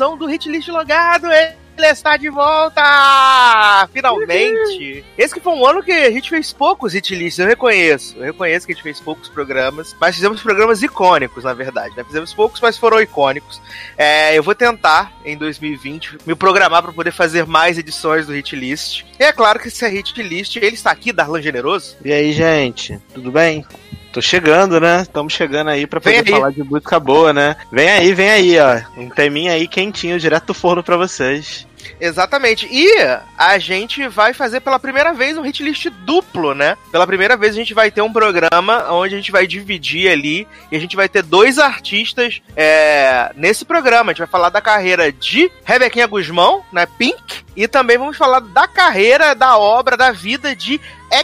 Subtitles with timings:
[0.00, 1.26] edição do Hit List Logado.
[1.30, 2.82] Ele está de volta!
[3.92, 5.04] Finalmente!
[5.16, 8.16] Esse que foi um ano que a gente fez poucos hit lists, eu reconheço.
[8.16, 11.94] Eu reconheço que a gente fez poucos programas, mas fizemos programas icônicos, na verdade.
[11.96, 12.04] Né?
[12.04, 13.60] Fizemos poucos, mas foram icônicos.
[13.96, 18.56] É, eu vou tentar, em 2020, me programar para poder fazer mais edições do Hit
[18.56, 19.04] List.
[19.18, 21.96] E é claro que esse é Hit List, ele está aqui, Darlan Generoso.
[22.02, 23.66] E aí, gente, tudo bem?
[24.12, 25.02] Tô chegando, né?
[25.02, 26.26] Estamos chegando aí pra poder aí.
[26.26, 27.56] falar de música boa, né?
[27.70, 28.80] Vem aí, vem aí, ó.
[29.00, 31.66] Um teminha aí quentinho, direto do forno pra vocês.
[32.00, 32.68] Exatamente.
[32.70, 32.88] E
[33.36, 36.76] a gente vai fazer pela primeira vez um hit list duplo, né?
[36.90, 40.46] Pela primeira vez a gente vai ter um programa onde a gente vai dividir ali
[40.70, 44.10] e a gente vai ter dois artistas é, nesse programa.
[44.10, 46.86] A gente vai falar da carreira de Rebequinha Guzmão, né?
[46.98, 47.44] Pink.
[47.56, 50.80] E também vamos falar da carreira, da obra, da vida de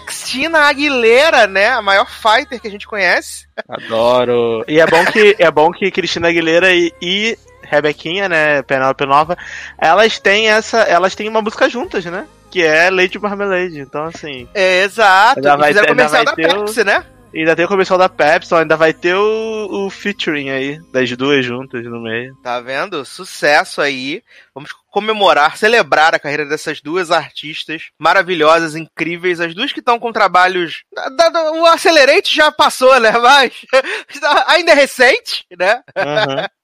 [0.09, 1.69] Xtina Aguilera, né?
[1.71, 3.47] A maior fighter que a gente conhece.
[3.69, 4.65] Adoro.
[4.69, 9.37] E é bom que é bom que Cristina Aguilera e, e Rebequinha, né, Penélope Nova,
[9.79, 12.27] elas têm essa, elas têm uma música juntas, né?
[12.51, 13.81] Que é Lady Marmalade.
[13.81, 15.39] Então assim, É, exato.
[15.41, 17.05] Ainda E vai fizeram ter- ainda comercial da ter o- Pepsi, né?
[17.41, 21.45] Ainda tem o comercial da Pepsi, ainda vai ter o, o featuring aí das duas
[21.45, 22.35] juntas no meio.
[22.43, 23.05] Tá vendo?
[23.05, 24.23] Sucesso aí.
[24.55, 29.41] Vamos comemorar, celebrar a carreira dessas duas artistas maravilhosas, incríveis.
[29.41, 30.83] As duas que estão com trabalhos.
[30.95, 33.11] da- da- da- o Accelerate já passou, né?
[33.13, 33.53] Mas
[34.49, 35.83] ainda é recente, né?
[35.97, 36.47] Uhum.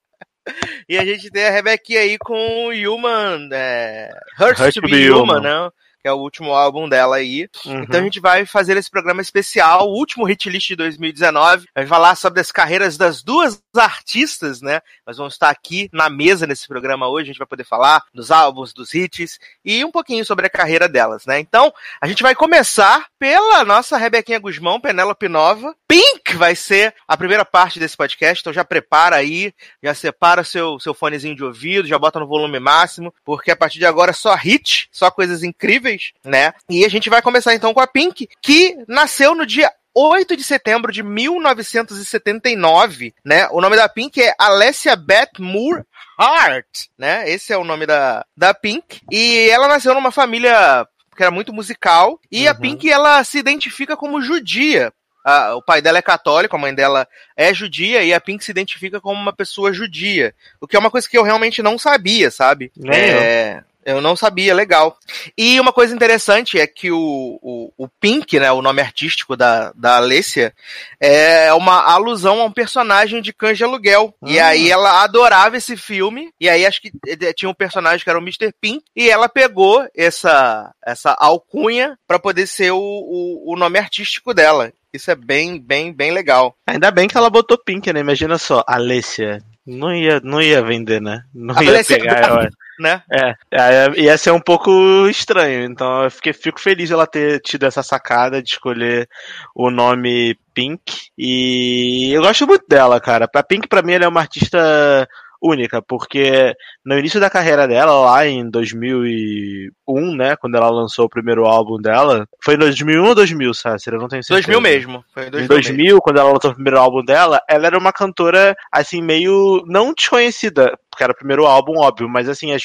[0.89, 3.47] E a gente tem a Rebequinha aí com o Human.
[3.53, 5.69] É, Hurts to Be, Human, né?
[6.03, 7.47] Que é o último álbum dela aí.
[7.65, 7.83] Uhum.
[7.83, 11.65] Então a gente vai fazer esse programa especial, o último hit list de 2019.
[11.73, 14.81] Vai falar sobre as carreiras das duas artistas, né?
[15.07, 17.23] Nós vamos estar aqui na mesa nesse programa hoje.
[17.23, 20.89] A gente vai poder falar dos álbuns, dos hits e um pouquinho sobre a carreira
[20.89, 21.39] delas, né?
[21.39, 25.73] Então a gente vai começar pela nossa Rebequinha Guzmão, Penélope Nova.
[25.87, 30.77] Pink vai ser a primeira parte desse podcast, então já prepara aí, já separa seu,
[30.77, 34.13] seu fonezinho de ouvido, já bota no volume máximo, porque a partir de agora é
[34.13, 36.53] só hit, só coisas incríveis, né?
[36.69, 40.43] E a gente vai começar então com a Pink, que nasceu no dia 8 de
[40.43, 43.47] setembro de 1979, né?
[43.51, 45.85] O nome da Pink é Alessia Beth Moore
[46.17, 47.29] Hart, né?
[47.29, 49.01] Esse é o nome da, da Pink.
[49.11, 52.19] E ela nasceu numa família que era muito musical.
[52.31, 52.59] E a Uhum.
[52.59, 54.91] Pink, ela se identifica como judia.
[55.25, 57.07] Ah, o pai dela é católico, a mãe dela
[57.37, 60.35] é judia, e a Pink se identifica como uma pessoa judia.
[60.59, 62.73] O que é uma coisa que eu realmente não sabia, sabe?
[62.75, 64.97] Nem é, eu não sabia, legal.
[65.37, 69.71] E uma coisa interessante é que o, o, o Pink, né, o nome artístico da,
[69.75, 70.53] da Alessia,
[70.99, 74.13] é uma alusão a um personagem de Cães de Aluguel.
[74.25, 74.47] E Ah.
[74.47, 78.19] aí ela adorava esse filme, e aí acho que eh, tinha um personagem que era
[78.19, 78.51] o Mr.
[78.59, 84.33] Pink, e ela pegou essa, essa alcunha pra poder ser o, o, o nome artístico
[84.33, 84.71] dela.
[84.93, 86.55] Isso é bem, bem, bem legal.
[86.67, 87.99] Ainda bem que ela botou Pink, né?
[87.99, 89.41] Imagina só, Alessia.
[89.65, 91.23] Não ia, não ia vender, né?
[91.33, 92.49] Não ia Alessia pegar ela.
[92.79, 93.01] Né?
[93.11, 94.71] É, é, ia ser um pouco
[95.07, 95.63] estranho.
[95.65, 99.07] Então eu fiquei, fico feliz de ela ter tido essa sacada de escolher
[99.55, 100.81] o nome Pink.
[101.17, 103.29] E eu gosto muito dela, cara.
[103.33, 105.07] A Pink, pra mim, ela é uma artista
[105.45, 106.55] única, porque
[106.85, 111.77] no início da carreira dela, lá em 2001, né, quando ela lançou o primeiro álbum
[111.81, 113.93] dela, foi em 2001 ou 2000, Sácer?
[113.93, 114.47] Eu não tenho certeza.
[114.47, 115.03] 2000 mesmo.
[115.13, 116.01] Foi em Em 2000, 2000, mesmo.
[116.01, 120.71] quando ela lançou o primeiro álbum dela, ela era uma cantora, assim, meio não desconhecida,
[120.93, 122.63] porque era o primeiro álbum, óbvio, mas assim, as-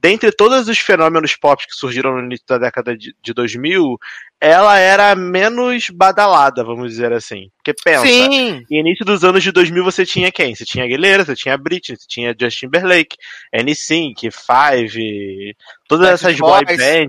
[0.00, 3.98] dentre todos os fenômenos pop que surgiram no início da década de, de 2000,
[4.40, 7.50] ela era menos badalada, vamos dizer assim.
[7.58, 10.54] Porque pensa, Sim, no início dos anos de 2000 você tinha quem?
[10.54, 13.16] Você tinha Aguilera, você tinha Britney, você tinha Justin Timberlake,
[13.52, 15.56] NSYNC, Five,
[15.88, 16.78] todas Backstreet essas boy Boys.
[16.78, 17.08] band,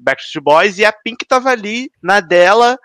[0.00, 2.78] Backstreet Boys, e a Pink tava ali na dela,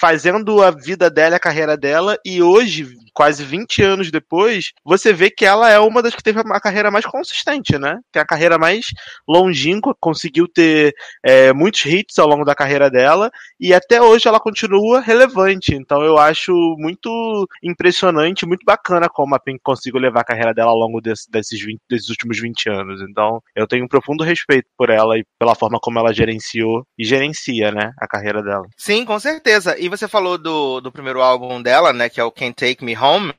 [0.00, 5.30] fazendo a vida dela, a carreira dela, e hoje, quase 20 anos depois, você vê
[5.30, 7.98] que ela é uma das que teve a carreira mais consistente, né?
[8.12, 8.86] Tem a carreira mais
[9.28, 10.94] longínqua, conseguiu ter
[11.24, 13.30] é, muitos hits ao longo da carreira dela,
[13.60, 15.74] e até hoje ela continua relevante.
[15.74, 20.70] Então eu acho muito impressionante, muito bacana como a Pink conseguiu levar a carreira dela
[20.70, 23.00] ao longo desse- desses, 20 desses últimos 20 anos.
[23.08, 27.04] Então eu tenho um profundo respeito por ela e pela forma como ela gerenciou e
[27.04, 28.66] gerencia, né, a carreira dela.
[28.76, 29.57] sim, com certeza.
[29.78, 32.96] E você falou do, do primeiro álbum dela, né, que é o Can't Take Me
[32.96, 33.32] Home.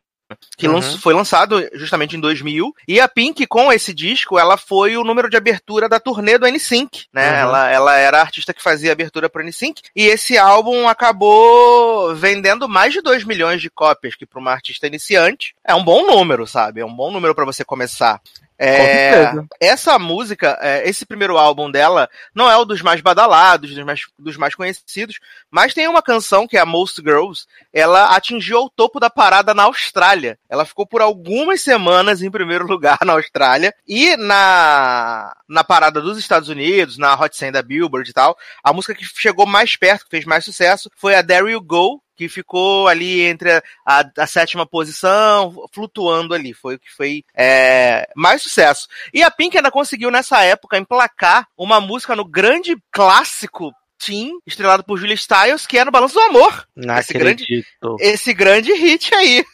[0.55, 0.75] que Uhum.
[0.75, 2.71] lanç- foi lançado justamente em 2000.
[2.87, 6.45] E a Pink, com esse disco, ela foi o número de abertura da turnê do
[6.45, 7.31] NSYNC, né?
[7.31, 7.37] Uhum.
[7.49, 9.81] Ela, ela era a artista que fazia abertura pro NSYNC.
[9.95, 14.85] E esse álbum acabou vendendo mais de 2 milhões de cópias, que para uma artista
[14.85, 16.81] iniciante é um bom número, sabe?
[16.81, 18.21] É um bom número para você começar.
[18.59, 23.85] É, essa música, é, esse primeiro álbum dela, não é o dos mais badalados, dos
[23.85, 25.17] mais, dos mais conhecidos,
[25.49, 29.53] mas tem uma canção que é a Most Girls, ela atingiu o topo da parada
[29.53, 30.37] na Austrália.
[30.49, 33.73] Ela ficou por algumas semanas em primeiro lugar na Austrália.
[33.87, 38.73] E na, na parada dos Estados Unidos, na Hot 100 da Billboard e tal, a
[38.73, 42.27] música que chegou mais perto, que fez mais sucesso, foi a There You Go, que
[42.27, 46.53] ficou ali entre a, a- a sétima posição, flutuando ali.
[46.53, 48.89] Foi o que foi é, mais sucesso.
[49.13, 54.83] E a Pink ainda conseguiu, nessa época, emplacar uma música no grande clássico Teen, estrelado
[54.83, 56.67] por Julia Stiles, que é no Balanço do Amor.
[56.75, 57.65] Não Esse grande-.
[58.01, 59.45] Esse grande hit aí.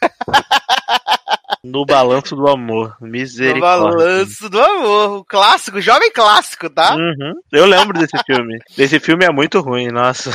[1.64, 2.96] No balanço do amor.
[3.00, 3.96] No Misericórdia.
[3.98, 5.10] Balanço do Amor.
[5.18, 6.94] O clássico, jovem clássico, tá?
[6.94, 7.34] Uhum.
[7.50, 8.60] Eu lembro desse filme.
[8.78, 10.30] Esse filme é muito ruim, nossa.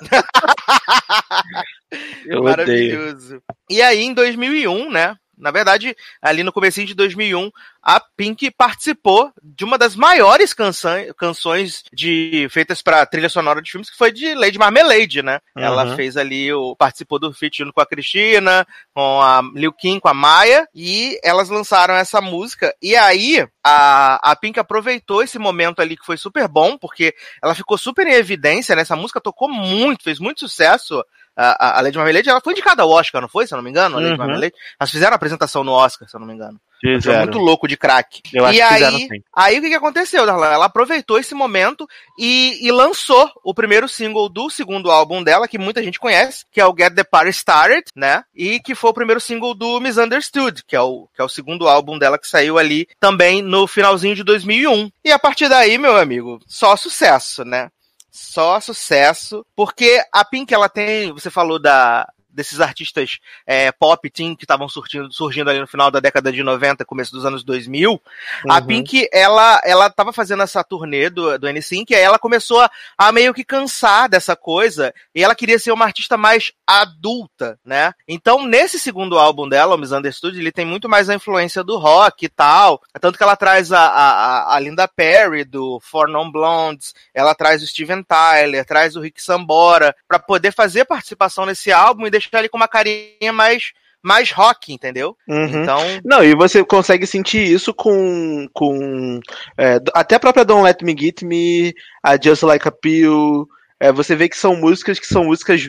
[2.26, 2.98] Eu odeio.
[2.98, 3.42] Maravilhoso.
[3.70, 5.16] E aí, em 2001, né?
[5.44, 7.50] Na verdade, ali no comecinho de 2001,
[7.82, 13.70] a Pink participou de uma das maiores canções, canções de, feitas para trilha sonora de
[13.70, 15.38] filmes, que foi de Lady Marmalade, né?
[15.56, 15.96] Ela Uhum.
[15.96, 20.08] fez ali, o, participou do feat junto com a Cristina, com a Liu Kim, com
[20.08, 22.74] a Maia, e elas lançaram essa música.
[22.80, 27.54] E aí, a, a Pink aproveitou esse momento ali que foi super bom, porque ela
[27.54, 28.80] ficou super em evidência, né?
[28.80, 31.04] Essa música tocou muito, fez muito sucesso.
[31.36, 33.46] A, a- Lady Marmalade, ela foi indicada ao Oscar, não foi?
[33.46, 34.18] Se eu não me engano, a Lady Uhum.
[34.18, 34.54] Marmalade.
[34.78, 36.60] Elas fizeram a apresentação no Oscar, se eu não me engano.
[36.80, 37.22] Fizeram.
[37.22, 38.20] muito louco de craque.
[38.30, 39.22] Eu acho e que fizeram aí, sim.
[39.34, 40.48] aí o que, que aconteceu, Darlan?
[40.52, 41.88] Ela aproveitou esse momento
[42.18, 46.60] e, e lançou o primeiro single do segundo álbum dela, que muita gente conhece, que
[46.60, 48.22] é o Get the Party Started, né?
[48.34, 51.66] E que foi o primeiro single do Misunderstood, que é o, que é o segundo
[51.66, 54.90] álbum dela que saiu ali também no finalzinho de 2001.
[55.02, 57.70] E a partir daí, meu amigo, só sucesso, né?
[58.16, 64.34] Só sucesso, porque a Pink ela tem, você falou da desses artistas é, pop teen
[64.34, 68.00] que estavam surgindo, surgindo ali no final da década de 90, começo dos anos 2000,
[68.48, 68.66] a Uhum.
[68.66, 72.70] Pink, ela, ela tava fazendo essa turnê do, do NSYNC, e aí ela começou a,
[72.98, 77.92] a meio que cansar dessa coisa, e ela queria ser uma artista mais adulta, né?
[78.08, 82.24] Então, nesse segundo álbum dela, o Misunderstood, ele tem muito mais a influência do rock
[82.24, 86.94] e tal, tanto que ela traz a, a, a Linda Perry, do Four Non Blondes,
[87.12, 92.06] ela traz o Steven Tyler, traz o Rick Sambora, pra poder fazer participação nesse álbum
[92.06, 95.16] e deixar ele com uma carinha mais, mais rock, entendeu?
[95.28, 95.62] Uhum.
[95.62, 98.46] Então, Não, e você consegue sentir isso com.
[98.52, 99.20] com
[99.58, 103.46] é, até a própria Don't Let Me Get Me, a Just Like a Pill.
[103.80, 105.68] é, você vê que são músicas que são músicas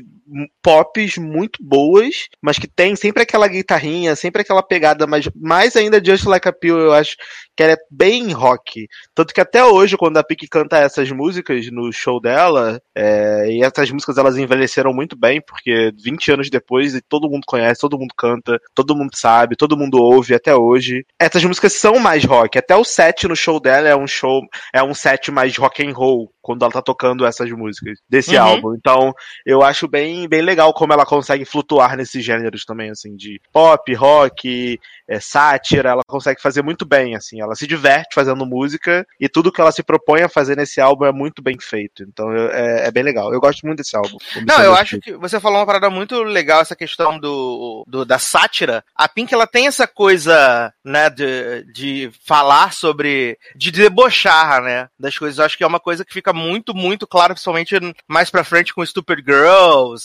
[0.61, 6.03] pops muito boas, mas que tem sempre aquela guitarrinha, sempre aquela pegada, mas mais ainda
[6.03, 7.15] Just Like a Pill, eu acho
[7.55, 8.87] que ela é bem rock.
[9.13, 13.63] Tanto que até hoje, quando a Pink canta essas músicas no show dela, é, e
[13.63, 17.97] essas músicas elas envelheceram muito bem, porque 20 anos depois e todo mundo conhece, todo
[17.97, 21.05] mundo canta, todo mundo sabe, todo mundo ouve até hoje.
[21.19, 22.57] Essas músicas são mais rock.
[22.57, 24.41] Até o set no show dela é um show,
[24.73, 28.43] é um set mais rock and roll quando ela tá tocando essas músicas desse Uhum.
[28.43, 28.75] álbum.
[28.75, 29.13] Então,
[29.45, 33.93] eu acho bem, bem legal como ela consegue flutuar nesses gêneros também, assim, de pop,
[33.93, 39.27] rock, é, sátira, ela consegue fazer muito bem, assim, ela se diverte fazendo música e
[39.27, 42.03] tudo que ela se propõe a fazer nesse álbum é muito bem feito.
[42.03, 43.33] Então é, é bem legal.
[43.33, 44.17] Eu gosto muito desse álbum.
[44.47, 48.17] Não, eu acho que você falou uma parada muito legal, essa questão do, do- da
[48.19, 48.83] sátira.
[48.95, 55.17] A Pink, ela tem essa coisa, né, de, de falar sobre, de debochar, né, das
[55.17, 55.39] coisas.
[55.39, 57.75] Eu acho que é uma coisa que fica muito, muito clara, principalmente
[58.07, 60.04] mais pra frente com Stupid Girls,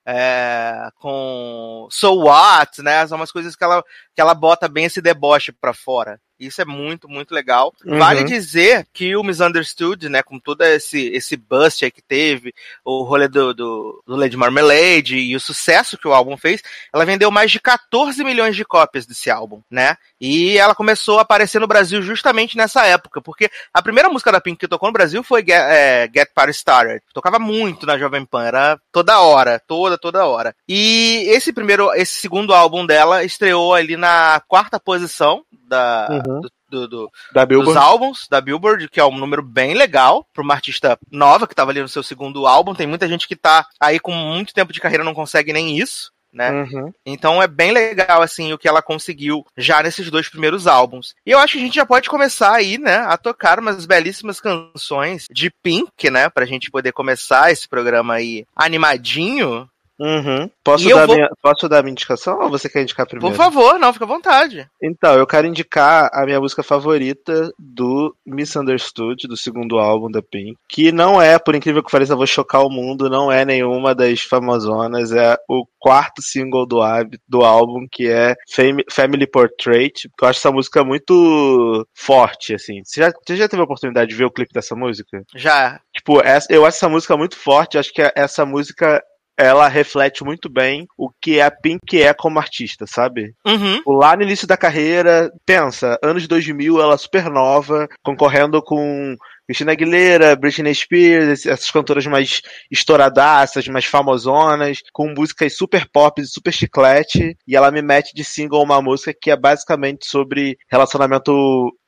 [0.05, 3.83] é, com So What, né, são umas coisas que ela,
[4.15, 6.19] que ela bota bem esse deboche pra fora.
[6.41, 7.71] Isso é muito, muito legal.
[7.85, 7.99] Uhum.
[7.99, 12.51] Vale dizer que o Misunderstood, né, com todo esse, esse bust aí que teve,
[12.83, 17.05] o rolê do, do, do Lady Marmalade e o sucesso que o álbum fez, ela
[17.05, 19.95] vendeu mais de 14 milhões de cópias desse álbum, né?
[20.19, 24.41] E ela começou a aparecer no Brasil justamente nessa época, porque a primeira música da
[24.41, 27.03] Pink que tocou no Brasil foi Get, é, Get Party Started.
[27.13, 30.55] Tocava muito na Jovem Pan, era toda hora, toda, toda hora.
[30.67, 36.41] E esse primeiro, esse segundo álbum dela estreou ali na quarta posição da, Uhum.
[36.41, 40.41] do- do, do, Da dos álbuns da Billboard, que é um número bem legal para
[40.41, 42.73] uma artista nova que estava ali no seu segundo álbum.
[42.73, 46.11] Tem muita gente que tá aí com muito tempo de carreira não consegue nem isso.
[46.33, 46.49] Né?
[46.49, 46.93] Uhum.
[47.05, 51.13] Então é bem legal assim o que ela conseguiu já nesses dois primeiros álbuns.
[51.25, 54.39] E eu acho que a gente já pode começar aí, né, a tocar umas belíssimas
[54.39, 59.67] canções de Pink, né, pra gente poder começar esse programa aí animadinho.
[60.01, 60.49] Uhum.
[60.63, 63.35] Posso, E dar vou- minha, posso dar minha indicação ou você quer indicar primeiro?
[63.35, 64.67] Por favor, não, fica à vontade.
[64.81, 70.55] Então, eu quero indicar a minha música favorita do Misunderstood, do segundo álbum da Pink,
[70.67, 74.21] que não é, por incrível que pareça, vou chocar o mundo, não é nenhuma das
[74.21, 76.79] famosonas, é o quarto single do,
[77.27, 82.81] do álbum, que é Fam- Family Portrait, eu acho essa música muito forte, assim.
[82.83, 85.21] Você já, você já teve a oportunidade de ver o clipe dessa música?
[85.35, 85.79] Já.
[85.93, 89.01] Tipo, essa- eu acho essa música muito forte, acho que essa música
[89.41, 93.33] ela reflete muito bem o que a Pink é como artista, sabe?
[93.45, 93.81] Uhum.
[93.97, 99.15] Lá no início da carreira, pensa, anos 2000, ela super nova, concorrendo com
[99.47, 106.51] Christina Aguilera, Britney Spears, essas cantoras mais estouradaças, mais famosonas, com músicas super pop, super
[106.53, 111.31] chiclete, e ela me mete de single uma música que é basicamente sobre relacionamento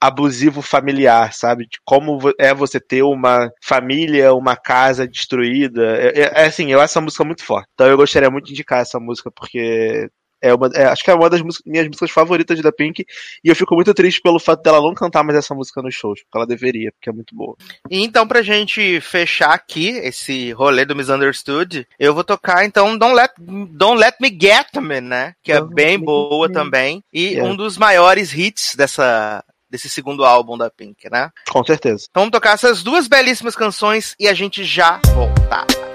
[0.01, 1.63] abusivo familiar, sabe?
[1.65, 5.81] De como é você ter uma família, uma casa destruída.
[5.97, 7.67] É, é- é assim, eu acho essa música muito forte.
[7.73, 10.09] Então eu gostaria muito de indicar essa música, porque
[10.43, 13.05] é uma, é, acho que é uma das músicas- minhas músicas favoritas da Pink.
[13.43, 16.21] E eu fico muito triste pelo fato dela não cantar mais essa música nos shows,
[16.21, 17.55] porque ela deveria, porque é muito boa.
[17.89, 23.15] E então, pra gente fechar aqui esse rolê do Misunderstood, eu vou tocar então Don't
[23.15, 25.33] Let, Don't Let Me Get Me, né?
[25.41, 26.53] Que é Don't bem Me boa Get.
[26.53, 27.03] também.
[27.13, 27.49] E Yeah.
[27.49, 31.29] um dos maiores hits dessa, desse segundo álbum da Pink, né?
[31.49, 32.05] Com certeza.
[32.09, 35.92] Então vamos tocar essas duas belíssimas canções e a gente já volta.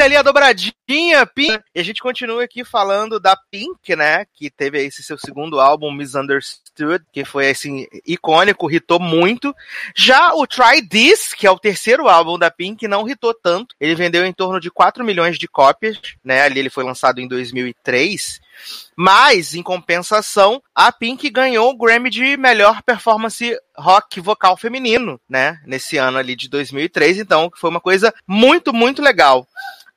[0.00, 1.62] Hitlist ali, a dobradinha, Pink.
[1.74, 4.24] E a gente continua aqui falando da Pink, né?
[4.34, 9.54] Que teve esse seu segundo álbum, Misunderstood, que foi, assim, icônico, hitou muito.
[9.94, 13.74] Já o Try This, que é o terceiro álbum da Pink, não hitou tanto.
[13.78, 16.42] Ele vendeu em torno de 4 milhões de cópias, né?
[16.42, 18.40] Ali ele foi lançado em 2003.
[18.96, 25.60] Mas, em compensação, a Pink ganhou o Grammy de melhor performance rock vocal feminino, né?
[25.64, 27.18] Nesse ano ali de 2003.
[27.18, 29.46] Então, foi uma coisa muito, muito legal.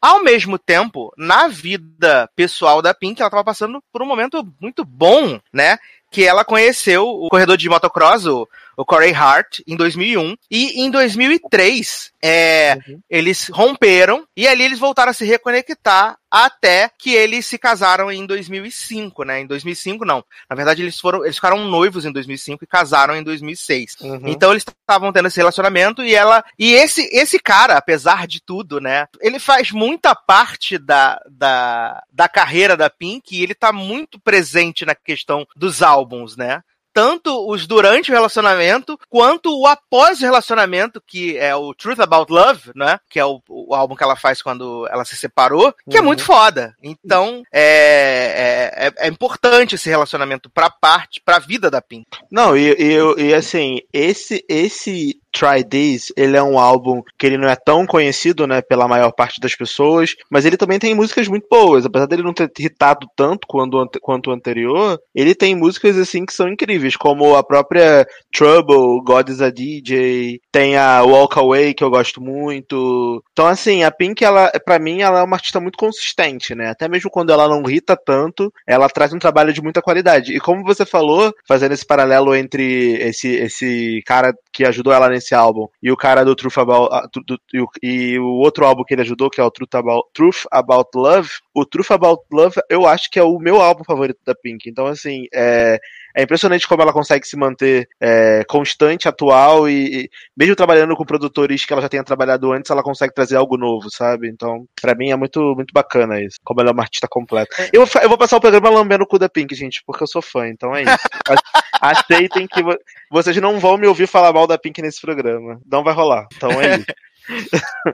[0.04, 4.84] Ao mesmo tempo, na vida pessoal da Pink, ela estava passando por um momento muito
[4.84, 5.78] bom, né?
[6.12, 8.46] Que ela conheceu o corredor de motocross, o,
[8.78, 10.36] o Corey Hart, em 2001.
[10.50, 12.78] E em 2003, é,
[13.10, 18.26] eles romperam e ali eles voltaram a se reconectar até que eles se casaram em
[18.26, 19.42] 2005, né?
[19.42, 20.24] Em 2005 não.
[20.50, 23.98] Na verdade eles foram, eles ficaram noivos em 2005 e casaram em 2006.
[24.02, 24.22] Uhum.
[24.26, 28.80] Então eles estavam tendo esse relacionamento e ela e esse esse cara, apesar de tudo,
[28.80, 29.06] né?
[29.22, 34.86] Ele faz muita parte da, da, da carreira da Pink e ele tá muito presente
[34.86, 36.64] na questão dos álbuns, né?
[36.94, 42.32] Tanto os durante o relacionamento, quanto o após o relacionamento, que é o Truth About
[42.32, 43.00] Love, né?
[43.10, 46.06] Que é o, o álbum que ela faz quando ela se separou, que é Uhum.
[46.08, 46.76] muito foda.
[46.84, 52.06] Então, é, é, é- é importante esse relacionamento pra parte, pra vida da Pink.
[52.32, 57.26] Não, e, e, eu- e assim, esse, esse Try This, ele é um álbum que
[57.26, 60.94] ele não é tão conhecido, né, pela maior parte das pessoas, mas ele também tem
[60.94, 65.00] músicas muito boas, apesar dele não ter hitado tanto quanto, o ante- quanto o anterior,
[65.14, 70.40] ele tem músicas, assim, que são incríveis, como a própria Trouble, God is a DJ,
[70.52, 75.02] tem a Walk Away, que eu gosto muito, então, assim, a Pink, ela, pra mim,
[75.02, 78.88] ela é uma artista muito consistente, né, até mesmo quando ela não hita tanto, ela
[78.90, 83.30] traz um trabalho de muita qualidade, e como você falou, fazendo esse paralelo entre esse,
[83.30, 87.08] esse cara que ajudou ela nesse álbum e o cara do Truth About ah,
[87.54, 90.90] e, e o outro álbum que ele ajudou, que é o Truth About, Truth About
[90.96, 94.68] Love, o Truth About Love eu acho que é o meu álbum favorito da Pink.
[94.68, 95.80] Então, assim, é,
[96.16, 101.06] é impressionante como ela consegue se manter é, constante, atual e, e mesmo trabalhando com
[101.06, 104.30] produtores que ela já tenha trabalhado antes, ela consegue trazer algo novo, sabe?
[104.30, 107.56] Então, pra mim é muito, muito bacana isso, como ela é uma artista completa.
[107.74, 110.04] Eu, vou fa- eu vou passar o programa lambendo o cu da Pink, gente, porque
[110.04, 110.92] eu sou fã, então é isso.
[111.82, 112.78] Aceitem que vo-
[113.12, 115.60] vocês não vão me ouvir falar mal da Pink nesse programa.
[115.70, 116.28] Não vai rolar.
[116.36, 116.86] Então é isso.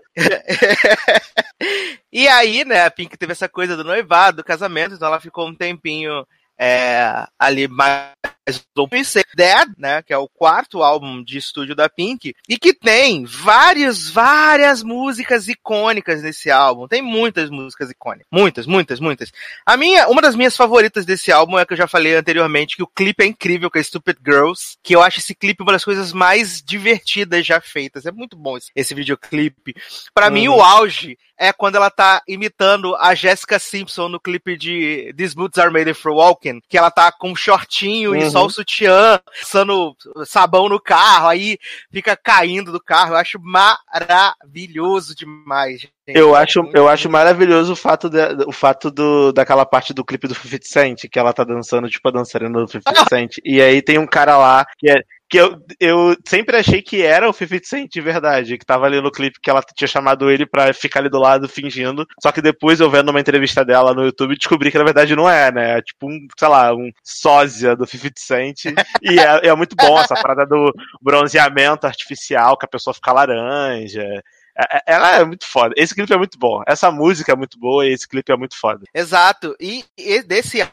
[2.12, 5.48] e aí, né, a Pink teve essa coisa do noivado, do casamento, então ela ficou
[5.48, 6.26] um tempinho
[6.60, 8.12] é, ali mais
[9.36, 14.10] Dead, né, que é o quarto álbum de estúdio da Pink, e que tem várias,
[14.10, 16.88] várias músicas icônicas nesse álbum.
[16.88, 18.28] Tem muitas músicas icônicas.
[18.32, 19.32] Muitas, muitas, muitas.
[19.66, 22.84] A minha, uma das minhas favoritas desse álbum é que eu já falei anteriormente, que
[22.84, 25.86] o clipe é incrível, que é Stupid Girls, que eu acho esse clipe uma das
[25.86, 28.06] coisas mais divertidas já feitas.
[28.06, 29.76] É muito bom esse, esse videoclipe.
[30.14, 30.58] Pra mim, Uhum.
[30.58, 35.58] o auge é quando ela tá imitando a Jessica Simpson no clipe de These Boots
[35.58, 38.30] Are Made for Walking, que ela tá com um shortinho e Uhum.
[38.40, 41.58] Só o sutiã, passando sabão no carro, aí
[41.92, 43.14] fica caindo do carro.
[43.14, 45.82] Eu acho maravilhoso demais.
[45.82, 45.92] gente.
[46.08, 50.28] Eu acho, eu acho maravilhoso o fato, de, o fato do, daquela parte do clipe
[50.28, 53.38] do 50 Cent, que ela tá dançando, tipo a dançarina do 50 Cent.
[53.44, 55.02] E aí tem um cara lá que é.
[55.30, 59.00] Que eu, eu sempre achei que era o 50 Cent de verdade, que tava ali
[59.00, 62.06] no clipe que ela tinha chamado ele pra ficar ali do lado fingindo.
[62.22, 65.30] Só que depois eu vendo uma entrevista dela no YouTube descobri que na verdade não
[65.30, 65.78] é, né?
[65.78, 68.66] É tipo um, sei lá, um sósia do 50 Cent.
[69.04, 74.02] e é, é muito bom essa parada do bronzeamento artificial, que a pessoa fica laranja.
[74.58, 75.74] É- é- Ela é muito foda.
[75.78, 76.62] Esse clipe é muito bom.
[76.68, 78.84] Essa música é muito boa e esse clipe é muito foda.
[78.94, 79.56] Exato.
[79.60, 80.68] E, e desse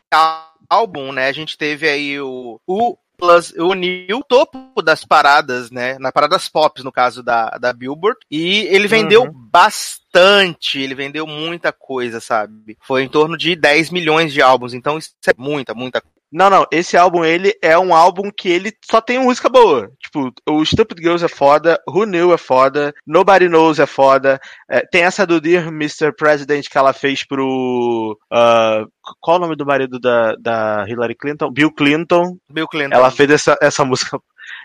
[0.69, 5.99] álbum, né, a gente teve aí o, o Plus uniu o topo das paradas, né?
[5.99, 8.19] Na paradas pop, no caso da, da Billboard.
[8.31, 9.33] E ele vendeu Uhum.
[9.51, 12.77] bastante, ele vendeu muita coisa, sabe?
[12.83, 16.03] Foi em torno de 10 milhões de álbuns, então isso é muita, muita
[16.37, 19.91] Não, não, esse álbum, ele é um álbum que ele só tem música boa.
[19.99, 24.83] Tipo, o Stupid Girls é foda, Who Knew é foda, Nobody Knows é foda, é,
[24.83, 26.13] tem essa do Dear Mr.
[26.15, 28.19] President que ela fez pro...
[28.31, 28.85] ah,
[29.19, 31.51] qual o nome do marido da, da Hillary Clinton?
[31.51, 32.37] Bill Clinton.
[32.51, 32.95] Bill Clinton.
[32.95, 34.19] Ela fez essa, essa música...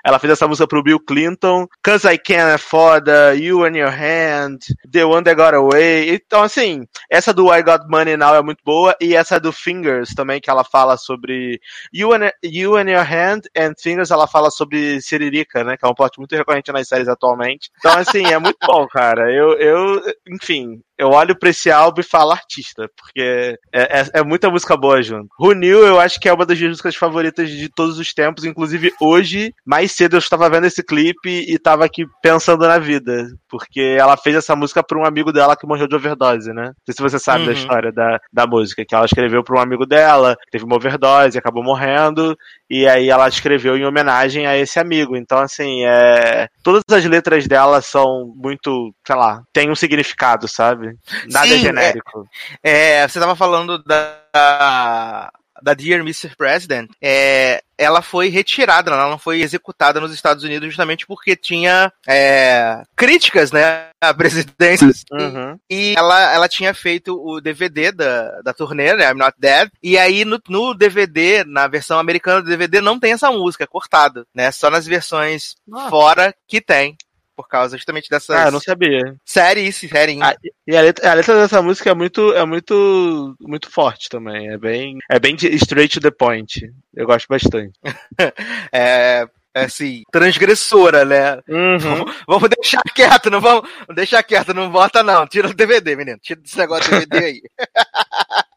[0.03, 1.67] Ela fez essa música pro Bill Clinton.
[1.83, 3.35] Cause I Can é foda.
[3.35, 4.59] You and Your Hand.
[4.91, 6.13] The One That Got Away.
[6.13, 8.95] Então, assim, essa do I Got Money Now é muito boa.
[8.99, 11.59] E essa do Fingers também, que ela fala sobre.
[11.93, 15.77] You and, you and Your Hand and Fingers, ela fala sobre Siririca, né?
[15.77, 17.69] Que é um plot muito recorrente nas séries atualmente.
[17.77, 19.31] Então, assim, é muito bom, cara.
[19.31, 24.23] Eu, eu enfim, eu olho pra esse álbum e falo artista, porque é, é, é
[24.23, 25.29] muita música boa junto.
[25.39, 28.45] Who Knew, eu acho que é uma das minhas músicas favoritas de todos os tempos,
[28.45, 33.27] inclusive hoje, mais cedo eu estava vendo esse clipe e tava aqui pensando na vida,
[33.49, 36.67] porque ela fez essa música pra um amigo dela que morreu de overdose, né?
[36.67, 37.57] Não sei se você sabe da Uhum.
[37.57, 41.63] história da, da música, que ela escreveu pra um amigo dela, teve uma overdose, acabou
[41.63, 42.35] morrendo,
[42.69, 45.15] e aí ela escreveu em homenagem a esse amigo.
[45.15, 46.47] Então, assim, é...
[46.63, 50.95] todas as letras dela são muito, sei lá, tem um significado, sabe?
[51.29, 52.25] Nada Sim, é é- genérico.
[52.63, 56.35] É, você tava falando da, da Dear Mr.
[56.35, 56.89] President.
[57.01, 62.83] É, ela foi retirada, ela não foi executada nos Estados Unidos justamente porque tinha é,
[62.95, 64.87] críticas, né, à presidência.
[65.11, 65.57] Uhum.
[65.69, 69.69] E ela, ela tinha feito o DVD da, da turnê, né, I'm Not Dead.
[69.81, 73.67] E aí no, no DVD, na versão americana do DVD, não tem essa música, é
[73.67, 74.51] cortado, né?
[74.51, 75.89] Só nas versões Ah.
[75.89, 76.95] fora que tem.
[77.41, 79.15] Por causa justamente dessas Ah, não sabia.
[79.25, 80.21] séries, séries.
[80.21, 80.35] Ah,
[80.67, 84.49] E a letra, a letra dessa música é muito, é muito, muito forte também.
[84.49, 86.71] É bem, é bem straight to the point.
[86.95, 87.73] Eu gosto bastante.
[88.71, 91.35] é, assim, transgressora, né?
[91.47, 92.05] Uhum.
[92.27, 95.27] Vamos deixar quieto, não vamos, vamos deixar quieto, não bota não.
[95.27, 96.17] Tira o DVD, menino.
[96.21, 97.41] Tira esse negócio do DVD aí.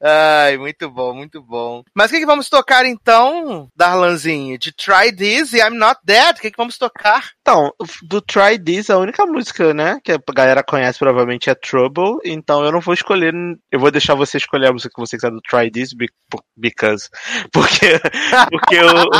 [0.00, 1.82] Ai, muito bom, muito bom.
[1.94, 4.58] Mas o que, que vamos tocar então, Darlanzinho?
[4.58, 6.36] De Try This e I'm Not Dead?
[6.36, 7.30] O que, que vamos tocar?
[7.40, 12.18] Então, do Try This, a única música, né, que a galera conhece provavelmente é Trouble,
[12.24, 13.32] então eu não vou escolher,
[13.72, 15.90] eu vou deixar você escolher a música que você quiser do Try This,
[16.56, 17.08] because,
[17.52, 17.98] porque,
[18.50, 19.10] porque o,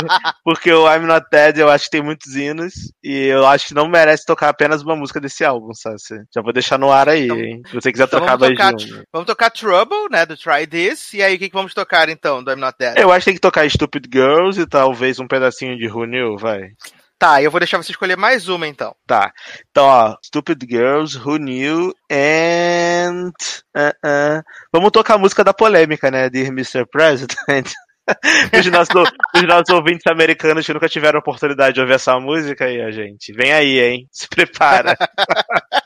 [0.43, 3.73] porque o I'm Not Dead eu acho que tem muitos hinos, e eu acho que
[3.73, 5.97] não merece tocar apenas uma música desse álbum, sabe?
[6.33, 9.03] Já vou deixar no ar aí, Então- hein, se você quiser então tocar vamos tocar.
[9.11, 10.18] Vamos tocar Trouble, né?
[10.25, 11.13] Do Try This.
[11.13, 12.97] E aí, o que, que vamos tocar então, do I'm Not Dead?
[12.97, 16.37] Eu acho que tem que tocar Stupid Girls e talvez um pedacinho de Who Knew,
[16.37, 16.71] vai.
[17.19, 18.95] Tá, eu vou deixar você escolher mais uma então.
[19.05, 19.33] Tá.
[19.69, 23.31] Então, ó, Stupid Girls, Who Knew, and.
[23.75, 24.43] uh, uh.
[24.71, 26.29] Vamos tocar a música da polêmica, né?
[26.29, 26.85] Dear Mr.
[26.89, 27.73] President.
[28.57, 32.81] os, nossos, os nossos ouvintes americanos que nunca tiveram oportunidade de ouvir essa música aí,
[32.81, 33.33] a gente.
[33.33, 34.07] Vem aí, hein?
[34.11, 34.95] Se prepara.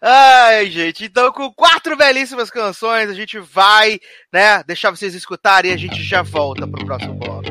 [0.00, 3.98] Ai, gente, então com quatro belíssimas canções, a gente vai,
[4.32, 7.42] né, deixar vocês escutarem e a gente já volta pro próximo bloco.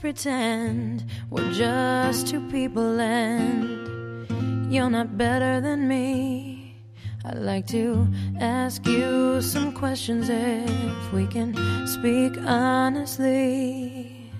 [0.00, 6.76] Pretend we're just two people and you're not better than me.
[7.24, 8.06] I'd like to
[8.40, 11.52] ask you some questions if we can
[11.88, 14.30] speak honestly.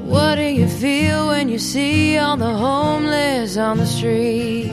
[0.00, 4.72] What do you feel when you see all the homeless on the street?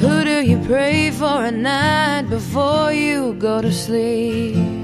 [0.00, 4.77] Who do you pray for at night before you go to sleep?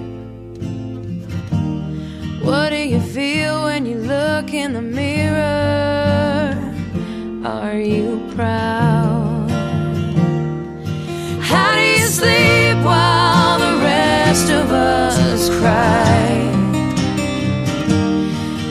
[2.44, 6.52] What do you feel when you look in the mirror?
[7.42, 9.50] Are you proud?
[11.40, 16.20] How do you sleep while the rest of us cry?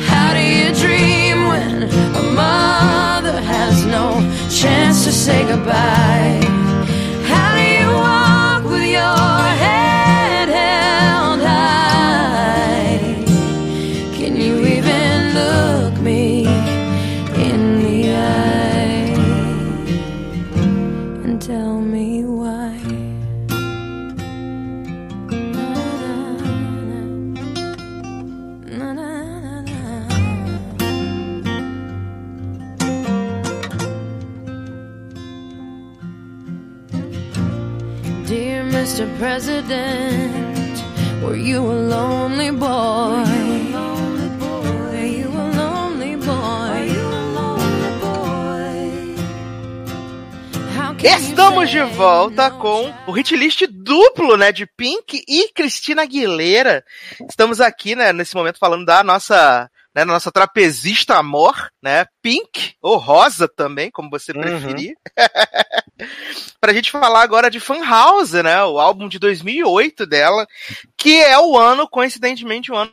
[0.06, 6.63] How do you dream when a mother has no chance to say goodbye?
[39.24, 40.84] President,
[41.24, 43.24] were you a lonely boy?
[44.44, 46.90] Were you a lonely boy?
[50.76, 55.24] How can you Estamos de say volta com o hit list duplo, né, de Pink
[55.26, 56.84] e Cristina Aguilera.
[57.30, 62.98] Estamos aqui, né, nesse momento falando da nossa, né, nossa trapezista amor, né, Pink, ou
[62.98, 64.44] Rosa também, como você Uhum.
[66.60, 70.48] pra gente falar agora de Fan House, né, o álbum de 2008 dela,
[70.98, 72.92] que é o ano, coincidentemente, o ano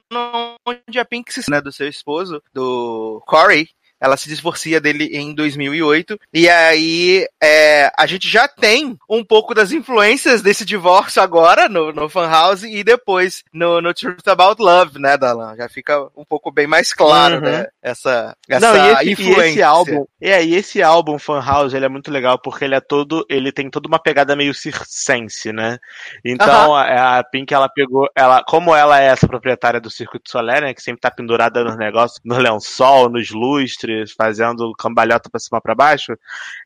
[0.66, 3.68] onde a Pink né, do seu esposo, do Corey,
[4.01, 6.19] ela se divorcia dele em 2008.
[6.33, 11.93] E aí é, a gente já tem um pouco das influências desse divórcio agora no,
[11.93, 15.55] no Fan House e depois no, no Truth About Love, né, Dalan?
[15.57, 17.41] Já fica um pouco bem mais claro, Uhum.
[17.43, 17.67] né?
[17.83, 19.45] Essa, essa Não, esse, e influência.
[19.51, 22.81] esse álbum, é, e esse álbum Fan House, ele é muito legal porque ele é
[22.81, 25.79] todo, ele tem toda uma pegada meio circense, né?
[26.25, 30.61] Então a, a Pink ela pegou, ela, como ela é essa proprietária do Circuito Solé,
[30.61, 35.61] né, que sempre tá pendurada nos negócios, no lençol, nos lustres fazendo cambalhota pra cima
[35.61, 36.12] pra baixo.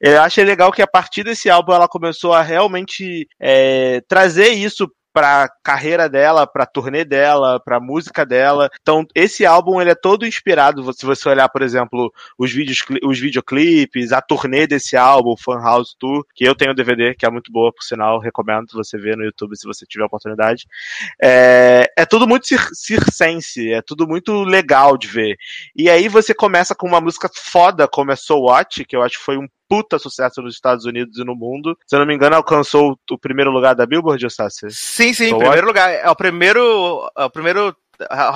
[0.00, 4.90] Eu achei legal que a partir desse álbum ela começou a realmente é, trazer isso
[5.14, 8.68] pra carreira dela, pra turnê dela, pra música dela.
[8.82, 13.20] Então, esse álbum ele é todo inspirado, se você olhar, por exemplo, os vídeos, os
[13.20, 17.30] videoclipes, a turnê desse álbum, Fan House Tour, que eu tenho o DVD, que é
[17.30, 20.66] muito boa, por sinal, recomendo você ver no YouTube se você tiver oportunidade.
[21.22, 25.36] É, é tudo muito cir circense, é tudo muito legal de ver.
[25.76, 29.18] E aí você começa com uma música foda como é So What, que eu acho
[29.18, 31.76] que foi um puta sucesso nos Estados Unidos e no mundo.
[31.86, 34.68] Se eu não me engano, alcançou o primeiro lugar da Billboard, Ostácio?
[34.70, 35.92] Sim, sim, So primeiro lugar.
[35.92, 37.10] É o primeiro.
[37.16, 37.76] É o primeiro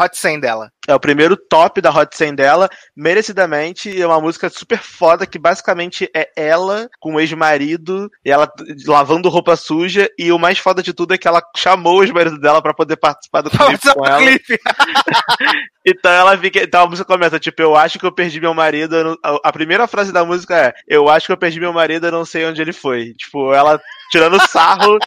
[0.03, 0.73] Hot 100 dela.
[0.89, 4.01] É o primeiro top da Hot 100 dela, merecidamente.
[4.01, 8.51] É uma música super foda que basicamente é ela com o ex-marido, e ela
[8.87, 10.09] lavando roupa suja.
[10.19, 12.97] E o mais foda de tudo é que ela chamou o ex-marido dela pra poder
[12.97, 14.19] participar do clipe com ela.
[14.19, 14.59] Clipe.
[15.91, 16.63] Então ela fica.
[16.63, 19.03] Então a música começa, tipo, eu acho que eu perdi meu marido.
[19.03, 22.07] não- a- A primeira frase da música é: Eu acho que eu perdi meu marido,
[22.07, 23.15] eu não sei onde ele foi.
[23.15, 24.99] Tipo, ela tirando sarro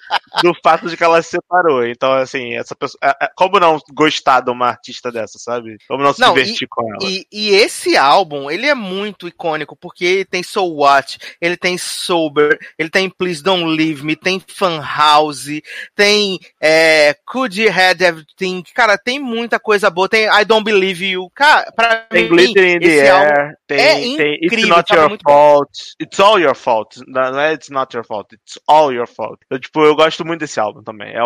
[0.42, 1.86] do fato de que ela se separou.
[1.86, 2.98] Então, assim, essa pessoa.
[3.04, 5.71] é- é- Como não gostar de uma artista dessa, sabe?
[5.90, 7.00] Não se Não, divertir com ela?
[7.04, 11.78] E, e esse álbum, ele é muito icônico, porque ele tem So What, ele tem
[11.78, 15.48] Sober, ele tem Please Don't Leave Me, tem Fan House,
[15.96, 21.06] tem é, Could You Had Everything, cara, tem muita coisa boa, tem I Don't Believe
[21.06, 24.88] You, cara, pra Tem mim, Glitter in the Air, tem, é tem It's incrível, Not
[24.88, 25.32] tava Your muito bom.
[25.32, 27.00] Fault, It's All Your Fault.
[27.08, 29.40] Não é It's Not Your Fault, It's All Your Fault.
[29.50, 31.14] Eu, tipo, eu gosto muito desse álbum também.
[31.14, 31.20] É,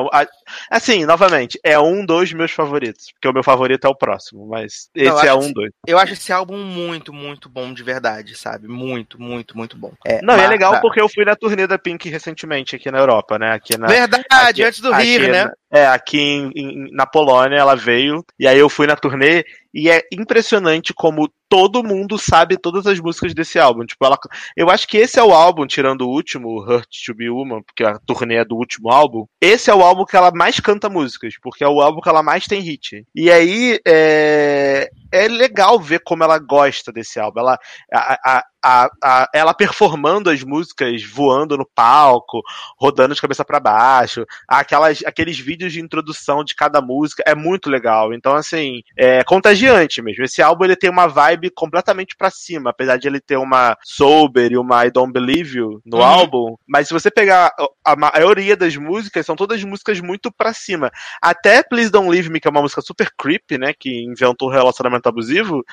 [0.69, 4.89] assim, novamente, é um dos meus favoritos, porque o meu favorito é o próximo, mas
[4.95, 5.69] esse Não, é um dos.
[5.87, 8.67] eu acho esse álbum muito, muito bom de verdade, sabe?
[8.67, 9.91] Muito, muito, muito bom.
[10.05, 12.75] É, Não, e é mas- legal mas- porque eu fui na turnê da Pink recentemente
[12.75, 13.51] aqui na Europa, né?
[13.53, 15.49] Aqui na, Verdade, aqui- antes do Rir, né?
[15.75, 19.89] É, aqui em- em- na Polônia ela veio, e aí eu fui na turnê, e
[19.89, 23.85] é impressionante como todo mundo sabe todas as músicas desse álbum.
[23.85, 24.17] Tipo, ela,
[24.55, 27.83] eu acho que esse é o álbum, tirando o último, Hurt to Be Woman, porque
[27.83, 29.25] a turnê é do último álbum.
[29.41, 32.23] Esse é o álbum que ela mais canta músicas, porque é o álbum que ela
[32.23, 33.05] mais tem hit.
[33.13, 37.39] E aí é, é legal ver como ela gosta desse álbum.
[37.41, 37.57] Ela,
[37.93, 42.41] a, a, a, ela performando as músicas, voando no palco,
[42.79, 47.69] rodando de cabeça pra baixo, aquelas, aqueles vídeos de introdução de cada música, é muito
[47.69, 48.13] legal.
[48.13, 50.23] Então, assim, é contagiante mesmo.
[50.23, 54.51] Esse álbum ele tem uma vibe completamente pra cima, apesar de ele ter uma Sober
[54.51, 56.03] e uma I Don't Believe You no Uhum.
[56.03, 56.55] álbum.
[56.67, 57.51] Mas se você pegar
[57.85, 60.91] a maioria das músicas, são todas músicas muito pra cima.
[61.21, 64.51] Até Please Don't Leave Me, que é uma música super creepy, né, que inventou o
[64.51, 65.63] relacionamento abusivo,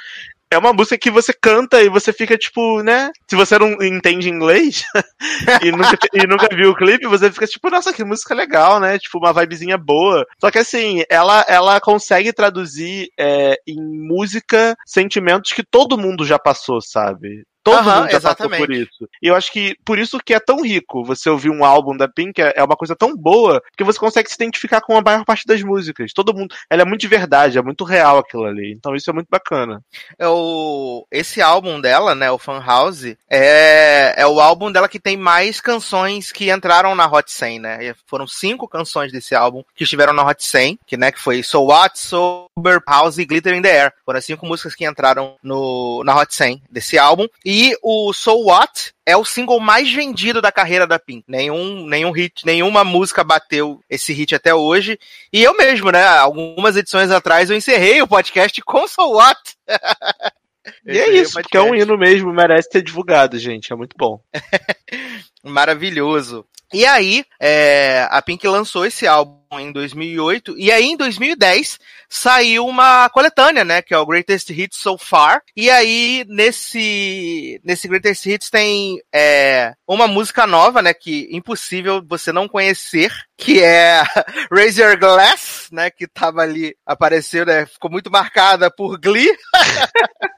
[0.52, 3.10] é uma música que você canta e você fica tipo, né?
[3.28, 4.84] Se você não entende inglês
[5.62, 8.98] e, nunca, e nunca viu o clipe, você fica tipo, nossa, que música legal, né?
[8.98, 10.26] Tipo, uma vibezinha boa.
[10.38, 16.38] Só que assim, ela, ela consegue traduzir é, em música sentimentos que todo mundo já
[16.38, 17.44] passou, sabe?
[17.62, 18.66] Todo Aham, mundo já exatamente.
[18.66, 19.08] por isso.
[19.20, 22.08] E eu acho que por isso que é tão rico você ouvir um álbum da
[22.08, 25.24] Pink, é é uma coisa tão boa que você consegue se identificar com a maior
[25.24, 26.12] parte das músicas.
[26.12, 26.54] Todo mundo.
[26.70, 28.72] Ela é muito de verdade, é muito real aquilo ali.
[28.72, 29.82] Então isso é muito bacana.
[30.18, 35.00] É o, esse álbum dela, né, o Fan House, é, é o álbum dela que
[35.00, 37.84] tem mais canções que entraram na Hot 100, né?
[37.84, 41.42] E Foram cinco canções desse álbum que estiveram na Hot 100, que, né, que foi
[41.42, 43.92] So What, Sober, House e Glitter in the Air.
[44.04, 47.26] Foram as cinco músicas que entraram no, na Hot 100 desse álbum.
[47.44, 47.51] E
[47.82, 51.24] o So What é o single mais vendido da carreira da Pink.
[51.26, 54.98] Nenhum, nenhum hit, nenhuma música bateu esse hit até hoje.
[55.32, 59.40] E eu mesmo, né, algumas edições atrás eu encerrei o podcast com So What.
[60.86, 63.72] E é isso, porque é um hino mesmo, merece ser divulgado, gente.
[63.72, 64.20] É muito bom.
[65.42, 66.46] Maravilhoso.
[66.72, 72.66] E aí, é, a Pink lançou esse álbum em 2008, e aí em 2010 saiu
[72.66, 78.24] uma coletânea, né, que é o Greatest Hits So Far, e aí nesse, nesse Greatest
[78.24, 84.02] Hits tem é, uma música nova, né, que impossível você não conhecer, que é
[84.50, 89.36] Raise Your Glass, né, que tava ali, apareceu, né, ficou muito marcada por Glee,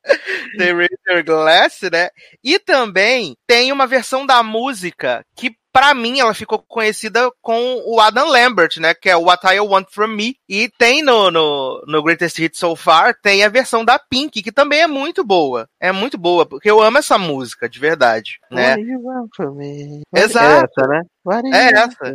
[0.72, 2.10] Raise Your Glass, né,
[2.42, 7.98] e também tem uma versão da música que Pra mim, ela ficou conhecida com o
[8.00, 8.94] Adam Lambert, né?
[8.94, 10.36] Que é What I Want From Me.
[10.48, 14.52] E tem no, no, no Greatest Hits So Far, tem a versão da Pink, que
[14.52, 15.68] também é muito boa.
[15.80, 18.38] É muito boa, porque eu amo essa música, de verdade.
[18.52, 18.70] Né?
[18.76, 20.02] What do you want from me?
[20.14, 20.46] Exato.
[20.46, 21.02] É essa, né?
[21.24, 22.14] What É essa.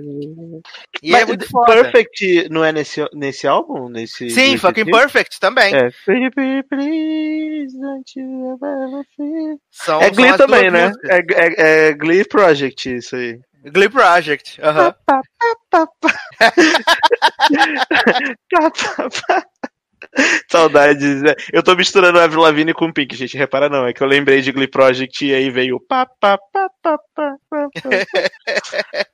[1.03, 1.73] E Mas é muito foda.
[1.73, 3.89] Perfect não é nesse, nesse álbum?
[3.89, 4.99] Nesse Sim, nesse Fucking disco?
[4.99, 5.73] Perfect também.
[5.75, 5.89] É.
[6.05, 10.87] Please, don't you ever feel- São, É Glee também, né?
[10.87, 11.09] músicas.
[11.09, 13.39] É, é- é Glee Project, isso aí.
[13.65, 14.59] Glee Project.
[14.61, 14.93] aham.
[15.05, 15.21] Tá,
[15.69, 16.09] tá, tá.
[20.49, 21.21] Saudades.
[21.21, 21.35] né?
[21.51, 23.37] Eu tô misturando Avril Lavigne com Pink, gente.
[23.37, 26.69] Repara não, é que eu lembrei de Glee Project e aí veio pá, pá, pá,
[26.81, 29.05] pá, pá, pá, pá.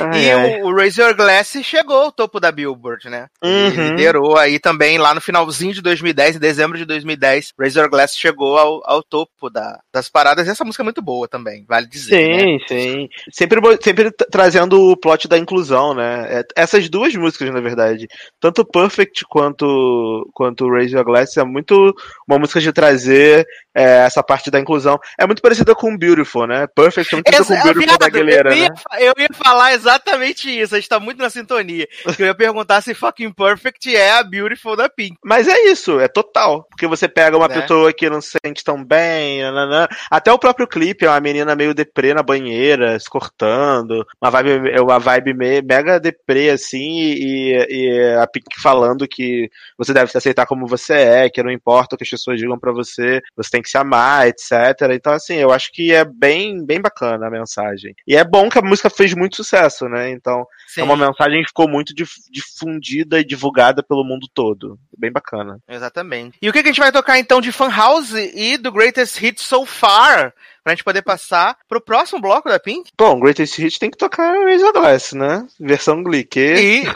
[0.00, 0.62] Ai, e ai.
[0.62, 3.26] o, o Razor Glass chegou ao topo da Billboard, né?
[3.42, 3.90] Uhum.
[3.90, 7.52] liderou aí também lá no finalzinho de 2010, em dezembro de 2010.
[7.58, 10.46] Razor Glass chegou ao, ao topo da, das paradas.
[10.46, 12.28] E essa música é muito boa também, vale dizer.
[12.28, 12.38] né?
[12.38, 13.08] Sim, sim.
[13.30, 16.40] Sempre, sempre tra- trazendo o plot da inclusão, né?
[16.40, 18.08] É, Essas duas músicas, na verdade,
[18.40, 21.94] tanto Perfect quanto, quanto Your Glass, é muito
[22.26, 24.98] uma música de trazer é, essa parte da inclusão.
[25.18, 26.66] É muito parecida com Beautiful, né?
[26.74, 28.74] Perfect é muito parecida com Beautiful da Aguilera, eu, ia, né?
[29.00, 31.86] eu ia falar exatamente isso, a gente tá muito na sintonia.
[32.18, 35.16] Eu ia perguntar se Fucking Perfect é a Beautiful da Pink.
[35.24, 36.64] Mas é isso, é total.
[36.70, 37.60] Porque você pega uma Né?
[37.60, 39.86] pessoa que não se sente tão bem, nananã.
[40.10, 44.70] até o próprio clipe é uma menina meio deprê na banheira, se cortando, uma vibe,
[44.70, 50.10] é uma vibe me- mega deprê, assim, e, e a Pink falando que você deve
[50.10, 53.20] se aceitar como você é, que não importa o que as pessoas digam pra você,
[53.36, 54.52] você tem que se amar, etc.
[54.92, 57.94] Então, assim, eu acho que é bem, bem bacana a mensagem.
[58.06, 60.10] E é bom que a música fez muito sucesso, né?
[60.10, 64.78] Então, Sim, é uma mensagem que ficou muito dif- difundida e divulgada pelo mundo todo.
[64.96, 65.58] Bem bacana.
[65.68, 66.38] exatamente.
[66.40, 69.18] E o que, que a gente vai tocar então de Fan House e do Greatest
[69.18, 70.32] Hit So Far?
[70.64, 72.92] Pra gente poder passar pro próximo bloco da Pink?
[72.96, 75.46] Bom, Greatest Hit tem que tocar Razor Glass, né?
[75.58, 76.02] Versão.
[76.30, 76.54] Que...
[76.54, 76.82] E.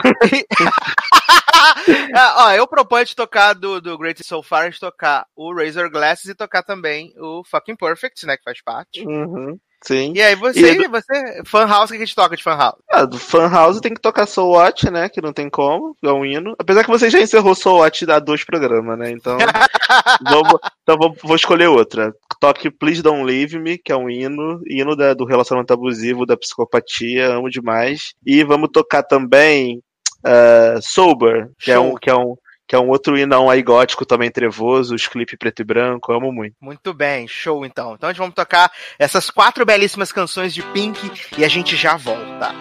[2.13, 5.89] Ah, ó, eu proponho de tocar do, do Greatest So Far, de tocar o Razor
[5.89, 8.37] Glasses e tocar também o Fucking Perfect, né?
[8.37, 9.05] Que faz parte.
[9.05, 10.13] Uhum, sim.
[10.15, 12.79] E aí você, E você, Fan House, o que a gente toca de Fan House?
[12.89, 15.09] Ah, do Fan House tem que tocar Soul Watch, né?
[15.09, 16.55] Que não tem como, é um hino.
[16.59, 19.11] Apesar que você já encerrou Soul Watch há dois programas, né?
[19.11, 19.37] Então,
[20.23, 22.13] vamos, então vou, vou escolher outra.
[22.39, 26.37] Toque Please Don't Leave Me, que é um hino, hino da- do relacionamento abusivo, da
[26.37, 28.13] psicopatia, amo demais.
[28.25, 29.81] E vamos tocar também
[30.23, 31.93] ah, Sober, que é, Show.
[31.93, 32.35] um, que, é um,
[32.67, 36.31] que é um outro hinão aí gótico também trevoso, os clipes preto e branco, amo
[36.31, 36.55] muito.
[36.61, 37.93] Muito bem, show então.
[37.93, 41.95] Então a gente vamos tocar essas quatro belíssimas canções de Pink e a gente já
[41.95, 42.53] volta.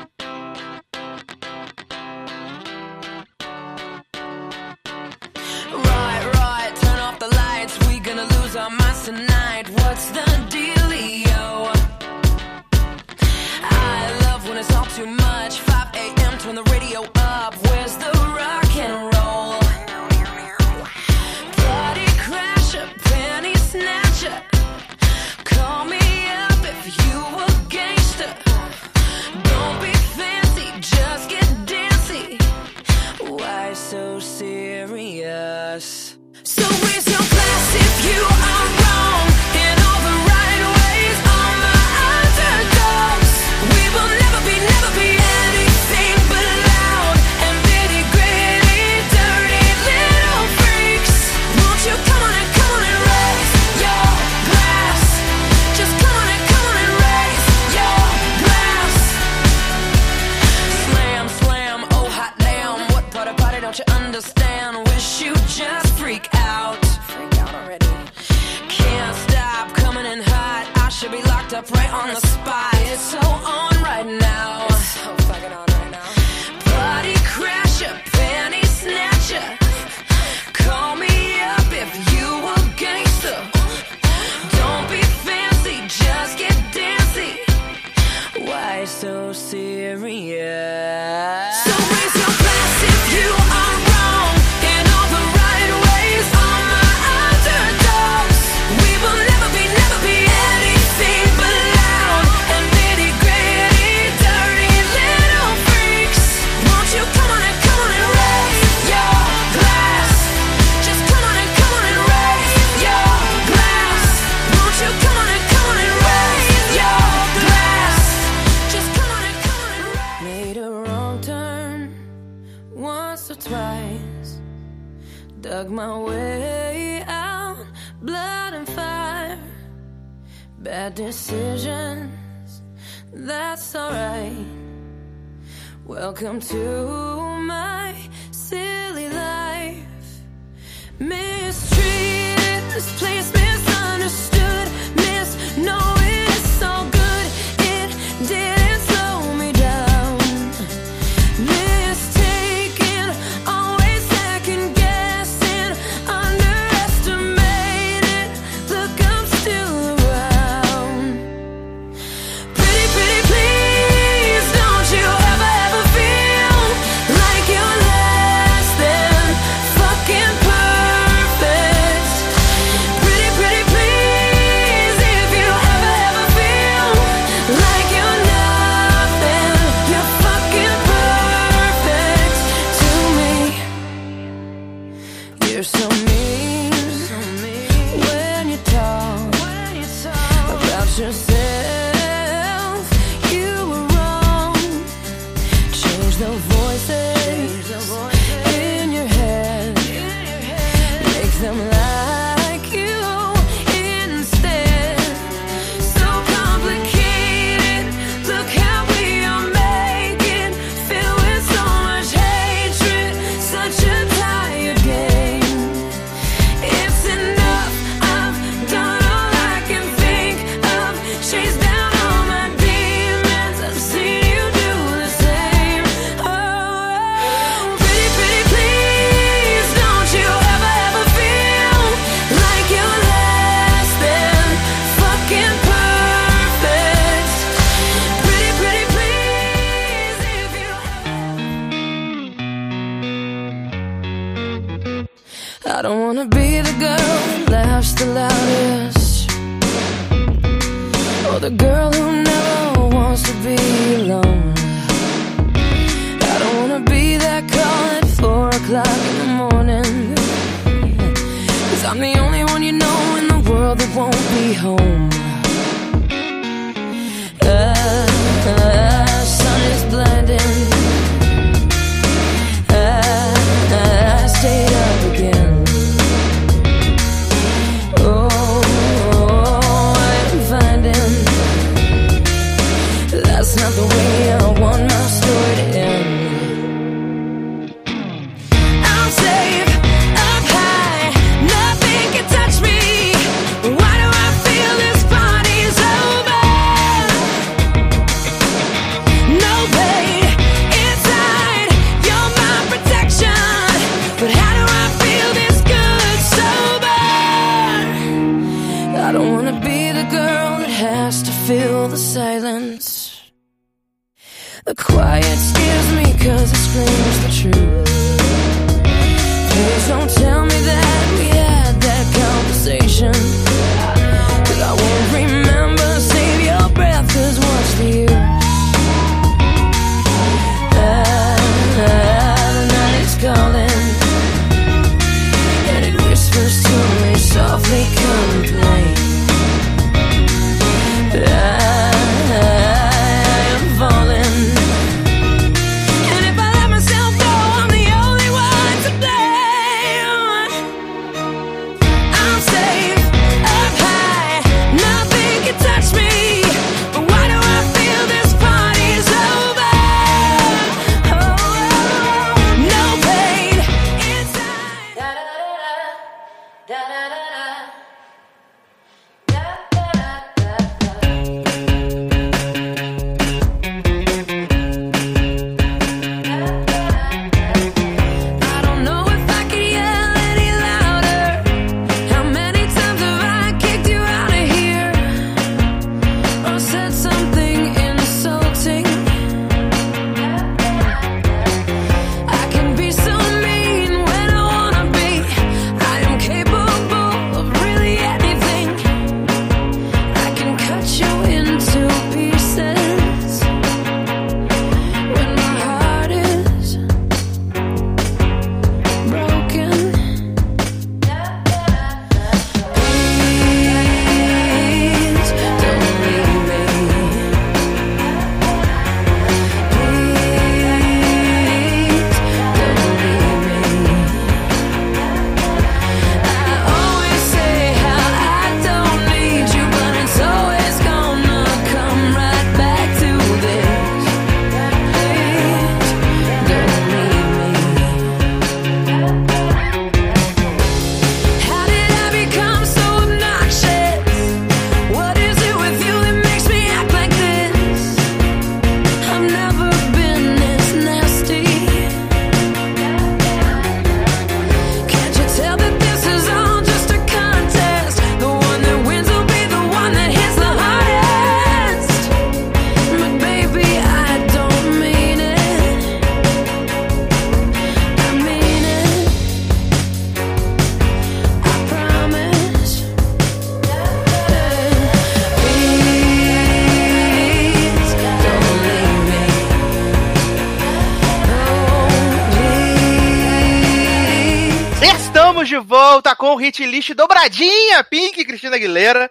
[486.15, 489.09] Com o hit list dobradinha, Pink e Cristina Aguilera.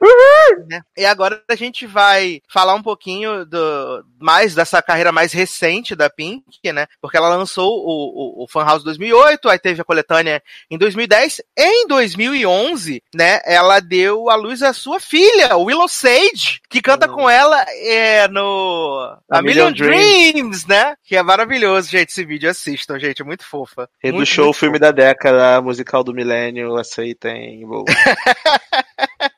[0.68, 0.82] Né?
[0.96, 3.95] E agora a gente vai falar um pouquinho do
[4.26, 6.88] mais dessa carreira mais recente da Pink, né?
[7.00, 11.44] Porque ela lançou o, o, o Fan House 2008, aí teve a coletânea em 2010.
[11.56, 17.30] Em 2011, né, ela deu à luz a sua filha, Willow Sage, que canta com
[17.30, 20.96] ela é, no A A Million, Million Dreams, né?
[21.04, 22.50] Que é maravilhoso, gente, esse vídeo.
[22.50, 23.88] Assistam, gente, é muito fofa.
[24.26, 27.64] Show, muito filme da década, musical do milênio, aceitem.
[27.64, 27.86] Vou.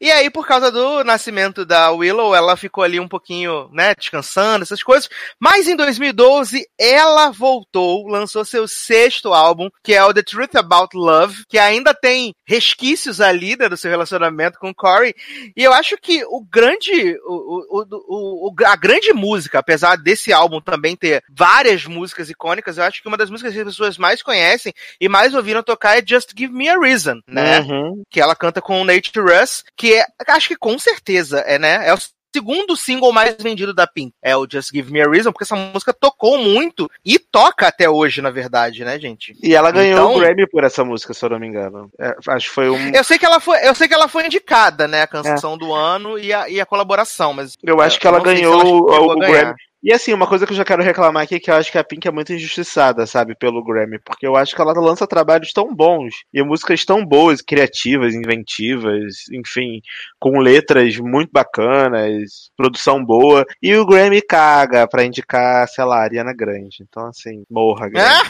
[0.00, 4.62] E aí, por causa do nascimento da Willow, ela ficou ali um pouquinho, né, descansando,
[4.62, 5.08] essas coisas.
[5.38, 10.96] Mas em 2012, ela voltou, lançou seu sexto álbum, que é o The Truth About
[10.96, 15.14] Love, que ainda tem resquícios ali né, do seu relacionamento com Corey.
[15.56, 20.60] E eu acho que o grande, o, o, o, a grande música, apesar desse álbum
[20.60, 24.22] também ter várias músicas icônicas, eu acho que uma das músicas que as pessoas mais
[24.22, 27.60] conhecem e mais ouviram tocar é Just Give Me a Reason, né?
[27.60, 28.02] Uhum.
[28.10, 29.43] que ela canta com o Nate Russ,
[29.76, 31.88] que é, acho que com certeza é, né?
[31.88, 31.98] É o
[32.34, 34.12] segundo single mais vendido da Pink.
[34.20, 37.88] É o Just Give Me a Reason, porque essa música tocou muito e toca até
[37.88, 39.36] hoje, na verdade, né, gente?
[39.40, 41.88] E ela ganhou Então- o Grammy por essa música, se eu não me engano.
[41.98, 42.90] É, acho que foi um.
[42.92, 45.72] Eu sei que ela foi, eu sei que ela foi indicada, né, a canção do
[45.72, 49.16] ano e a, e a colaboração, mas Eu acho que ela ganhou ela o, o.
[49.16, 49.54] Grammy.
[49.84, 51.76] E assim, uma coisa que eu já quero reclamar aqui é que eu acho que
[51.76, 53.98] a Pink é muito injustiçada, sabe, pelo Grammy.
[53.98, 59.28] Porque eu acho que ela lança trabalhos tão bons e músicas tão boas, criativas, inventivas,
[59.30, 59.82] enfim,
[60.24, 63.44] com letras muito bacanas, produção boa.
[63.62, 66.78] E o Grammy caga pra indicar, sei lá, Ariana Grande.
[66.80, 68.24] Então, assim, morra, Grammy.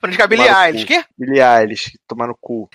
[0.00, 1.04] pra indicar Billie Eilish, quê?
[1.16, 2.68] Billie Eilish, tomar no cu.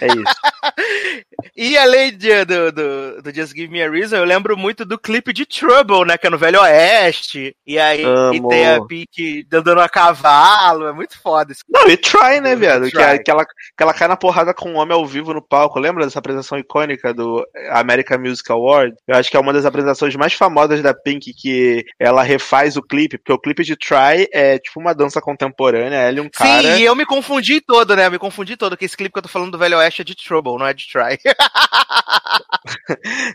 [0.00, 0.22] É isso.
[1.56, 4.96] E além de- do, do, do Just Give Me a Reason, eu lembro muito do
[4.98, 6.16] clipe de Trouble, né?
[6.16, 7.54] Que é no Velho Oeste.
[7.66, 8.34] E aí Amo.
[8.34, 10.86] e tem a Pink andando a cavalo.
[10.86, 12.84] É muito foda esse Não, e Try, né, viado?
[12.84, 13.22] Que, Try.
[13.22, 15.80] que, ela, que ela cai na porrada com um homem ao vivo no palco.
[15.80, 17.44] Lembra dessa apresentação icônica do
[17.82, 18.94] American Music Award?
[19.06, 22.82] Eu acho que é uma das apresentações mais famosas da Pink, que ela refaz o
[22.82, 26.62] clipe, porque o clipe de Try é tipo uma dança contemporânea, ela e um cara.
[26.62, 28.06] Sim, e eu me confundi todo, né?
[28.06, 30.04] Eu me confundi todo, que esse clipe que eu tô falando do Velho Oeste é
[30.04, 31.18] de Trouble, não é de Try.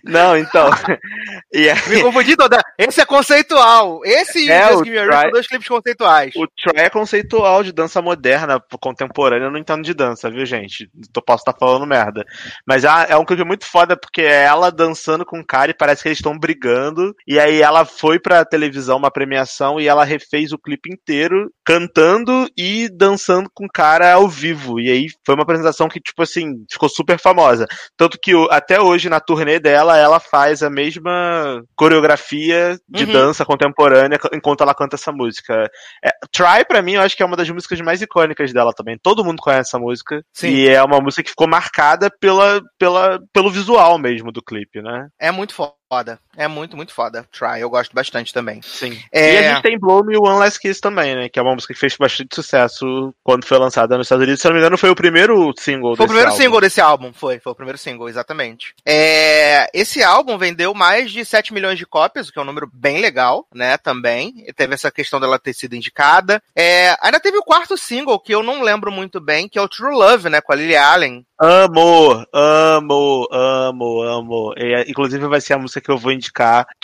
[0.03, 0.69] Não, então.
[1.53, 2.57] e me confundi todo.
[2.77, 4.01] Esse é conceitual.
[4.03, 6.33] Esse e É, o Just o Give Me a são dois clipes conceituais.
[6.35, 10.89] o Try é conceitual de dança moderna, contemporânea, eu não entendo de dança, viu, gente?
[11.15, 12.25] Eu posso estar falando merda.
[12.65, 15.73] Mas é é um clipe muito foda, porque é ela dançando com o cara e
[15.77, 17.13] parece que eles estão brigando.
[17.27, 22.47] E aí ela foi pra televisão, uma premiação, e ela refez o clipe inteiro, cantando
[22.57, 24.79] e dançando com o cara ao vivo.
[24.79, 27.65] E aí foi uma apresentação que, tipo assim, ficou super famosa.
[27.97, 33.11] Tanto que até hoje, na turnê dela, ela faz a mesma coreografia de Uhum.
[33.11, 35.69] dança contemporânea enquanto ela canta essa música.
[36.03, 38.97] É, Try, pra mim, eu acho que é uma das músicas mais icônicas dela também.
[39.01, 40.21] Todo mundo conhece essa música.
[40.33, 40.49] Sim.
[40.49, 45.09] E é uma música que ficou marcada pela, pela, pelo visual mesmo do clipe, né?
[45.19, 46.19] É muito foda.
[46.37, 47.25] É muito, muito foda.
[47.31, 48.61] Try, eu gosto bastante também.
[48.61, 48.97] Sim.
[49.11, 49.33] É...
[49.33, 51.29] E a gente tem Blow Me One Last Kiss também, né?
[51.29, 54.41] Que é uma música que fez bastante sucesso quando foi lançada nos Estados Unidos.
[54.41, 56.41] Se não me engano, foi o primeiro single Foi o primeiro álbum.
[56.41, 58.75] single desse álbum, foi, foi o primeiro single, exatamente.
[58.85, 62.69] É, esse álbum vendeu mais de 7 milhões de cópias, o que é um número
[62.71, 64.43] bem legal, né, também.
[64.47, 66.41] E teve essa questão dela ter sido indicada.
[66.55, 69.67] É, ainda teve o quarto single, que eu não lembro muito bem, que é o
[69.67, 71.25] True Love, né, com a Lily Allen.
[71.39, 74.53] Amo, amo, amo, amo.
[74.57, 76.26] E, inclusive vai ser a música que eu vou indicar.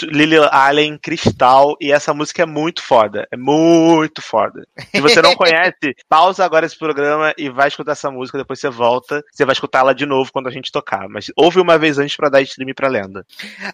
[0.01, 1.75] Lily Allen Cristal.
[1.79, 3.27] E essa música é muito foda.
[3.31, 4.65] É muito foda.
[4.93, 8.37] Se você não conhece, pausa agora esse programa e vai escutar essa música.
[8.37, 9.23] Depois você volta.
[9.31, 11.07] Você vai escutar ela de novo quando a gente tocar.
[11.09, 13.25] Mas ouve uma vez antes pra dar stream pra lenda.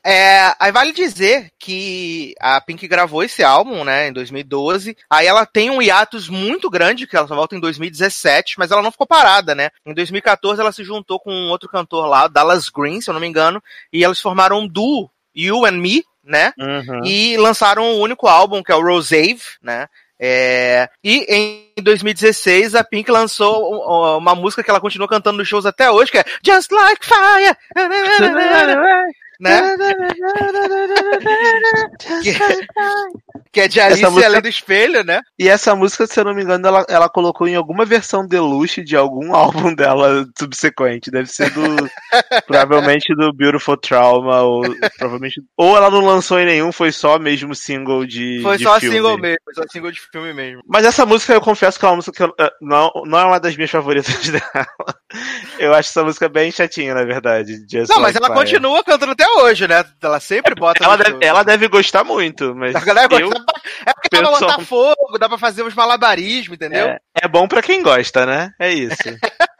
[0.03, 4.95] É, aí vale dizer que a Pink gravou esse álbum, né, em 2012.
[5.09, 8.81] Aí ela tem um hiatus muito grande, que ela só volta em 2017, mas ela
[8.81, 9.69] não ficou parada, né?
[9.85, 13.21] Em 2014 ela se juntou com um outro cantor lá, Dallas Green, se eu não
[13.21, 13.61] me engano,
[13.91, 16.53] e elas formaram um duo, You and Me, né?
[16.57, 17.03] Uhum.
[17.05, 19.87] E lançaram o único álbum, que é o Rosave, né?
[20.21, 21.25] É, e
[21.77, 26.11] em 2016 a Pink lançou uma música que ela continua cantando nos shows até hoje,
[26.11, 27.55] que é Just Like Fire,
[29.39, 29.75] né?
[32.21, 32.33] que,
[33.51, 35.21] que é de Alice música- Além do Espelho, né?
[35.37, 38.83] E essa música, se eu não me engano, ela, ela colocou em alguma versão deluxe
[38.83, 41.09] de algum álbum dela subsequente.
[41.11, 41.61] Deve ser do.
[42.45, 44.61] provavelmente do Beautiful Trauma, ou
[44.97, 45.41] provavelmente.
[45.57, 48.39] Ou ela não lançou em nenhum, foi só mesmo single de.
[48.43, 48.97] Foi de só filme.
[48.97, 50.61] single mesmo, foi só single de filme mesmo.
[50.67, 53.25] Mas essa música eu confesso que é uma música que eu, eh, não, não é
[53.25, 54.67] uma das minhas favoritas dela.
[55.57, 57.53] Eu acho essa música bem chatinha, na verdade.
[57.69, 58.39] Just Não, mas Like ela Fire.
[58.39, 59.83] continua cantando até hoje, né?
[60.01, 60.83] Ela sempre bota.
[60.83, 62.75] Ela deve, ela deve gostar muito, mas.
[62.75, 63.45] A galera eu- gosta.
[63.85, 66.87] É porque dá pra botar fogo, dá pra fazer uns malabarismos, entendeu?
[66.87, 68.51] é, é bom pra quem gosta, né?
[68.59, 68.97] É isso.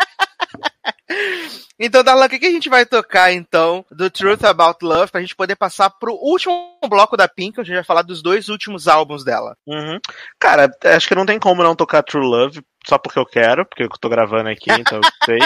[1.82, 5.22] Então, Darlan, o que, que a gente vai tocar, então, do Truth About Love, pra
[5.22, 8.50] gente poder passar pro último bloco da Pink, onde a gente vai falar dos dois
[8.50, 9.56] últimos álbuns dela.
[9.66, 9.98] Uhum.
[10.38, 13.84] Cara, acho que não tem como não tocar True Love, só porque eu quero, porque
[13.84, 15.40] eu tô gravando aqui, então eu sei.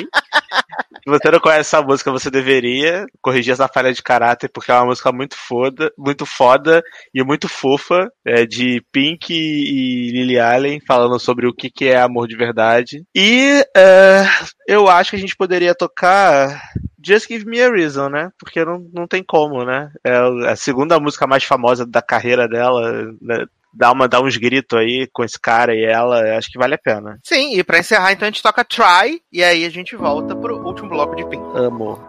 [1.04, 4.76] Se você não conhece essa música, você deveria corrigir essa falha de caráter, porque é
[4.76, 6.82] uma música muito foda, muito foda
[7.14, 12.00] e muito fofa, é, de Pink e Lily Allen, falando sobre o que, que é
[12.00, 13.04] amor de verdade.
[13.14, 14.24] E é,
[14.66, 16.62] eu acho que a gente poderia tocar
[17.06, 18.30] Just Give Me a Reason, né?
[18.40, 19.92] Porque não, não tem como, né?
[20.06, 23.46] É a segunda música mais famosa da carreira dela, né?
[23.74, 26.78] Dá, uma, dá uns gritos aí com esse cara e ela, acho que vale a
[26.78, 27.20] pena.
[27.24, 30.64] Sim, e pra encerrar, então, a gente toca Try, e aí a gente volta pro
[30.64, 31.44] último bloco de Pink.
[31.56, 32.00] Amo.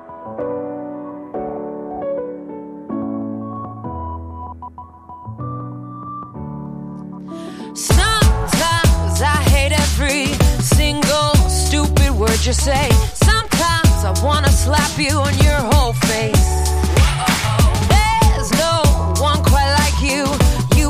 [7.75, 10.27] Sometimes I hate every
[10.61, 12.89] single stupid word you say.
[13.15, 16.84] Sometimes I wanna slap you on your whole face.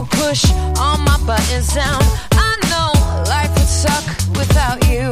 [0.04, 0.44] push
[0.78, 2.02] all my buttons down.
[2.32, 2.90] I know
[3.28, 4.04] life would suck
[4.36, 5.10] without you.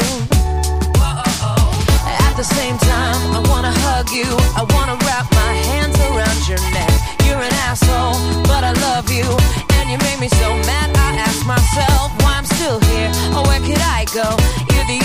[2.27, 4.29] At the same time, I wanna hug you.
[4.57, 6.93] I wanna wrap my hands around your neck.
[7.27, 9.29] You're an asshole, but I love you.
[9.77, 13.11] And you made me so mad, I ask myself why I'm still here.
[13.37, 14.29] Oh, where could I go?
[14.73, 15.02] You're the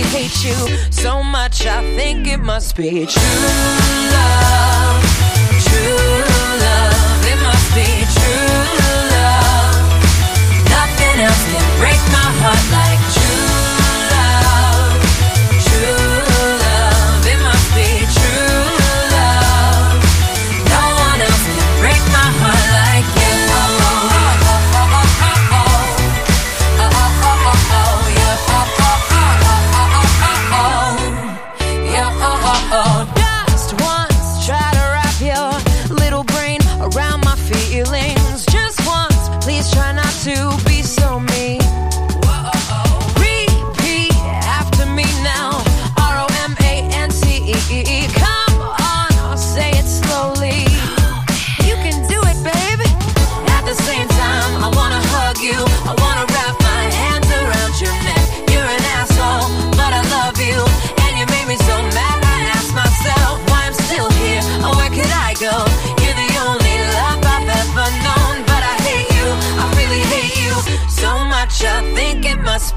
[0.00, 0.54] really hate you
[0.90, 1.66] so much.
[1.66, 3.22] I think it must be true
[4.12, 5.02] love,
[5.64, 6.22] true
[6.60, 7.26] love.
[7.26, 8.19] It must be true.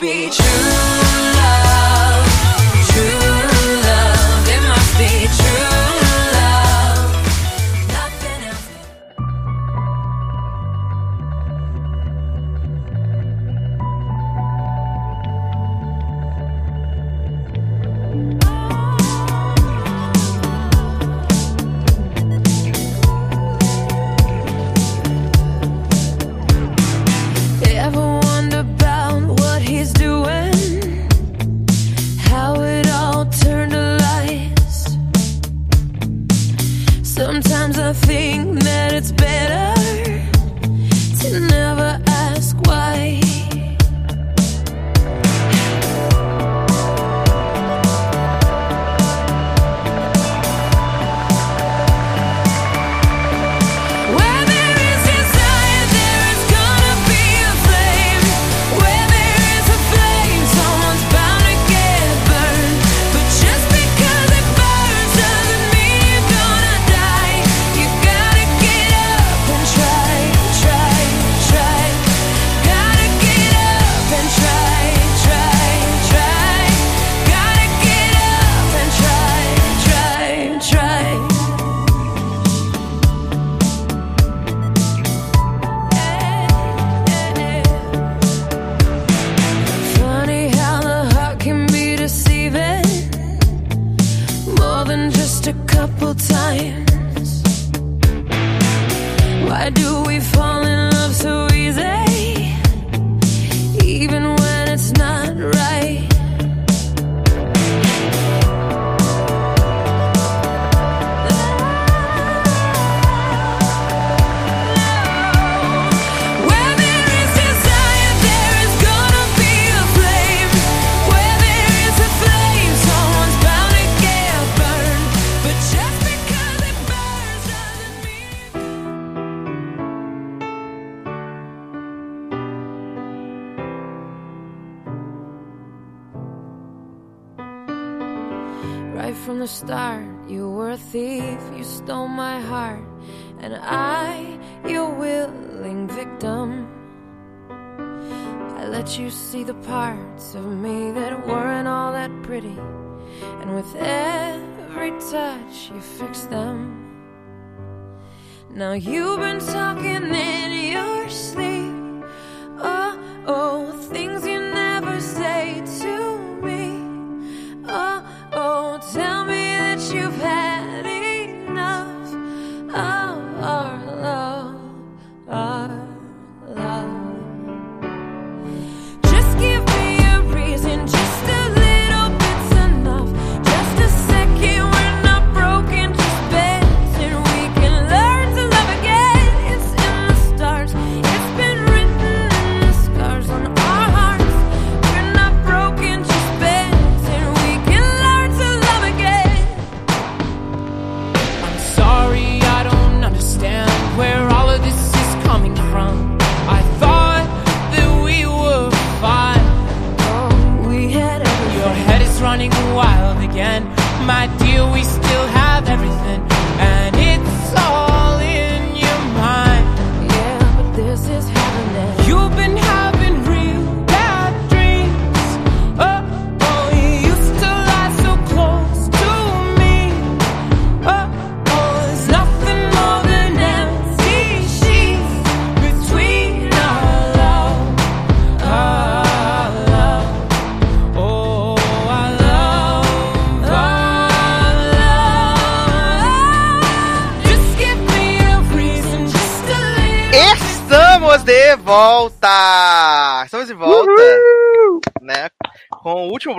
[0.03, 1.02] be true.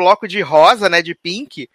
[0.04, 1.00] Bloco de rosa, né?
[1.00, 1.68] De pink.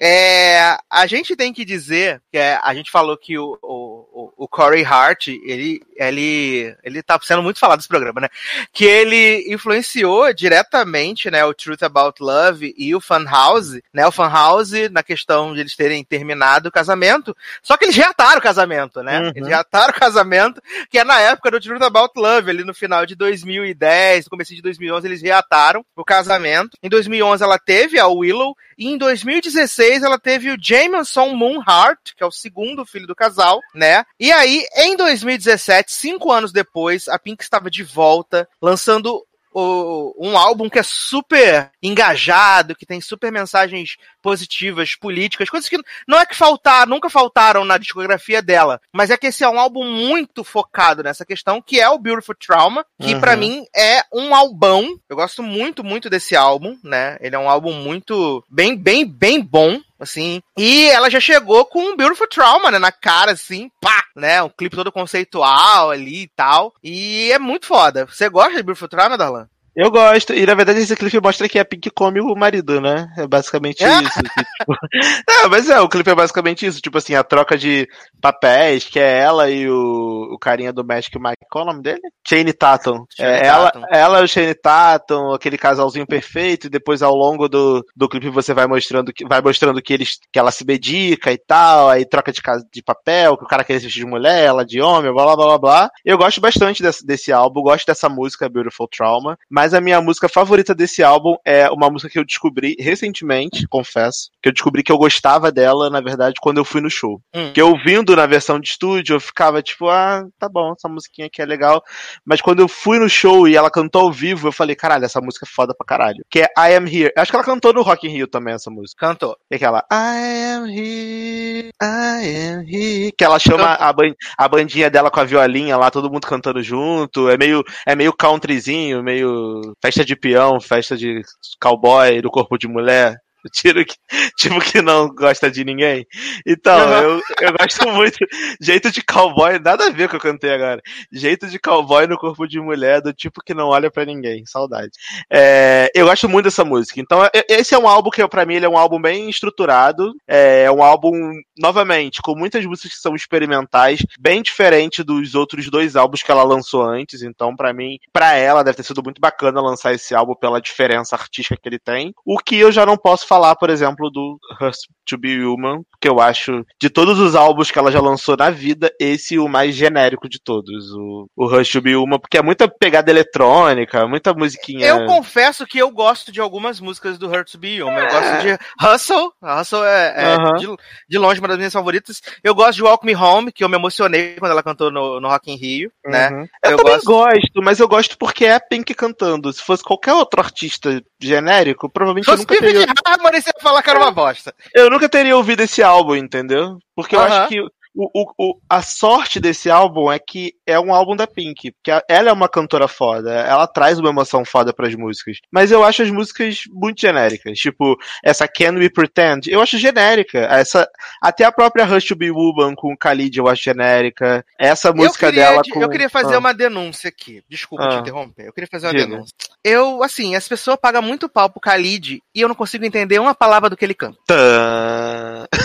[0.00, 4.84] É, a gente tem que dizer é, a gente falou que o, o, o Corey
[4.84, 8.28] Hart, ele, ele, ele tá sendo muito falado nesse programa, né?
[8.72, 11.44] Que ele influenciou diretamente, né?
[11.44, 14.06] O Truth About Love e o Funhouse, né?
[14.06, 17.36] O Funhouse na questão de eles terem terminado o casamento.
[17.62, 19.20] Só que eles reataram o casamento, né?
[19.20, 19.32] Uhum.
[19.34, 23.04] Eles reataram o casamento, que é na época do Truth About Love, ali no final
[23.04, 26.76] de 2010, no começo de 2011, eles reataram o casamento.
[26.82, 32.22] Em 2011 ela teve a Willow, e em 2016 ela teve o Jameson Moonheart, que
[32.22, 34.04] é o segundo filho do casal, né?
[34.20, 40.36] E aí, em 2017, cinco anos depois, a Pink estava de volta, lançando o- um
[40.36, 46.26] álbum que é super engajado, que tem super mensagens positivas, políticas, coisas que não é
[46.26, 50.44] que faltar, nunca faltaram na discografia dela, mas é que esse é um álbum muito
[50.44, 53.20] focado nessa questão, que é o Beautiful Trauma, que Uhum.
[53.20, 54.86] pra mim é um albão.
[55.08, 57.16] Eu gosto muito, muito desse álbum, né?
[57.20, 59.80] Ele é um álbum muito bem, bem, bem bom.
[59.98, 64.40] Assim, e ela já chegou com um Beautiful Trauma, né, na cara, assim, pá, né,
[64.42, 68.06] um clipe todo conceitual ali e tal, e é muito foda.
[68.06, 69.48] Você gosta de Beautiful Trauma, Darlan?
[69.76, 73.06] Eu gosto, e na verdade esse clipe mostra que a Pink come o marido, né?
[73.16, 74.02] É basicamente É?
[74.02, 74.20] isso.
[74.22, 74.74] que, tipo...
[75.28, 77.86] Não, mas é, o clipe é basicamente isso, tipo assim, a troca de
[78.20, 81.82] papéis, que é ela e o, o carinha do Magic Mike, qual é o nome
[81.82, 82.00] dele?
[82.26, 83.04] Shane Tatum.
[83.16, 83.86] Shane é, ela, Tatum.
[83.90, 88.28] ela e o Shane Tatum, aquele casalzinho perfeito, e depois ao longo do, do clipe
[88.30, 92.04] você vai mostrando que vai mostrando que eles que ela se dedica e tal, aí
[92.04, 92.40] troca de,
[92.72, 95.36] de papel, que o cara quer se vestir de mulher, ela de homem, blá blá
[95.36, 95.90] blá blá blá.
[96.04, 100.28] Eu gosto bastante desse, desse álbum, gosto dessa música Beautiful Trauma, mas a minha música
[100.28, 104.92] favorita desse álbum é uma música que eu descobri recentemente, confesso, que eu descobri que
[104.92, 107.20] eu gostava dela, na verdade, quando eu fui no show.
[107.34, 107.50] Hum.
[107.52, 111.26] Que eu ouvindo na versão de estúdio, eu ficava tipo, ah, tá bom, essa musiquinha
[111.26, 111.82] aqui é legal.
[112.24, 115.20] Mas quando eu fui no show e ela cantou ao vivo, eu falei, caralho, essa
[115.20, 116.24] música é foda pra caralho.
[116.30, 117.12] Que é I Am Here.
[117.16, 119.08] Acho que ela cantou no Rock in Rio também, essa música.
[119.08, 119.36] Cantou.
[119.50, 123.12] É aquela I am here, I am here.
[123.18, 126.62] Que ela chama a, ban- a bandinha dela com a violinha lá, todo mundo cantando
[126.62, 127.28] junto.
[127.28, 129.47] É meio, é meio countryzinho, meio
[129.82, 131.22] festa de peão, festa de
[131.60, 133.16] cowboy do corpo de mulher.
[133.52, 133.96] Tiro que,
[134.36, 136.06] tipo que não gosta de ninguém.
[136.46, 138.18] Então, eu, eu gosto muito.
[138.60, 140.80] Jeito de cowboy, nada a ver com o que eu cantei agora.
[141.12, 144.44] Jeito de cowboy no corpo de mulher, do tipo que não olha pra ninguém.
[144.46, 144.90] Saudade.
[145.30, 147.00] É, eu gosto muito dessa música.
[147.00, 150.12] Então, e- esse é um álbum que, pra mim, ele é um álbum bem estruturado.
[150.26, 151.12] É um álbum,
[151.58, 156.42] novamente, com muitas músicas que são experimentais, bem diferente dos outros dois álbuns que ela
[156.42, 157.22] lançou antes.
[157.22, 161.16] Então, pra mim, pra ela, deve ter sido muito bacana lançar esse álbum pela diferença
[161.16, 162.12] artística que ele tem.
[162.24, 164.76] O que eu já não posso falar, por exemplo, do Hus
[165.06, 168.50] to Be Human, que eu acho, de todos os álbuns que ela já lançou na
[168.50, 170.92] vida, esse o mais genérico de todos.
[170.94, 174.86] O, o Rush to Be Human, porque é muita pegada eletrônica, muita musiquinha.
[174.86, 177.98] Eu confesso que eu gosto de algumas músicas do Hurt to Be Human.
[177.98, 179.32] Eu gosto de Hustle.
[179.42, 180.54] Hustle é, é Aham.
[180.56, 180.66] de,
[181.08, 182.20] de longe uma das minhas favoritas.
[182.44, 185.28] Eu gosto de Walk Me Home, que eu me emocionei quando ela cantou no, no
[185.28, 186.28] Rock in Rio, né?
[186.30, 186.46] Uhum.
[186.64, 187.62] Eu, Eu também gosto- gosto.
[187.62, 189.52] mas eu gosto porque é a Pink cantando.
[189.52, 193.82] Se fosse qualquer outro artista genérico, provavelmente Se eu nunca, teria, Harmony, você ia falar
[193.82, 194.54] que era uma bosta.
[194.74, 196.78] eu nunca teria ouvido esse álbum, entendeu?
[196.94, 197.40] Porque eu Aham.
[197.40, 197.60] acho que
[197.98, 201.72] o, o, o- a sorte desse álbum é que é um álbum da Pink.
[201.72, 203.32] Porque ela é uma cantora foda.
[203.32, 205.38] Ela traz uma emoção foda pras músicas.
[205.52, 207.58] Mas eu acho as músicas muito genéricas.
[207.58, 210.38] Tipo, essa Can We Pretend, eu acho genérica.
[210.38, 210.88] Essa,
[211.20, 214.44] até a própria Rush to Be Woman com Khalid eu acho genérica.
[214.58, 215.82] Essa música queria, dela de- com...
[215.82, 216.38] eu queria fazer Ah.
[216.38, 217.42] uma denúncia aqui.
[217.48, 217.98] Desculpa te Ah.
[218.00, 218.46] interromper.
[218.46, 219.06] Eu queria fazer uma Diga.
[219.06, 219.32] denúncia.
[219.64, 223.34] Eu, assim, as pessoas pagam muito pau pro Khalid e eu não consigo entender uma
[223.34, 224.18] palavra do que ele canta.
[224.26, 225.07] Tã.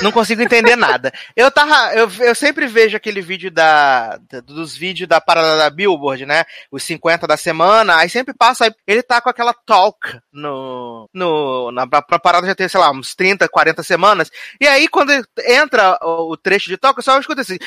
[0.02, 1.12] Não consigo entender nada.
[1.36, 1.94] Eu tava.
[1.94, 6.46] Eu, eu sempre vejo aquele vídeo da, dos vídeos da parada da Billboard, né?
[6.72, 11.10] Os 50 da semana, aí sempre passa, aí ele tá com aquela talk no.
[11.14, 14.30] no na, pra parada já tem, sei lá, uns 30, 40 semanas.
[14.60, 15.12] E aí, quando
[15.46, 17.58] entra o, o trecho de talk, eu só escuto assim.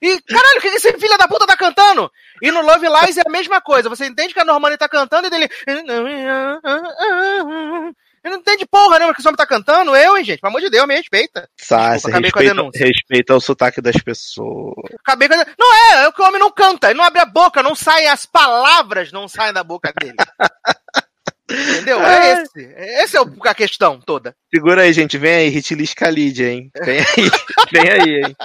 [0.00, 2.10] E caralho, o que esse filho da puta tá cantando?
[2.42, 3.88] E no Love Lies é a mesma coisa.
[3.88, 5.48] Você entende que a Normani tá cantando e dele.
[8.24, 9.96] Eu não entende porra nenhuma que esse homem tá cantando.
[9.96, 10.40] Eu, hein, gente?
[10.40, 11.48] Pelo amor de Deus, me respeita.
[11.56, 12.86] Sassi, acabei com a respeita, denúncia.
[12.86, 14.74] respeita o sotaque das pessoas.
[15.00, 15.46] Acabei com a...
[15.58, 18.08] Não é, é que o homem não canta, ele não abre a boca, não saem
[18.08, 20.14] as palavras, não saem da boca dele.
[21.50, 22.00] Entendeu?
[22.00, 22.74] É esse.
[23.02, 24.34] Esse é o- a questão toda.
[24.54, 25.18] Segura aí, gente.
[25.18, 26.70] Vem aí, Hitlis Khalid, hein?
[26.82, 27.30] Vem aí,
[27.72, 28.36] vem aí, hein?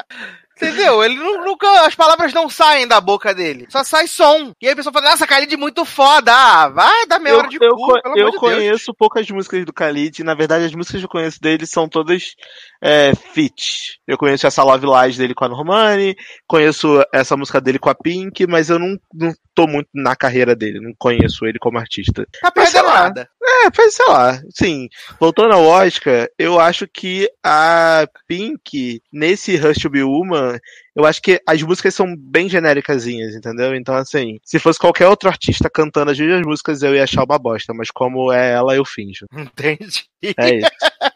[0.58, 1.04] Entendeu?
[1.04, 3.68] Ele não, nunca, as palavras não saem da boca dele.
[3.70, 4.52] Só sai som.
[4.62, 6.32] E aí a pessoa fala, nossa, Khalid muito foda.
[6.34, 8.36] Ah, vai dar meia Eu, hora de eu cu, eu amor de Deus.
[8.38, 10.24] conheço poucas músicas do Khalid.
[10.24, 12.36] Na verdade, as músicas que eu conheço dele são todas
[12.82, 14.00] é, feat.
[14.08, 16.16] Eu conheço essa Love Lies dele com a Normani,
[16.48, 20.56] conheço essa música dele com a Pink, mas eu não, não tô muito na carreira
[20.56, 22.26] dele, não conheço ele como artista.
[22.42, 23.30] Tá perdendo nada.
[23.48, 24.42] É, mas sei lá.
[24.54, 24.90] Sim,
[25.20, 30.60] voltando ao Oscar, eu acho que a Pink, nesse Rush to Be Woman,
[30.94, 33.74] eu acho que as músicas são bem genéricasinhas, entendeu?
[33.74, 37.40] Então, assim, se fosse qualquer outro artista cantando as mesmas músicas, eu ia achar uma
[37.40, 39.26] bosta, mas como é ela, eu finjo.
[39.32, 40.06] Entende?
[40.38, 40.70] É isso.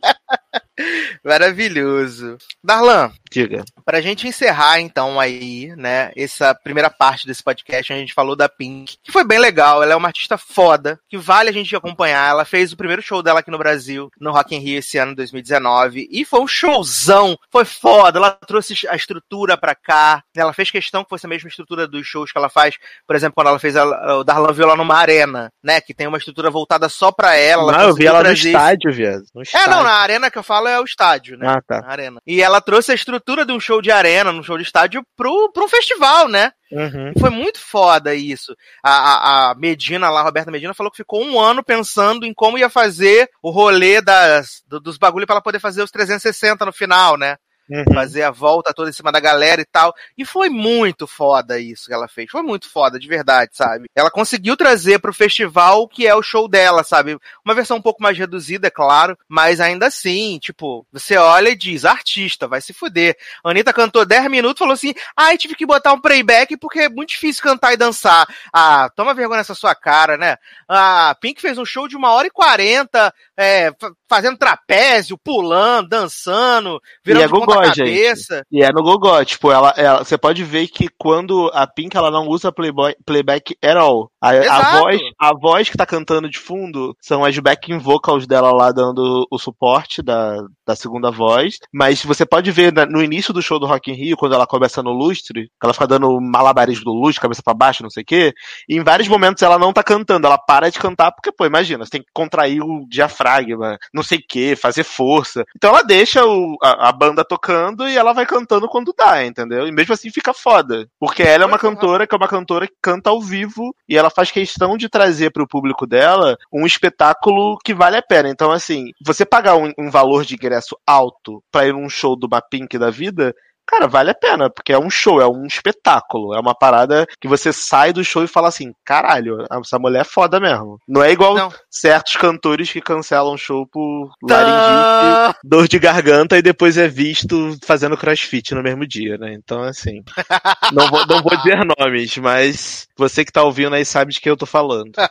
[1.24, 2.38] Maravilhoso.
[2.64, 3.64] Darlan, Diga.
[3.86, 8.50] pra gente encerrar então aí, né, essa primeira parte desse podcast, a gente falou da
[8.50, 12.30] Pink, que foi bem legal, ela é uma artista foda, que vale a gente acompanhar,
[12.30, 15.16] ela fez o primeiro show dela aqui no Brasil, no Rock in Rio esse ano,
[15.16, 20.72] 2019, e foi um showzão, foi foda, ela trouxe a estrutura pra cá, ela fez
[20.72, 23.60] questão que fosse a mesma estrutura dos shows que ela faz, por exemplo, quando ela
[23.60, 27.12] fez a, o Darlan viu ela numa arena, né, que tem uma estrutura voltada só
[27.12, 27.72] pra ela.
[27.72, 29.24] não, eu vi ela no estádio, viado.
[29.34, 31.48] No É, não, na arena que eu falo é o estádio, né?
[31.48, 31.82] Ah, tá.
[31.82, 32.20] Na arena.
[32.26, 35.52] E ela trouxe a estrutura de um show de arena, num show de estádio, pro,
[35.54, 36.52] pro um festival, né?
[36.72, 37.12] Uhum.
[37.20, 38.56] Foi muito foda isso.
[38.84, 42.34] A, a, a Medina lá, a Roberta Medina, falou que ficou um ano pensando em
[42.34, 46.66] como ia fazer o rolê das, do- dos bagulho pra ela poder fazer os 360
[46.66, 47.36] no final, né?
[47.72, 47.94] Uhum.
[47.94, 49.94] Fazer a volta toda em cima da galera e tal.
[50.18, 52.30] E foi muito foda isso que ela fez.
[52.30, 53.90] Foi muito foda, de verdade, sabe?
[53.96, 57.18] Ela conseguiu trazer pro festival o que é o show dela, sabe?
[57.46, 61.56] Uma versão um pouco mais reduzida, é claro, mas ainda assim, tipo, você olha e
[61.56, 63.16] diz, artista, vai se fuder.
[63.44, 66.90] A Anitta cantou 10 minutos falou assim: ai, tive que botar um playback porque é
[66.90, 68.28] muito difícil cantar e dançar.
[68.52, 70.38] Ah, toma vergonha nessa sua cara, né?
[70.68, 75.90] A Pink fez um show de uma hora e quarenta, é, fa- fazendo trapézio, pulando,
[75.90, 78.46] dançando, virando E é de ponta gogó, cabeça.
[78.52, 82.12] E é no Gogó, tipo, ela, ela, você pode ver que quando a Pink ela
[82.12, 84.11] não usa playboy, playback at all.
[84.22, 88.52] A, a voz, a voz que tá cantando de fundo são as backing vocals dela
[88.52, 91.58] lá dando o suporte da, da segunda voz.
[91.74, 94.46] Mas você pode ver na- no início do show do Rock in Rio, quando ela
[94.46, 98.04] começa no lustre, que ela fica dando malabarismo do lustre, cabeça pra baixo, não sei
[98.04, 98.34] o quê.
[98.70, 101.84] E em vários momentos ela não tá cantando, ela para de cantar porque, pô, imagina,
[101.84, 105.44] você tem que contrair o diafragma, não sei o que, fazer força.
[105.56, 109.68] Então ela deixa o- a, a banda tocando e ela vai cantando quando dá, entendeu?
[109.68, 110.88] E mesmo assim fica foda.
[111.00, 114.11] Porque ela é uma cantora que é uma cantora que canta ao vivo e ela
[114.12, 118.30] faz questão de trazer pro público dela um espetáculo que vale a pena.
[118.30, 122.28] Então, assim, você pagar um, um valor de ingresso alto pra ir num show do
[122.28, 123.34] Bapink da vida,
[123.72, 126.36] Cara, vale a pena, porque é um show, é um espetáculo.
[126.36, 130.04] É uma parada que você sai do show e fala assim: caralho, essa mulher é
[130.04, 130.78] foda mesmo.
[130.86, 131.54] Não é igual Não.
[131.70, 134.42] certos cantores que cancelam show por Tá.
[134.42, 139.34] laringite, dor de garganta e depois é visto fazendo crossfit no mesmo dia, né?
[139.34, 140.04] Então, assim.
[140.74, 144.32] não, vou, não vou dizer nomes, mas você que tá ouvindo aí sabe de quem
[144.32, 144.92] eu tô falando.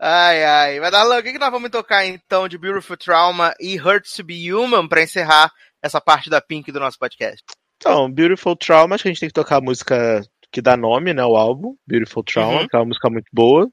[0.00, 0.80] Ai, ai.
[0.80, 4.24] Mas, Darlan, o que, que nós vamos tocar então de Beautiful Trauma e Hurts to
[4.24, 5.50] Be Human pra encerrar
[5.84, 7.42] essa parte da Pink do nosso podcast?
[7.76, 11.12] Então, Beautiful Trauma, acho que a gente tem que tocar a música que dá nome,
[11.12, 12.68] né, ao álbum, Beautiful Trauma, Uhum.
[12.68, 13.68] que é uma música muito boa.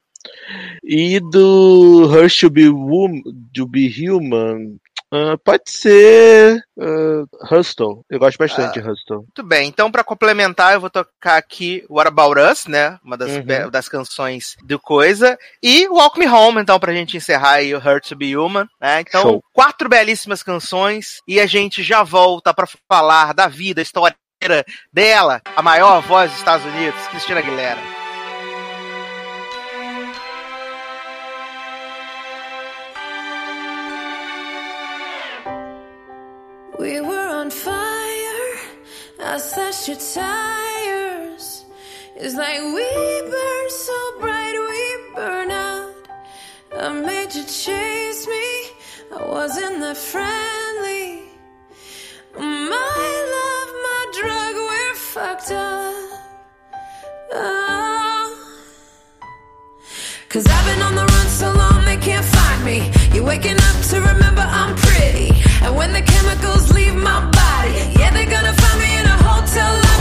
[0.84, 3.22] E do Hurts to Be, Wom-
[3.54, 4.76] to be Human,
[5.12, 8.02] ah, pode ser uh, Hustle.
[8.08, 9.18] Eu gosto bastante de Hustle.
[9.18, 12.98] Muito bem, então pra complementar, eu vou tocar aqui What About Us, né?
[13.04, 13.70] Uma das, Uhum.
[13.70, 15.38] das canções do Coisa.
[15.62, 18.66] E Walk Me Home, então, pra gente encerrar aí o Hurt to Be Human.
[18.80, 19.00] Né?
[19.00, 19.44] Então, Show.
[19.52, 21.18] quatro belíssimas canções.
[21.28, 24.16] E a gente já volta pra falar da vida, a história
[24.92, 28.01] dela, a maior voz dos Estados Unidos, Cristina Aguilera.
[39.88, 41.64] Your tires.
[42.14, 42.86] It's like we
[43.32, 45.92] burn so bright, we burn out.
[46.78, 48.46] I made you chase me.
[49.12, 51.22] I wasn't that friendly.
[52.38, 55.94] My love, my drug, we're fucked up.
[57.32, 58.62] Oh.
[60.28, 62.92] Cause I've been on the run so long they can't find me.
[63.12, 65.32] You're waking up to remember I'm pretty.
[65.60, 68.01] And when the chemicals leave my body,
[69.54, 69.91] yeah, they're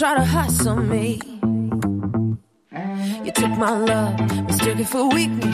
[0.00, 1.20] try to hustle me.
[3.22, 5.49] You took my love, mistook it for weakness.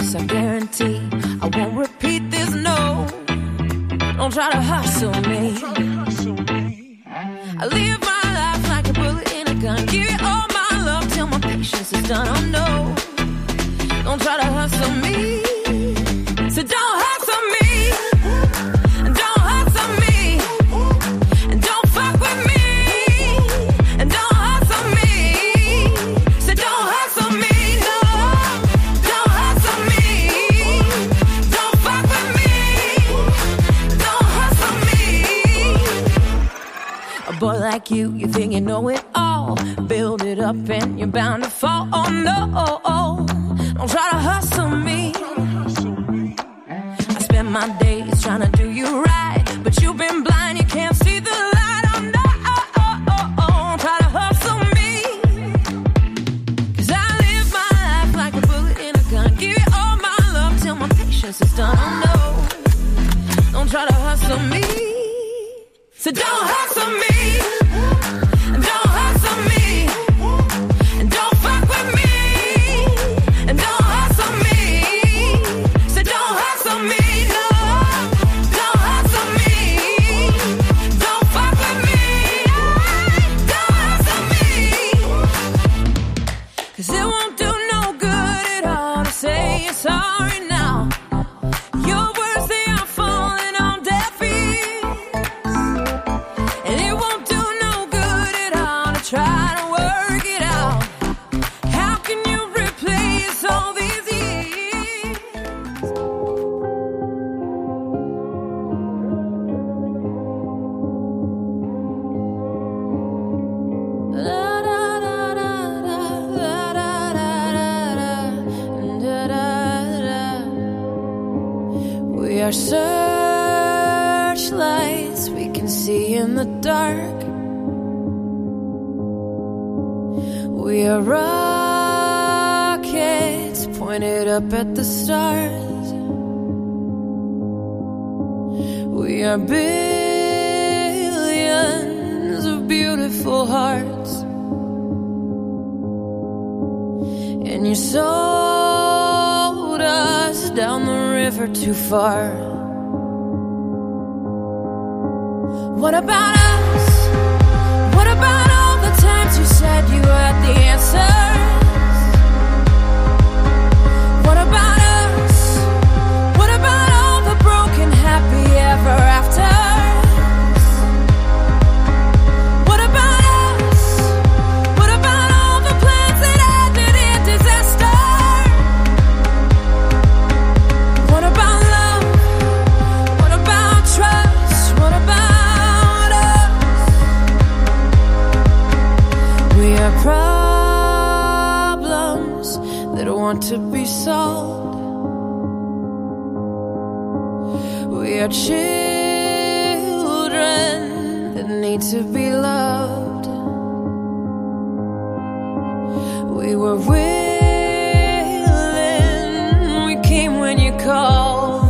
[210.86, 211.62] cold.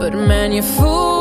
[0.00, 1.13] But man, you fool.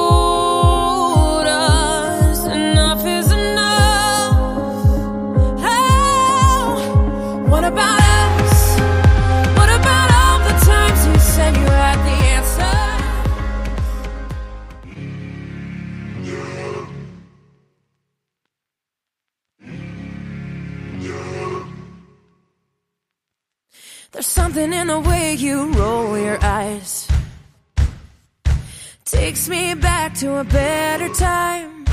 [30.23, 31.85] To a better time.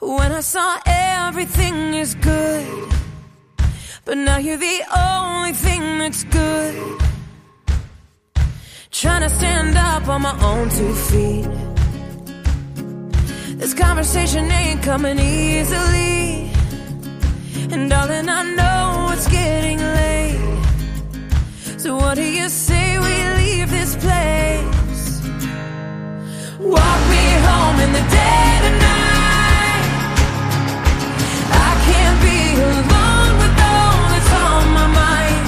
[0.00, 2.92] When I saw everything is good.
[4.04, 6.74] But now you're the only thing that's good.
[8.92, 11.48] Trying to stand up on my own two feet.
[13.60, 16.52] This conversation ain't coming easily.
[17.72, 20.40] And darling, I know it's getting late.
[21.82, 24.77] So what do you say we leave this place?
[26.60, 29.84] Walk me home in the night.
[31.52, 35.46] I can't be alone with all that's on my mind.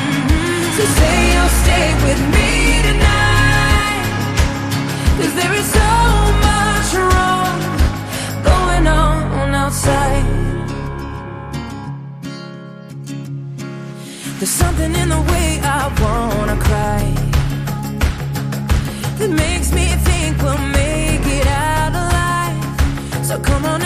[0.00, 0.76] Mhm.
[0.76, 2.48] So say you'll stay with me
[2.88, 4.02] tonight.
[5.18, 5.90] Cause there is so
[6.48, 7.58] much wrong
[8.50, 10.24] going on outside.
[14.38, 17.02] There's something in the way I wanna cry
[19.18, 19.85] that makes me
[23.42, 23.85] Come on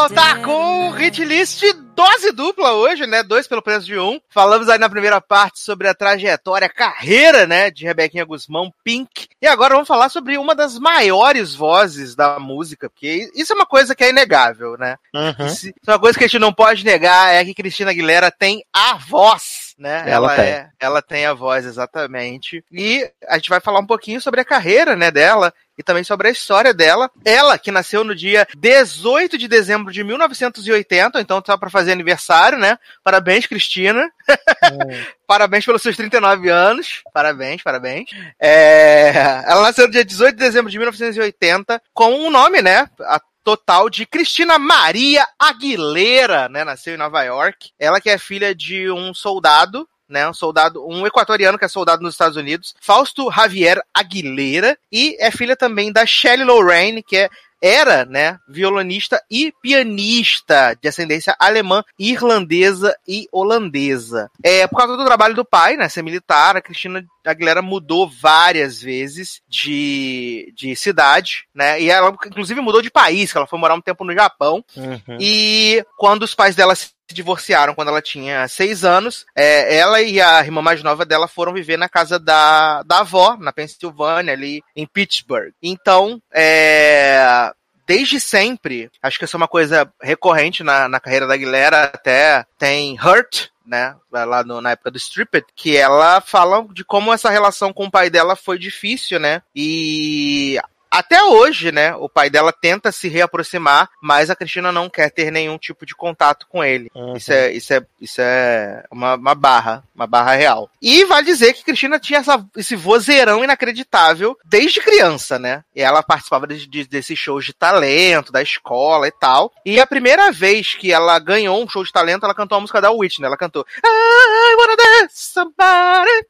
[0.00, 1.62] De volta com o hit list
[1.94, 3.22] dose dupla hoje, né?
[3.22, 4.18] Dois pelo preço de um.
[4.30, 7.70] Falamos aí na primeira parte sobre a trajetória, a carreira, né?
[7.70, 9.28] De Rebequinha Guzmão, Pink.
[9.42, 13.66] E agora vamos falar sobre uma das maiores vozes da música, porque isso é uma
[13.66, 14.96] coisa que é inegável, né?
[15.14, 15.46] Uhum.
[15.46, 18.96] Isso uma coisa que a gente não pode negar, é que Cristina Aguilera tem a
[18.96, 20.04] voz, né?
[20.06, 20.44] Ela tem.
[20.46, 22.64] é, ela tem a voz, exatamente.
[22.72, 26.28] E a gente vai falar um pouquinho sobre a carreira, né, dela e também sobre
[26.28, 27.10] a história dela.
[27.24, 32.58] Ela, que nasceu no dia 18 de dezembro de 1980, então tá para fazer aniversário,
[32.58, 32.78] né?
[33.02, 34.08] Parabéns, Cristina.
[35.26, 37.02] parabéns pelos seus 39 anos.
[37.14, 38.10] Parabéns, parabéns.
[38.38, 42.88] É, Ela nasceu no dia 18 de dezembro de 1980 com um nome, né?
[43.00, 46.62] A total de Cristina Maria Aguilera, né?
[46.62, 47.70] Nasceu em Nova York.
[47.78, 52.02] Ela que é filha de um soldado né, um soldado, um equatoriano que é soldado
[52.02, 57.30] nos Estados Unidos, Fausto Javier Aguilera, e é filha também da Shelley Lorraine, que é
[57.62, 64.30] era, né, violonista e pianista de ascendência alemã, irlandesa e holandesa.
[64.42, 68.80] É, por causa do trabalho do pai, né, ser militar, a Cristina Aguilera mudou várias
[68.80, 73.74] vezes de, de cidade, né, e ela inclusive mudou de país, que ela foi morar
[73.74, 75.18] um tempo no Japão, Uhum.
[75.20, 80.20] e quando os pais dela se divorciaram quando ela tinha seis anos, é, ela e
[80.20, 84.62] a irmã mais nova dela foram viver na casa da, da avó, na Pensilvânia, ali
[84.76, 85.52] em Pittsburgh.
[85.60, 87.50] Então, é,
[87.90, 92.44] desde sempre, acho que isso é uma coisa recorrente na, na carreira da Aguilera, até
[92.56, 97.28] tem Hurt, né, lá no- na época do Stripped, que ela fala de como essa
[97.30, 100.56] relação com o pai dela foi difícil, né, e
[100.90, 105.30] até hoje, né, o pai dela tenta se reaproximar, mas a Cristina não quer ter
[105.30, 106.90] nenhum tipo de contato com ele.
[106.94, 107.16] Uhum.
[107.16, 110.70] Isso é, isso é, isso é uma, uma barra, uma barra real.
[110.82, 115.62] E vale dizer que Cristina tinha essa- esse vozeirão inacreditável desde criança, né?
[115.74, 119.52] E ela participava de, de- desses shows de talento, da escola e tal.
[119.64, 122.80] E a primeira vez que ela ganhou um show de talento, ela cantou a música
[122.80, 123.26] da Whitney.
[123.26, 126.26] Ela cantou I wanna dance somebody.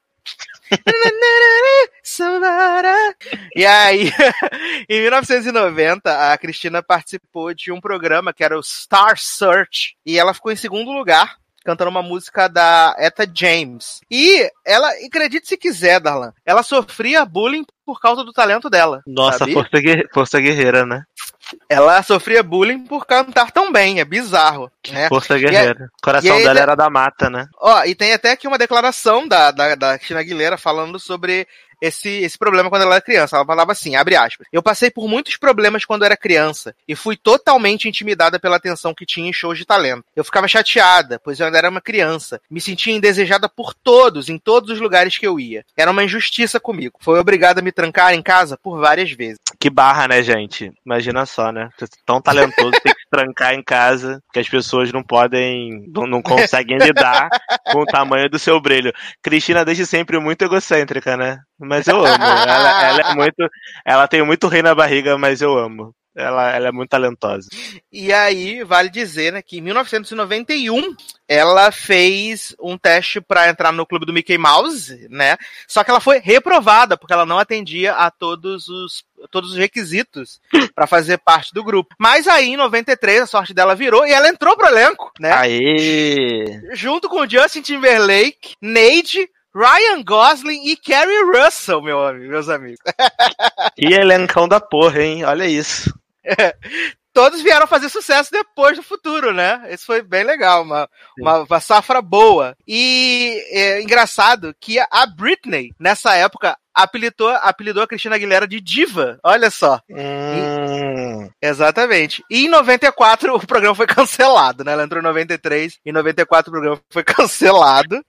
[3.54, 4.10] E aí,
[4.88, 9.96] em 1990, a Cristina participou de um programa que era o Star Search.
[10.04, 14.00] E ela ficou em segundo lugar, cantando uma música da Etta James.
[14.10, 19.02] E ela, acredite se quiser, Darlan, ela sofria bullying por causa do talento dela.
[19.06, 19.44] Nossa,
[20.12, 21.04] força guerreira, né?
[21.68, 24.70] Ela sofria bullying por cantar tão bem, é bizarro.
[24.90, 25.08] Né?
[25.08, 25.90] Força guerreira.
[25.98, 27.48] O coração dela era da mata, né?
[27.60, 31.46] Ó, e tem até aqui uma declaração da, da, da Cristina Aguilera falando sobre
[31.80, 33.36] esse, esse problema quando ela era criança.
[33.36, 34.46] Ela falava assim, abre aspas.
[34.52, 39.06] Eu passei por muitos problemas quando era criança e fui totalmente intimidada pela atenção que
[39.06, 40.04] tinha em shows de talento.
[40.14, 42.40] Eu ficava chateada, pois eu ainda era uma criança.
[42.50, 45.64] Me sentia indesejada por todos, em todos os lugares que eu ia.
[45.76, 46.98] Era uma injustiça comigo.
[47.00, 49.38] Foi obrigada a me trancar em casa por várias vezes.
[49.58, 50.72] Que barra, né, gente?
[50.84, 51.70] Imagina só, né?
[51.80, 56.78] É tão talentoso, tem trancar em casa, que as pessoas não podem, não, não conseguem
[56.78, 57.28] lidar
[57.72, 58.92] com o tamanho do seu brilho.
[59.22, 61.38] Cristina desde sempre muito egocêntrica, né?
[61.58, 62.24] Mas eu amo.
[62.24, 63.48] Ela, ela é muito.
[63.84, 65.94] Ela tem muito rei na barriga, mas eu amo.
[66.20, 67.48] Ela, ela é muito talentosa.
[67.92, 70.94] E aí, vale dizer, né, que em 1991
[71.28, 75.36] ela fez um teste para entrar no clube do Mickey Mouse, né?
[75.66, 80.40] Só que ela foi reprovada porque ela não atendia a todos os todos os requisitos
[80.74, 81.94] para fazer parte do grupo.
[81.98, 85.32] Mas aí em 93 a sorte dela virou e ela entrou pro elenco, né?
[85.32, 86.60] Aê!
[86.72, 92.80] Junto com Justin Timberlake, Neide, Ryan Gosling e Carrie Russell, meu amigo, meus amigos.
[93.76, 95.24] Que elencão da porra, hein?
[95.24, 95.92] Olha isso.
[97.12, 99.66] Todos vieram fazer sucesso depois do futuro, né?
[99.70, 100.88] Isso foi bem legal, uma,
[101.18, 102.54] uma, uma safra boa.
[102.66, 109.18] E é engraçado que a Britney, nessa época, apelidou, apelidou a Cristina Aguilera de diva.
[109.24, 109.80] Olha só.
[109.90, 112.22] Hum, Exatamente.
[112.30, 114.72] E em 94 o programa foi cancelado, né?
[114.72, 118.04] Ela entrou em 93, em 94 o programa foi cancelado.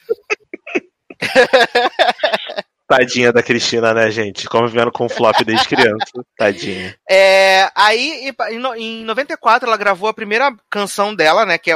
[2.97, 4.47] Tadinha da Cristina, né, gente?
[4.47, 6.05] Convivendo com o flop desde criança.
[6.37, 6.95] Tadinha.
[7.09, 11.57] É, aí, em, no- em 94, ela gravou a primeira canção dela, né?
[11.57, 11.75] Que é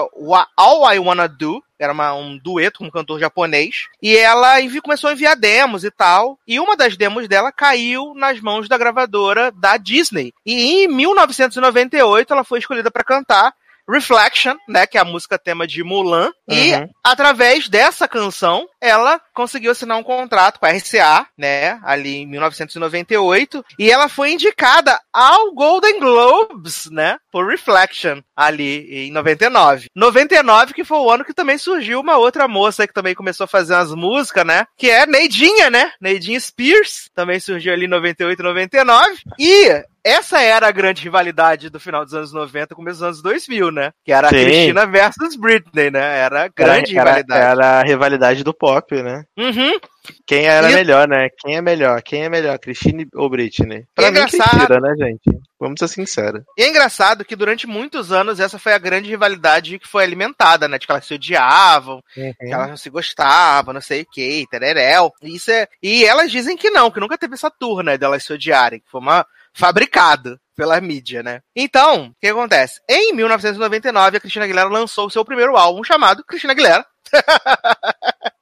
[0.57, 1.63] All I Wanna Do.
[1.79, 3.87] Era uma- um dueto com um cantor japonês.
[4.01, 6.37] E ela envi- começou a enviar demos e tal.
[6.47, 10.33] E uma das demos dela caiu nas mãos da gravadora da Disney.
[10.45, 13.53] E em 1998, ela foi escolhida para cantar
[13.89, 16.89] Reflection, né, que é a música tema de Mulan, e Uhum.
[17.03, 23.63] através dessa canção, ela conseguiu assinar um contrato com a RCA, né, ali em 1998,
[23.79, 29.87] e ela foi indicada ao Golden Globes, né, por Reflection, ali em 99.
[29.95, 33.45] 99 que foi o ano que também surgiu uma outra moça aí que também começou
[33.45, 37.89] a fazer umas músicas, né, que é Neidinha, né, Neidinha Spears, também surgiu ali em
[37.89, 42.99] 98 e 99, e essa era a grande rivalidade do final dos anos 90 começo
[42.99, 43.91] dos anos 2000, né?
[44.05, 44.35] Que era a Sim.
[44.35, 46.19] Cristina versus Britney, né?
[46.19, 47.41] Era a grande era, rivalidade.
[47.41, 49.23] Era, era a rivalidade do pop, né?
[49.35, 49.79] Uhum.
[50.25, 51.29] Quem era E- melhor, né?
[51.39, 52.01] Quem é melhor?
[52.01, 52.57] Quem é melhor?
[52.59, 53.85] Cristina ou Britney?
[53.93, 54.49] Pra é mim, engraçado.
[54.49, 55.39] Cristina, né, gente?
[55.59, 56.43] Vamos ser sinceros.
[56.57, 60.67] E é engraçado que durante muitos anos essa foi a grande rivalidade que foi alimentada,
[60.67, 60.77] né?
[60.77, 65.11] De que elas se odiavam, que elas não se gostavam, não sei o que, tereréu.
[65.21, 65.67] E Isso é...
[65.81, 67.97] E elas dizem que não, que nunca teve essa tour, né?
[67.97, 71.41] Delas se odiarem, que foi uma fabricado pela mídia, né?
[71.55, 72.79] Então, o que acontece?
[72.89, 76.85] Em 1999, a Cristina Aguilera lançou o seu primeiro álbum chamado Cristina Aguilera.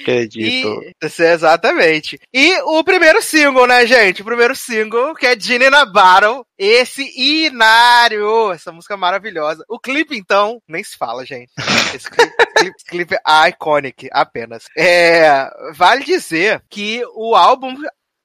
[0.00, 0.82] Acredito.
[0.82, 2.18] E, Isso exatamente.
[2.32, 4.22] E o primeiro single, né, gente?
[4.22, 6.44] O primeiro single, que é Ginny na Battle.
[6.58, 8.52] Esse inário.
[8.52, 9.64] Essa música maravilhosa.
[9.68, 11.52] O clipe, então, nem se fala, gente.
[11.94, 14.64] Esse clipe, clipe- clipe é iconic, apenas.
[14.76, 17.74] É, vale dizer que o álbum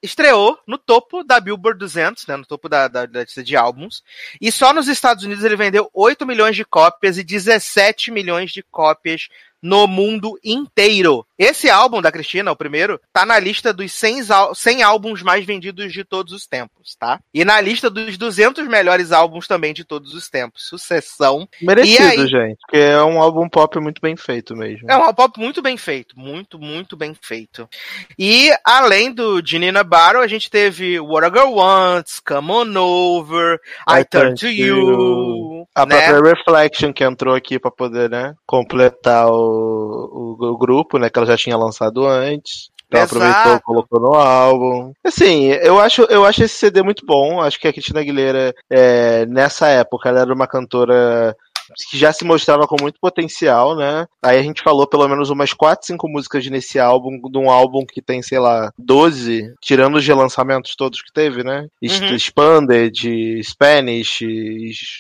[0.02, 4.04] estreou no topo da Billboard 200, né, no topo da, da, da lista de álbuns,
[4.40, 8.62] e só nos Estados Unidos ele vendeu 8 milhões de cópias e 17 milhões de
[8.62, 9.28] cópias
[9.66, 11.26] no mundo inteiro.
[11.38, 15.44] Esse álbum da Cristina, o primeiro, tá na lista dos 100, ál- 100 álbuns mais
[15.44, 17.20] vendidos de todos os tempos, tá?
[17.34, 20.68] E na lista dos 200 melhores álbuns também de todos os tempos.
[20.68, 21.48] Sucessão.
[21.62, 22.28] Merecido, aí?
[22.28, 22.58] gente.
[22.62, 24.90] Porque é um álbum pop muito bem feito mesmo.
[24.90, 27.68] É um pop muito bem feito, muito, muito bem feito.
[28.20, 33.60] E além do Janina Barrow, a gente teve What a Girl Wants, Come On Over,
[33.90, 36.08] I, Turn to You, A né?
[36.12, 41.18] própria Reflection que entrou aqui pra poder, né, completar o, o, o grupo, né, que
[41.18, 42.70] ela já tinha lançado antes.
[42.88, 43.18] Então ela Exato.
[43.18, 44.94] aproveitou e colocou no álbum.
[45.04, 47.42] Assim, eu acho, eu acho esse CD muito bom.
[47.42, 51.36] Acho que a Cristina Aguilera, é, nessa época, ela era uma cantora
[51.90, 54.06] que já se mostrava com muito potencial, né?
[54.24, 57.86] Aí a gente falou pelo menos umas 4, 5 músicas nesse álbum, de um álbum
[57.86, 61.68] que tem, sei lá, 12, tirando os relançamentos todos que teve, né?
[61.82, 62.16] Uhum.
[62.16, 64.20] Expanded, Spanish,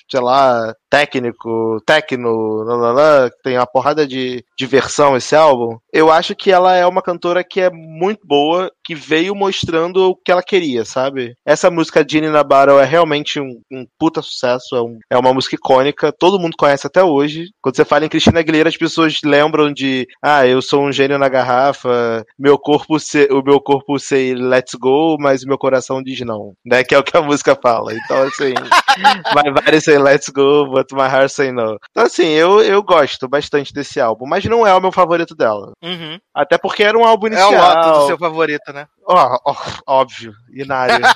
[0.10, 5.78] sei lá, técnico, lá, lá, tem uma porrada de, de versão esse álbum.
[5.92, 10.16] Eu acho que ela é uma cantora que é muito boa, que veio mostrando o
[10.16, 11.34] que ela queria, sabe?
[11.46, 15.34] Essa música Ginny na Battle é realmente um, um puta sucesso, é, um- é uma
[15.34, 17.50] música icônica, todo mundo conhece até hoje.
[17.62, 21.18] Quando você fala em Cristina Aguilera, as pessoas lembram de ah, eu sou um gênio
[21.18, 26.20] na garrafa, meu corpo se, o meu corpo say let's go, mas meu coração diz
[26.22, 26.84] não, né?
[26.84, 27.94] Que é o que a música fala.
[27.94, 28.54] Então, assim,
[29.36, 31.78] my body say let's go, but my heart say no.
[31.92, 35.72] Então, assim, eu, eu gosto bastante desse álbum, mas não é o meu favorito dela.
[35.84, 36.18] Uhum.
[36.34, 37.52] Até porque era um álbum É inicial.
[37.54, 38.88] o Lotus o seu favorito, né?
[39.08, 39.56] Ó, ó,
[39.88, 41.00] óbvio, Inário.
[41.00, 41.10] né?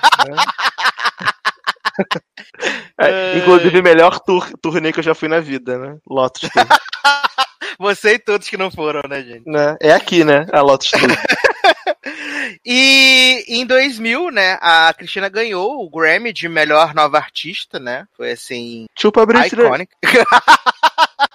[2.98, 5.98] É, inclusive, melhor tur turnê que eu já fui na vida, né?
[6.08, 6.66] Lotus Tour.
[7.78, 9.44] Você e todos que não foram, né, gente?
[9.46, 9.76] né?
[9.82, 10.48] É aqui, né?
[10.54, 11.02] A Lotus Tour.
[12.66, 18.06] E em 2000, né, a Cristina ganhou o Grammy de melhor nova artista, né?
[18.16, 19.88] Foi assim, Chupa Britney.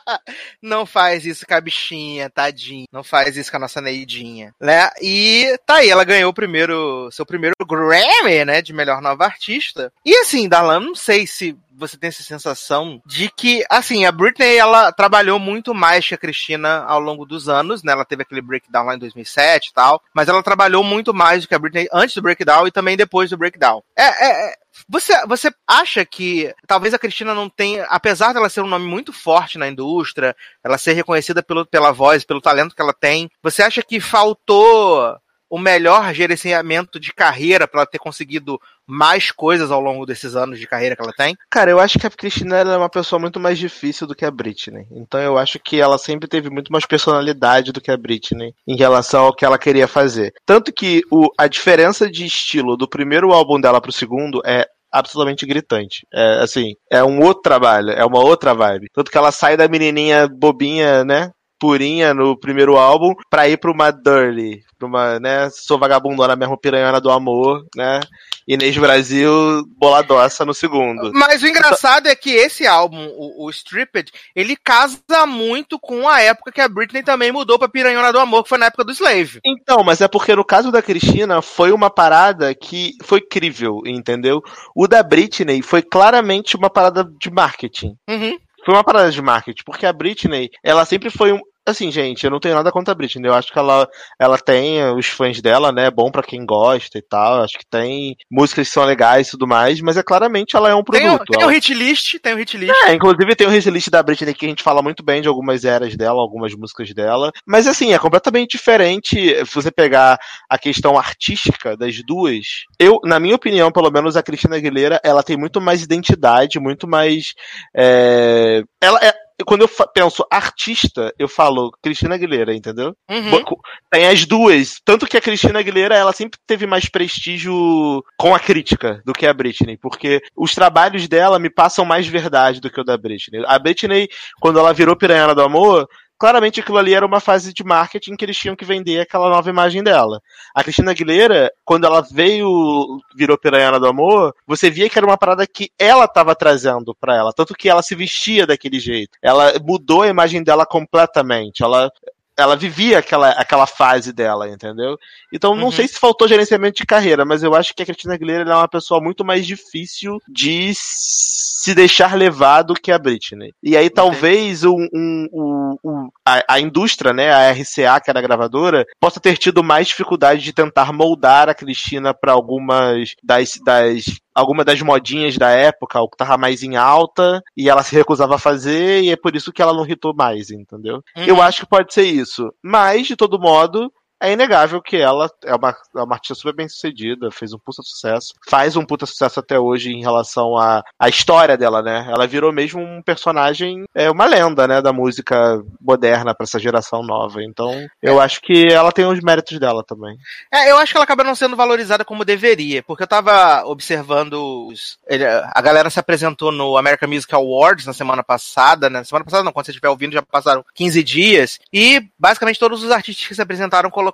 [0.63, 2.87] Não faz isso com a bichinha, tadinha.
[2.93, 4.91] Não faz isso com a nossa Neidinha, né?
[5.01, 9.93] E tá aí, ela ganhou o primeiro, seu primeiro Grammy, né, de melhor nova artista.
[10.05, 14.57] E assim, Dalan, não sei se você tem essa sensação de que, assim, a Britney,
[14.57, 17.93] ela trabalhou muito mais que a Cristina ao longo dos anos, né?
[17.93, 21.49] Ela teve aquele breakdown lá em 2007 e tal, mas ela trabalhou muito mais do
[21.49, 23.83] que a Britney antes do breakdown e também depois do breakdown.
[23.97, 24.55] É, é, é,
[24.89, 29.13] você, você acha que talvez a Cristina não tenha, apesar dela ser um nome muito
[29.13, 33.63] forte na indústria, ela ser reconhecida pelo, pela voz, pelo talento que ela tem, você
[33.63, 35.17] acha que faltou
[35.55, 40.59] o melhor gerenciamento de carreira para ela ter conseguido mais coisas ao longo desses anos
[40.59, 41.37] de carreira que ela tem?
[41.49, 44.33] Cara, eu acho que a Cristina é uma pessoa muito mais difícil do que a
[44.33, 44.85] Britney.
[44.91, 48.75] Então eu acho que ela sempre teve muito mais personalidade do que a Britney em
[48.75, 50.35] relação ao que ela queria fazer.
[50.45, 55.47] Tanto que o, a diferença de estilo do primeiro álbum dela pro segundo é absolutamente
[55.47, 56.07] gritante.
[56.13, 58.87] É assim, é um outro trabalho, é uma outra vibe.
[58.93, 61.31] Tanto que ela sai da menininha bobinha, né?
[61.59, 65.49] Purinha no primeiro álbum pra ir pra uma Dirty, pra uma, né?
[65.51, 68.01] Sou vagabundona mesmo, piranhona do amor, né?
[68.47, 71.13] Inês Brasil, boladoça no segundo.
[71.15, 76.21] Mas o engraçado é que esse álbum, o, o Stripped, ele casa muito com a
[76.21, 78.93] época que a Britney também mudou pra Piranhona do Amor, que foi na época do
[78.93, 79.41] Slave.
[79.45, 84.43] Então, mas é porque no caso da Cristina foi uma parada que foi crível, entendeu?
[84.75, 87.97] O da Britney foi claramente uma parada de marketing.
[88.09, 88.39] Uhum.
[88.65, 91.41] Foi uma parada de marketing, porque a Britney, ela sempre foi um.
[91.67, 93.29] Assim, gente, eu não tenho nada contra a Britney.
[93.29, 93.89] Eu acho que ela,
[94.21, 95.91] ela tem os fãs dela, né?
[95.91, 97.43] Bom pra quem gosta e tal.
[97.43, 100.75] Acho que tem músicas que são legais e tudo mais, mas é claramente ela é
[100.75, 101.31] um Tem, o, produto.
[101.33, 102.75] tem Ela- o hit list, tem o hit list.
[102.85, 105.65] é, inclusive tem o release da Britney que a gente fala muito bem de algumas
[105.65, 107.33] eras dela, algumas músicas dela.
[107.47, 109.17] Mas assim, é completamente diferente
[109.47, 110.19] se você pegar
[110.51, 112.45] a questão artística das duas.
[112.79, 116.87] Eu, na minha opinião, pelo menos a Cristina Aguilera, ela tem muito mais identidade, muito
[116.87, 117.33] mais.
[117.75, 119.24] é, Ela é.
[119.45, 122.97] Quando eu penso artista, eu falo Cristina Aguilera, entendeu?
[123.11, 123.43] Uhum.
[123.91, 124.81] Tem as duas.
[124.85, 129.27] Tanto que a Cristina Aguilera, ela sempre teve mais prestígio com a crítica do que
[129.27, 129.77] a Britney.
[129.77, 133.43] Porque os trabalhos dela me passam mais verdade do que o da Britney.
[133.47, 134.09] A Britney,
[134.41, 135.89] quando ela virou Piranha do Amor,
[136.19, 139.51] claramente aquilo ali era uma fase de marketing que eles tinham que vender aquela nova
[139.51, 140.21] imagem dela.
[140.55, 145.19] A Cristina Aguilera, quando ela veio, virou Piranha do Amor, você via que era uma
[145.19, 147.33] parada que ela estava trazendo pra ela.
[147.33, 149.19] Tanto que ela se vestia daquele jeito.
[149.23, 151.63] Ela mudou a imagem dela completamente.
[151.63, 151.91] Ela
[152.37, 154.97] ela vivia aquela, aquela fase dela, entendeu?
[155.33, 155.71] Então, não Uhum.
[155.73, 158.57] sei se faltou gerenciamento de carreira, mas eu acho que a Cristina Aguilera ela é
[158.57, 163.53] uma pessoa muito mais difícil de se deixar levar do que a Britney.
[163.63, 168.19] E aí, talvez, um, um- um- um- a, a indústria, né, a RCA, que era
[168.19, 173.59] a gravadora, possa ter tido mais dificuldade de tentar moldar a Cristina para algumas das,
[173.65, 174.05] das
[174.35, 178.35] alguma das modinhas da época, o que tava mais em alta, e ela se recusava
[178.35, 181.03] a fazer, e é por isso que ela não hitou mais, entendeu?
[181.17, 181.25] Uhum.
[181.25, 182.53] Eu acho que pode ser isso.
[182.63, 183.93] Mas, de todo modo,
[184.29, 187.83] é inegável que ela é uma, é uma artista super bem sucedida, fez um puta
[187.83, 192.07] sucesso, faz um puta sucesso até hoje em relação à, à história dela, né?
[192.11, 197.03] Ela virou mesmo um personagem, é uma lenda, né, da música moderna pra essa geração
[197.03, 197.43] nova.
[197.43, 200.17] Então, eu acho que ela tem os méritos dela também.
[200.53, 204.69] É, eu acho que ela acaba não sendo valorizada como deveria, porque eu tava observando
[204.69, 209.05] os, ele- a galera se apresentou no American Music Awards na semana passada, né?
[209.05, 212.91] Semana passada não, quando você estiver ouvindo já passaram 15 dias, e basicamente todos os
[212.91, 214.14] artistas que se apresentaram colocaram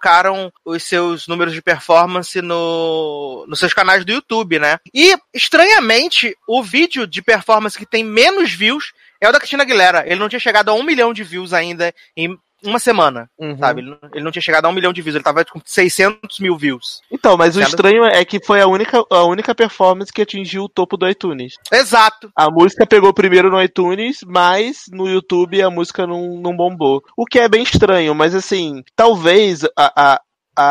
[0.64, 4.78] os seus números de performance no, nos seus canais do YouTube, né?
[4.94, 10.04] E, estranhamente, o vídeo de performance que tem menos views é o da Cristina Aguilera.
[10.06, 13.28] Ele não tinha chegado a um milhão de views ainda em uma semana,
[13.58, 13.80] sabe?
[13.80, 16.38] Ele não, ele não tinha chegado a um milhão de views, ele tava com 600
[16.40, 17.00] mil views.
[17.10, 20.68] Então, mas o estranho é que foi a única, a única performance que atingiu o
[20.68, 21.54] topo do iTunes.
[21.72, 22.30] Exato.
[22.36, 27.02] A música pegou primeiro no iTunes, mas no YouTube a música não, não bombou.
[27.16, 30.20] O que é bem estranho, mas assim, talvez a, a,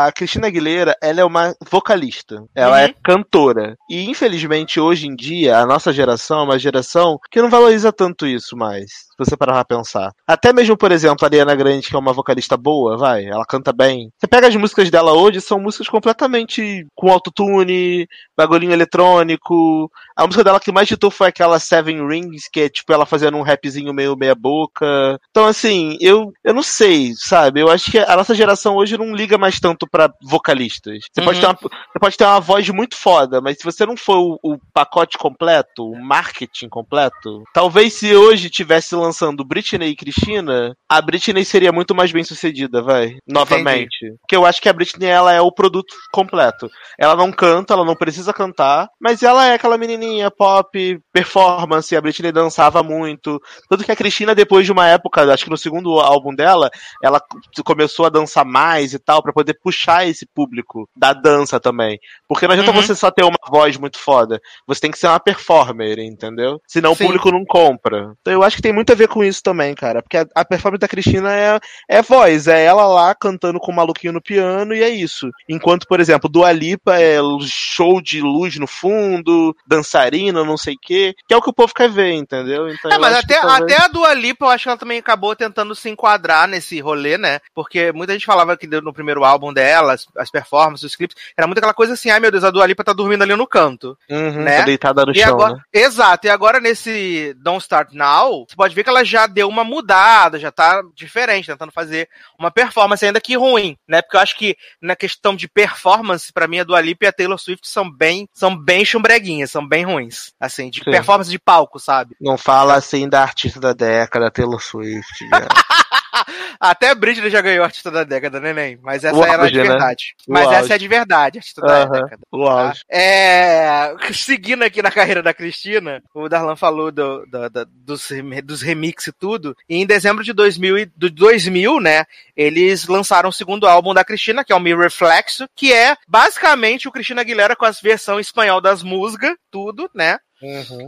[0.08, 2.44] a Cristina Aguilera, ela é uma vocalista.
[2.56, 2.84] Ela Uhum.
[2.86, 3.76] é cantora.
[3.90, 8.28] E infelizmente hoje em dia, a nossa geração é uma geração que não valoriza tanto
[8.28, 9.09] isso mais.
[9.26, 10.12] Se você parar pra pensar.
[10.26, 13.74] Até mesmo, por exemplo, a Ariana Grande, que é uma vocalista boa, vai, ela canta
[13.74, 14.10] bem.
[14.18, 19.92] Você pega as músicas dela hoje, são músicas completamente com autotune, bagulhinho eletrônico.
[20.16, 23.38] A música dela que mais ditou foi aquela Seven Rings, que é tipo ela fazendo
[23.38, 25.20] um rapzinho meio meia boca.
[25.30, 27.62] Então, assim, eu, eu não sei, sabe?
[27.62, 31.00] Eu acho que a nossa geração hoje não liga mais tanto pra vocalistas.
[31.14, 31.42] Você, pode, Uhum.
[31.42, 34.54] ter uma, você pode ter uma voz muito foda, mas se você não for o,
[34.54, 41.02] o pacote completo, o marketing completo, talvez se hoje tivesse lançando Britney e Cristina, a
[41.02, 43.18] Britney seria muito mais bem sucedida, vai.
[43.28, 44.14] Novamente.
[44.22, 46.70] Porque eu acho que a Britney, ela é o produto completo.
[46.98, 52.02] Ela não canta, ela não precisa cantar, mas ela é aquela menininha pop, performance, a
[52.02, 53.40] Britney dançava muito.
[53.68, 56.70] Tanto que a Cristina, depois de uma época, acho que no segundo álbum dela,
[57.04, 57.20] ela
[57.66, 61.98] começou a dançar mais e tal, pra poder puxar esse público da dança também.
[62.28, 62.82] Porque não adianta Uhum.
[62.82, 64.40] você só ter uma voz muito foda.
[64.68, 66.62] Você tem que ser uma performer, entendeu?
[66.68, 67.04] Senão Sim.
[67.04, 68.14] o público não compra.
[68.22, 70.02] Então eu acho que tem muito a ver com isso também, cara.
[70.02, 73.76] Porque a, a performance da Cristina é, é voz, é ela lá cantando com o
[73.76, 75.30] maluquinho no piano e é isso.
[75.48, 80.80] Enquanto, por exemplo, Dua Lipa é show de luz no fundo, dançarina, não sei o
[80.80, 82.70] quê, que é o que o povo quer ver, entendeu?
[82.70, 85.74] Então É, mas até, até a Dua Lipa, eu acho que ela também acabou tentando
[85.74, 87.40] se enquadrar nesse rolê, né?
[87.54, 91.48] Porque muita gente falava que no primeiro álbum dela, as, as performances, os clipes, era
[91.48, 93.98] muito aquela coisa assim, ai meu Deus, a Dua Lipa tá dormindo ali no canto.
[94.10, 94.60] Uhum, né?
[94.60, 95.62] tá deitada no E chão, agora, né?
[95.74, 99.64] Exato, e agora nesse Don't Start Now, você pode ver que ela já deu uma
[99.64, 104.02] mudada, já tá diferente, tentando fazer uma performance ainda que ruim, né?
[104.02, 107.14] Porque eu acho que na questão de performance, pra mim a Dua Lipa e a
[107.14, 110.92] Taylor Swift são bem, são bem chumbreguinhas, são bem ruins, assim, de Sim.
[110.92, 112.16] performance de palco, sabe?
[112.20, 115.26] Não fala assim da artista da década, Taylor Swift.
[116.60, 118.78] Até Britney já ganhou artista da década, neném.
[118.82, 119.68] Mas essa O era auge, de né?
[119.70, 120.16] verdade.
[120.28, 120.56] Mas auge.
[120.58, 122.20] essa é de verdade, artista da década.
[122.32, 122.52] o tá?
[122.52, 122.82] auge.
[122.90, 128.10] É, seguindo aqui na carreira da Cristina, o Darlan falou do, do- do- dos,
[128.44, 129.56] dos remix e tudo.
[129.68, 132.06] E em dezembro de 2000, e- do 2000, né,
[132.36, 136.88] eles lançaram o segundo álbum da Cristina, que é o Me Reflexo, que é basicamente
[136.88, 140.18] o Cristina Aguilera com as versão espanhol das músicas, tudo, né?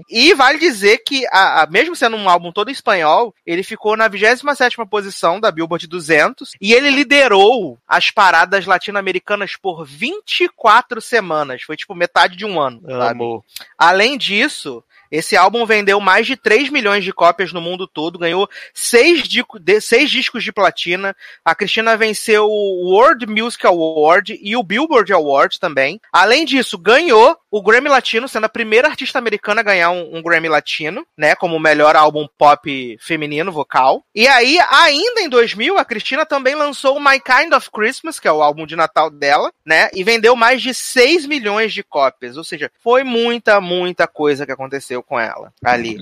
[0.09, 3.97] E vale dizer que, a, a- mesmo sendo um álbum todo em espanhol, ele ficou
[3.97, 11.63] na 27ª posição da Billboard 200 e ele liderou as paradas latino-americanas por 24 semanas.
[11.63, 12.81] Foi tipo metade de um ano?
[13.11, 13.43] Amor.
[13.77, 18.49] Além disso, esse álbum vendeu mais de 3 milhões de cópias no mundo todo, ganhou
[18.73, 21.15] seis, dico- de- seis discos de platina.
[21.43, 25.99] A Cristina venceu o World Music Award e o Billboard Award também.
[26.11, 30.21] Além disso, ganhou o Grammy Latino, sendo a primeira artista americana a ganhar um, um
[30.23, 34.05] Grammy Latino, né, como melhor álbum pop feminino vocal.
[34.15, 38.31] E aí, ainda em 2000, a Cristina também lançou My Kind of Christmas, que é
[38.31, 42.37] o álbum de Natal dela, né, e vendeu mais de 6 milhões de cópias.
[42.37, 45.97] Ou seja, foi muita, muita coisa que aconteceu com ela ali.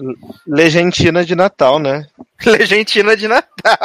[0.47, 2.05] Legentina de Natal, né?
[2.45, 3.77] Legentina de Natal.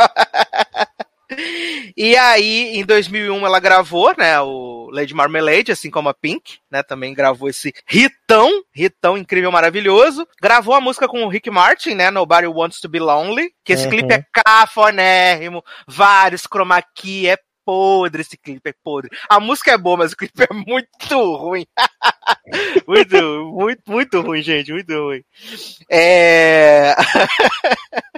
[1.96, 6.82] E aí, em 2001, ela gravou, né, o Lady Marmalade, assim como a Pink, né,
[6.82, 10.26] também gravou esse hitão, hitão incrível, maravilhoso.
[10.40, 13.84] Gravou a música com o Rick Martin, né, Nobody Wants to Be Lonely, que esse
[13.84, 13.90] Uhum.
[13.90, 19.10] clipe é cafonérrimo, vários chroma key, é podre esse clipe, é podre.
[19.28, 21.66] A música é boa, mas o clipe é muito ruim.
[22.86, 23.16] muito,
[23.52, 25.22] muito, muito ruim, gente, muito ruim.
[25.90, 26.94] É...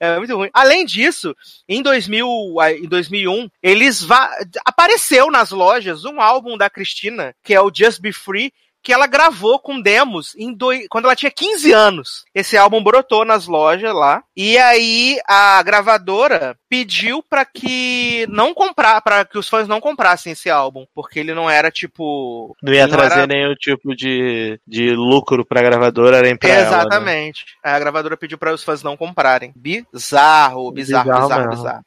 [0.00, 0.50] É muito ruim.
[0.52, 1.34] Além disso,
[1.68, 2.28] em 2000,
[2.60, 4.32] ah, em 2001, eles va-
[4.64, 9.06] apareceu nas lojas um álbum da Cristina, que é o Just Be Free, que ela
[9.06, 12.24] gravou com demos em doi- quando ela tinha 15 anos.
[12.34, 14.22] Esse álbum brotou nas lojas lá.
[14.36, 20.32] E aí a gravadora pediu pra que não comprar, para que os fãs não comprassem
[20.32, 24.60] esse álbum, porque ele não era tipo Não ia Não trazer era- nenhum tipo de,
[24.66, 26.60] de lucro pra gravadora nem pra ela.
[26.62, 26.66] né?
[26.78, 27.44] Exatamente.
[27.62, 29.52] A gravadora pediu para os fãs não comprarem.
[29.56, 31.84] Bizarro, bizarro, Bizarro bizarro, bizarro.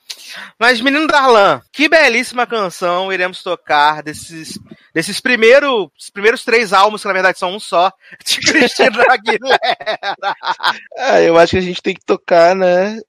[0.60, 4.58] Mas, menino Darlan, que belíssima canção iremos tocar desses,
[4.94, 7.92] desses primeiros, os primeiros três álbuns, que na verdade são um só,
[8.26, 10.36] de Cristina Aguilera.
[10.98, 13.00] Ah, eu acho que a gente tem que tocar, né?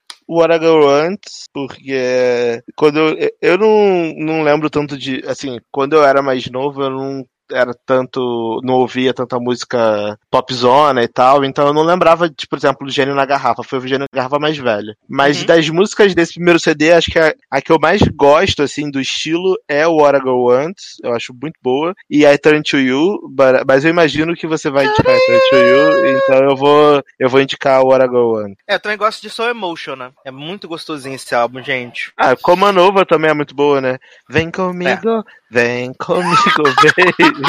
[0.41, 5.23] I Go Antes, porque quando eu, eu não, não lembro tanto de.
[5.27, 7.27] Assim, quando eu era mais novo, eu não.
[7.53, 8.61] Era tanto.
[8.65, 12.93] não ouvia tanta música popzona e tal, então eu não lembrava, de, por exemplo, do
[12.93, 13.63] Gênio na Garrafa.
[13.63, 14.95] Foi o Gênio na Garrafa mais velho.
[15.09, 15.47] Mas Uhum.
[15.47, 19.01] das músicas desse primeiro CD, acho que a, a que eu mais gosto, assim, do
[19.01, 20.77] estilo é o What I Go Want.
[21.03, 21.95] Eu acho muito boa.
[22.11, 25.41] E I Turn to You, but- mas eu imagino que você vai indicar I Turn
[25.51, 28.55] to You, então eu vou, eu vou indicar o What I Go Want.
[28.69, 30.11] É, eu também gosto de Soul Emotion, né?
[30.25, 32.13] É muito gostosinho esse álbum, gente.
[32.17, 33.99] Ah, Coma Nova também é muito boa, né?
[34.29, 36.63] Vem comigo, vem comigo,
[36.97, 37.42] baby.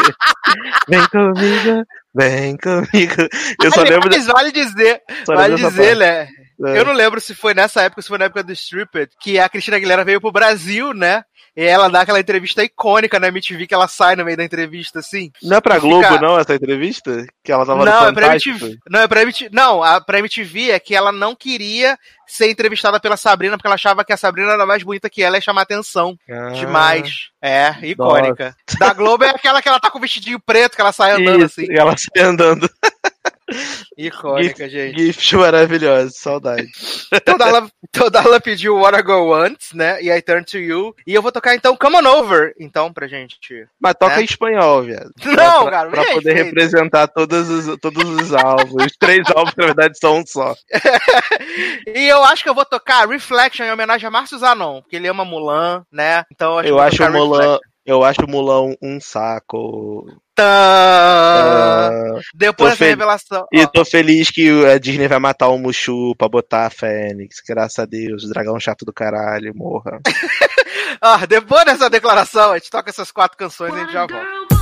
[0.88, 3.28] Vem comigo, vem comigo.
[3.64, 6.28] Eu só lembro, Aliás, vale dizer, só vale dizer, né?
[6.65, 6.80] É.
[6.80, 9.47] Eu não lembro se foi nessa época, se foi na época do Stripped, que a
[9.49, 11.23] Cristina Aguilera veio pro Brasil, né?
[11.55, 14.99] E ela dá aquela entrevista icônica na MTV que ela sai no meio da entrevista,
[14.99, 15.31] assim.
[15.43, 17.23] Não é pra Fica- Globo, não, essa entrevista?
[17.43, 18.55] Que ela tava não, no é pra Fantástico?
[18.65, 18.80] MTV.
[18.89, 19.49] Não, é pra MTV.
[19.53, 23.75] Não, a pra MTV é que ela não queria ser entrevistada pela Sabrina, porque ela
[23.75, 27.30] achava que a Sabrina era mais bonita que ela e chamar atenção Ah, demais.
[27.39, 28.55] É, icônica.
[28.80, 31.45] Da Globo é aquela que ela tá com o vestidinho preto, que ela sai andando
[31.45, 31.71] Isso, assim.
[31.71, 32.67] e ela sai andando.
[33.97, 34.97] Icônica, gente.
[34.97, 36.67] GIFs maravilhosos, saudade.
[37.11, 40.01] Então Dala, então Dala pediu What I Go Once, né?
[40.01, 40.95] E I Turn to You.
[41.05, 43.67] E eu vou tocar então Come On Over, então, pra gente.
[43.80, 44.21] Mas toca É?
[44.21, 45.11] em espanhol, viado.
[45.25, 48.85] Não, pra, cara, Pra poder representar todos os, todos os álbuns.
[48.85, 50.55] Os três álbuns, na verdade, são um só.
[51.88, 55.07] E eu acho que eu vou tocar Reflection em homenagem a Márcio Zanon, porque ele
[55.07, 56.23] ama Mulan, né?
[56.31, 57.38] Então eu acho Eu que vou acho Mulan.
[57.41, 57.59] Reflection.
[57.85, 60.05] Eu acho o Mulan um saco.
[60.39, 61.89] Ah,
[62.34, 63.45] Depois dessa fel- revelação.
[63.51, 67.38] E ó, tô feliz que a Disney vai matar o Mushu pra botar a Fênix.
[67.47, 69.99] Graças a Deus, o dragão chato do caralho, morra.
[71.01, 74.52] ó, depois dessa declaração, a gente toca essas quatro canções e a gente já volta.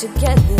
[0.00, 0.59] Together.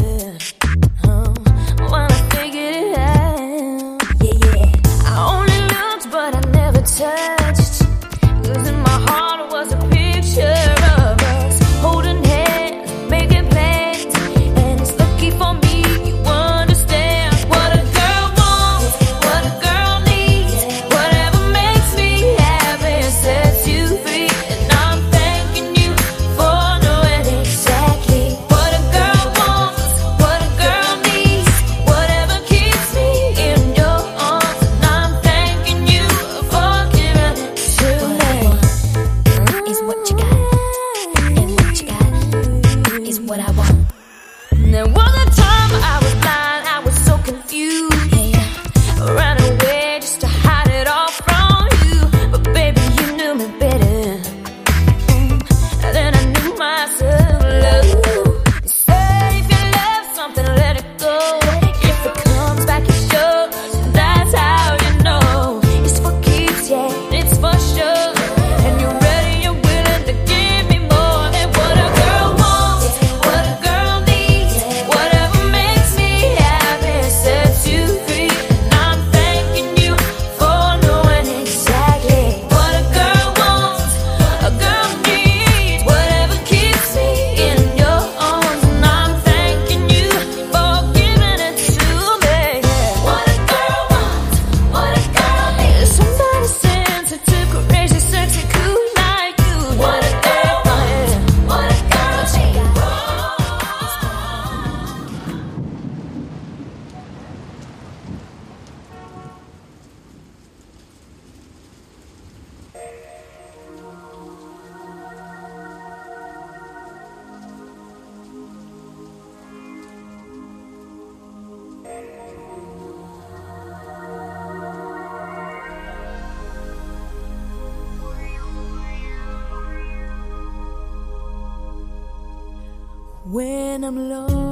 [133.82, 134.49] I'm lost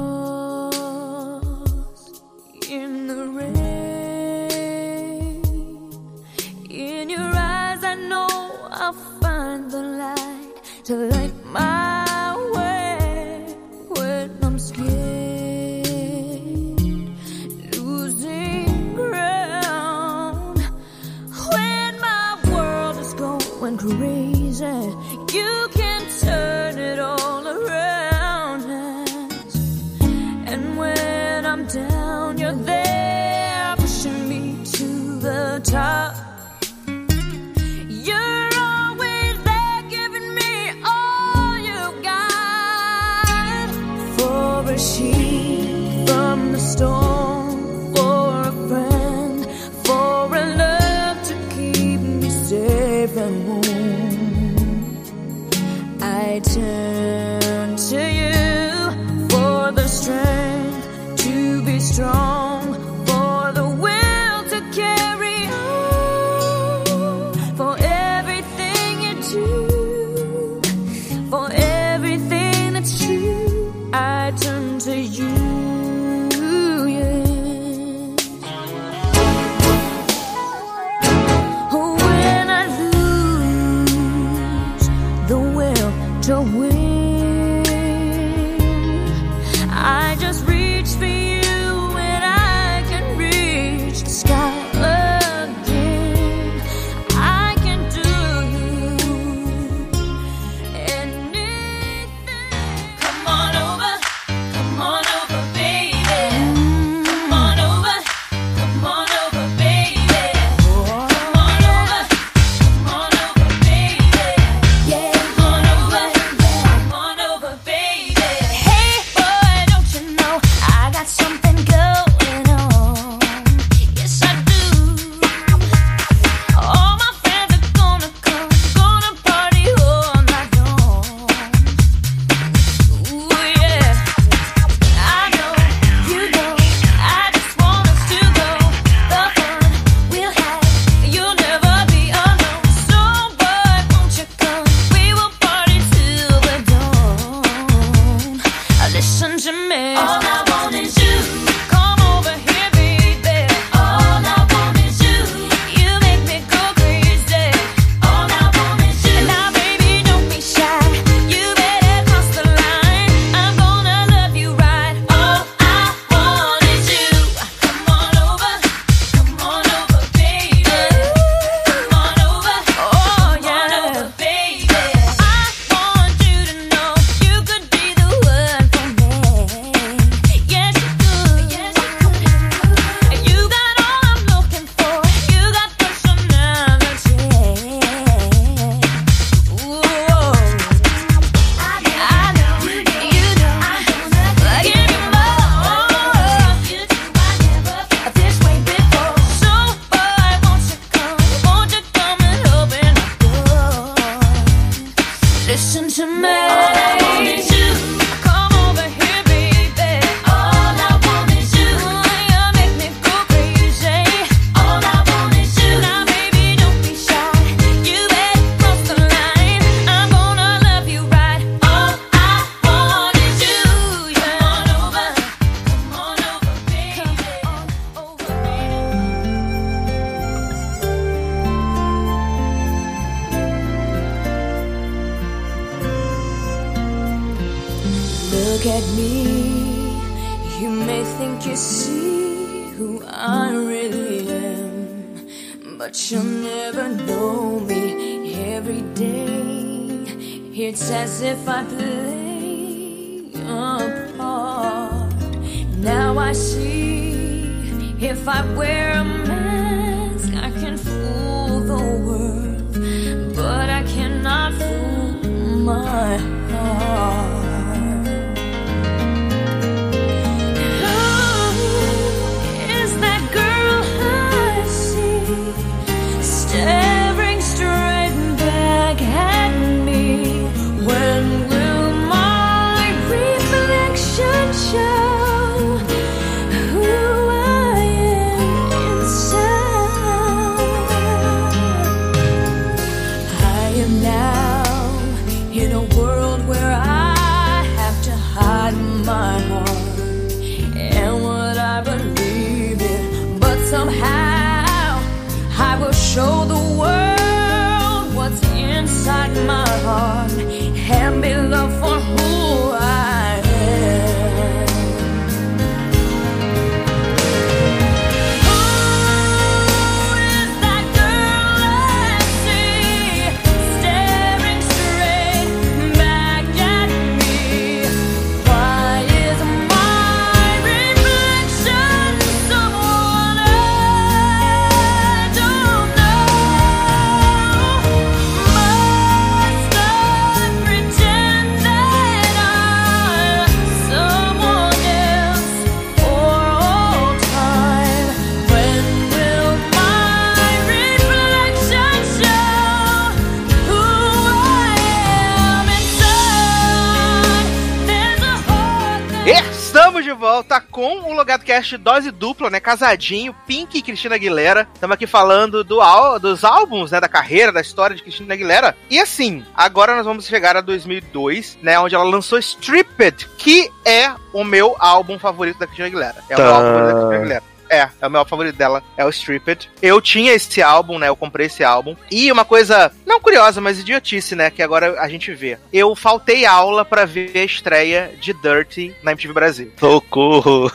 [361.49, 362.59] com o Logado Cast dose dupla, né?
[362.59, 364.67] Casadinho, Pink e Cristina Aguilera.
[364.73, 365.79] Estamos aqui falando do,
[366.19, 367.01] dos álbuns, né?
[367.01, 368.77] Da carreira, da história de Cristina Aguilera.
[368.89, 371.79] E assim, agora nós vamos chegar a 2002, né?
[371.79, 376.23] Onde ela lançou Stripped, que é o meu álbum favorito da Cristina Aguilera.
[376.29, 377.48] É o meu álbum favorito da Cristina Aguilera.
[377.69, 379.69] É, é o meu álbum favorito dela, é o Stripped.
[379.81, 381.07] Eu tinha esse álbum, né?
[381.07, 381.95] Eu comprei esse álbum.
[382.11, 384.49] E uma coisa, não curiosa, mas idiotice, né?
[384.49, 385.57] Que agora a gente vê.
[385.71, 389.71] Eu faltei aula pra ver a estreia de Dirty na MTV Brasil.
[389.79, 390.71] Socorro.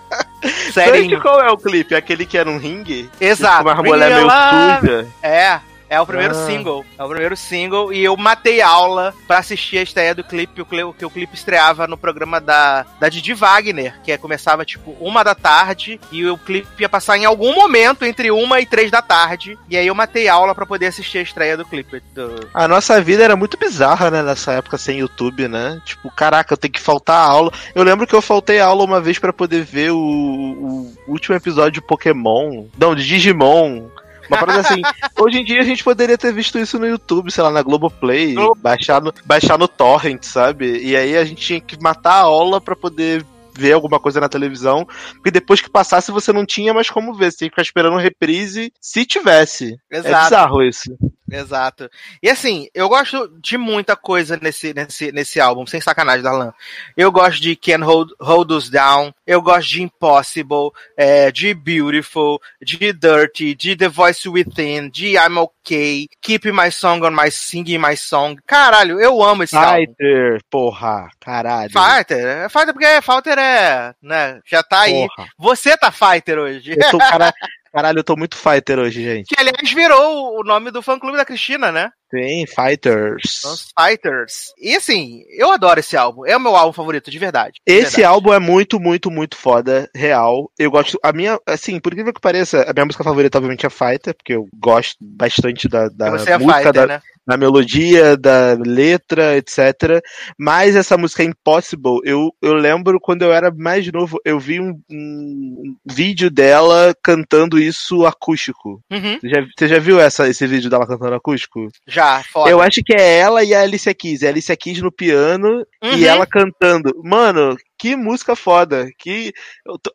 [0.72, 1.20] Sério.
[1.20, 1.94] Qual é o clipe?
[1.94, 3.10] Aquele que era um ringue?
[3.20, 3.62] Exato.
[3.62, 5.06] Uma mulher meio Real suja.
[5.22, 5.60] É.
[5.90, 6.46] É o primeiro Ah.
[6.46, 6.84] single.
[6.98, 7.92] É o primeiro single.
[7.92, 10.62] E eu matei aula pra assistir a estreia do clipe,
[10.98, 15.22] que o clipe estreava no programa da, da Didi Wagner, que é- começava tipo uma
[15.24, 19.00] da tarde, e o clipe ia passar em algum momento entre uma e três da
[19.00, 19.58] tarde.
[19.68, 22.02] E aí eu matei aula pra poder assistir a estreia do clipe.
[22.14, 25.80] do- A nossa vida era muito bizarra, né, nessa época sem YouTube, né?
[25.84, 27.52] Tipo, caraca, eu tenho que faltar a aula.
[27.74, 31.72] Eu lembro que eu faltei aula uma vez pra poder ver o, o último episódio
[31.72, 32.66] de Pokémon.
[32.78, 33.88] Não, de Digimon.
[34.28, 34.82] Uma parada assim.
[35.18, 38.34] Hoje em dia a gente poderia ter visto isso no YouTube, sei lá, na Globoplay,
[38.34, 40.78] Globo- baixar no, baixar no Torrent, sabe?
[40.82, 43.24] E aí a gente tinha que matar a aula pra poder
[43.54, 47.32] ver alguma coisa na televisão, porque depois que passasse você não tinha mais como ver,
[47.32, 49.76] você tinha que ficar esperando reprise se tivesse.
[49.90, 50.24] É Exato.
[50.24, 50.96] bizarro isso.
[51.30, 51.90] Exato.
[52.22, 56.52] E assim, eu gosto de muita coisa nesse, nesse, nesse álbum, sem sacanagem, Darlan.
[56.96, 62.40] Eu gosto de Can Hold, Hold Us Down, eu gosto de Impossible, é, de Beautiful,
[62.62, 67.78] de Dirty, de The Voice Within, de I'm Okay, Keep My Song on My Singing
[67.78, 68.36] My Song.
[68.46, 69.80] Caralho, eu amo esse álbum.
[69.80, 71.70] Fighter, porra, caralho.
[71.70, 75.06] Fighter, é Fighter porque Fighter é, né, já tá aí.
[75.06, 75.28] Porra.
[75.36, 76.72] Você tá Fighter hoje.
[76.72, 77.32] Eu tô, cara,
[77.72, 79.28] caralho, eu tô muito fighter hoje, gente.
[79.28, 81.90] Que aliás virou o nome do fã clube da Cristina, né?
[82.10, 83.44] Tem fighters.
[83.44, 84.52] Os Fighters.
[84.58, 86.26] E assim, eu adoro esse álbum.
[86.26, 87.60] É o meu álbum favorito, de verdade.
[87.66, 88.04] de Esse verdade.
[88.04, 90.50] álbum é muito, muito, muito foda, real.
[90.58, 90.98] Eu gosto.
[91.02, 94.34] A minha, assim, por incrível que pareça, a minha música favorita, obviamente, é Fighter, porque
[94.34, 97.02] eu gosto bastante da, da Você é música, Fighter, da, né?
[97.28, 100.02] da melodia, da letra, etc.
[100.38, 104.80] Mas essa música Impossible, eu, eu lembro quando eu era mais novo, eu vi um,
[104.90, 108.80] um vídeo dela cantando isso acústico.
[108.90, 109.18] Uhum.
[109.20, 111.68] Você já, você já viu essa, esse vídeo dela cantando acústico?
[111.86, 111.97] Já,
[112.32, 112.50] foda.
[112.50, 114.22] Eu acho que é ela e a Alicia Keys.
[114.22, 115.96] É a Alicia Keys no piano Uhum.
[115.96, 116.92] e ela cantando.
[117.04, 118.88] Mano, que música foda.
[118.98, 119.32] Que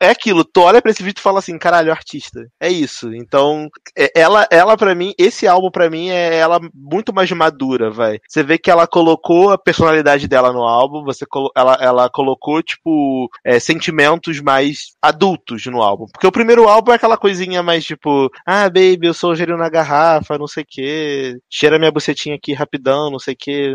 [0.02, 2.46] é aquilo, tu olha pra esse vídeo e fala assim, caralho, artista.
[2.60, 3.14] É isso.
[3.14, 7.90] Então, é- ela ela para mim, esse álbum pra mim é ela muito mais madura,
[7.90, 8.20] vai.
[8.28, 13.30] Você vê que ela colocou a personalidade dela no álbum, você ela, ela colocou tipo
[13.46, 16.06] é, sentimentos mais adultos no álbum.
[16.12, 19.58] Porque o primeiro álbum é aquela coisinha mais tipo, ah, baby, eu sou o gênio
[19.58, 23.74] na garrafa, não sei o que, cheira minha bucetinha aqui rapidão, não sei o que.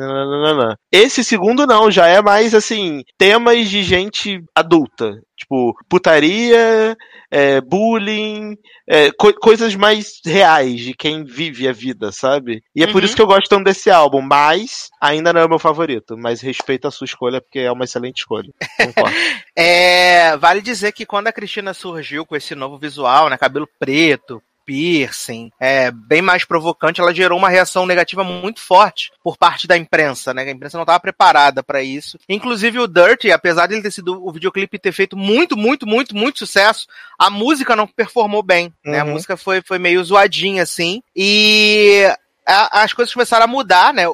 [0.91, 5.21] Esse segundo não, já é mais assim, temas de gente adulta.
[5.37, 6.97] Tipo, putaria,
[7.31, 8.57] é, bullying,
[8.89, 12.61] é, co- coisas mais reais de quem vive a vida, sabe?
[12.75, 13.05] E é por Uhum.
[13.05, 16.17] isso que eu gosto tanto desse álbum, mas ainda não é o meu favorito.
[16.19, 18.53] Mas respeito a sua escolha, porque é uma excelente escolha.
[19.57, 24.41] É, vale dizer que quando a Cristina surgiu com esse novo visual, né, cabelo preto,
[24.69, 29.77] piercing, é, bem mais provocante, ela gerou uma reação negativa muito forte por parte da
[29.77, 30.43] imprensa, né?
[30.43, 32.19] A imprensa não estava preparada para isso.
[32.29, 36.15] Inclusive o Dirty, apesar de ele ter sido o videoclipe ter feito muito, muito, muito,
[36.15, 36.87] muito sucesso,
[37.19, 39.01] a música não performou bem, né?
[39.01, 39.13] A Uhum.
[39.13, 41.03] música foi, foi meio zoadinha assim.
[41.17, 42.05] E
[42.47, 44.05] a- as coisas começaram a mudar, né?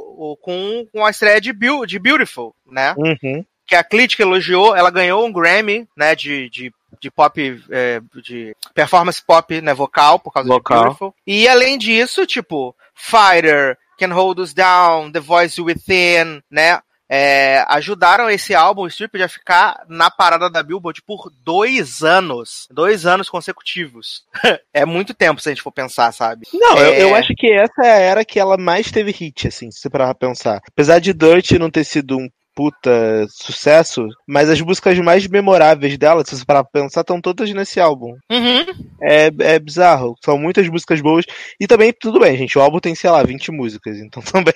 [0.40, 2.94] Com, com a estreia de, Beau- de Beautiful, né?
[2.96, 3.44] Uhum.
[3.66, 6.70] que a crítica elogiou, ela ganhou um Grammy, né, de, de,
[7.04, 10.78] de pop, é, de performance pop, né, vocal, por causa Vocal.
[10.78, 11.14] de Beautiful.
[11.26, 18.30] E além disso, tipo, Fighter, Can Hold Us Down, The Voice Within, né, é, ajudaram
[18.30, 22.66] esse álbum, o Strip, a ficar na parada da Billboard por dois anos.
[22.70, 24.24] Dois anos consecutivos.
[24.72, 26.46] é muito tempo, se a gente for pensar, sabe?
[26.54, 27.02] Não, eu, É.
[27.02, 29.90] eu acho que essa é a era que ela mais teve hit, assim, se você
[29.90, 30.60] parar pra pensar.
[30.66, 36.24] Apesar de Dirt não ter sido um puta sucesso, mas as músicas mais memoráveis dela,
[36.24, 38.16] se você parar pra pensar, estão todas nesse álbum.
[38.30, 38.66] Uhum.
[39.02, 40.14] É, é bizarro.
[40.24, 41.24] São muitas músicas boas.
[41.60, 42.56] E também, tudo bem, gente.
[42.56, 43.98] O álbum tem, sei lá, 20 músicas.
[43.98, 44.54] Então também.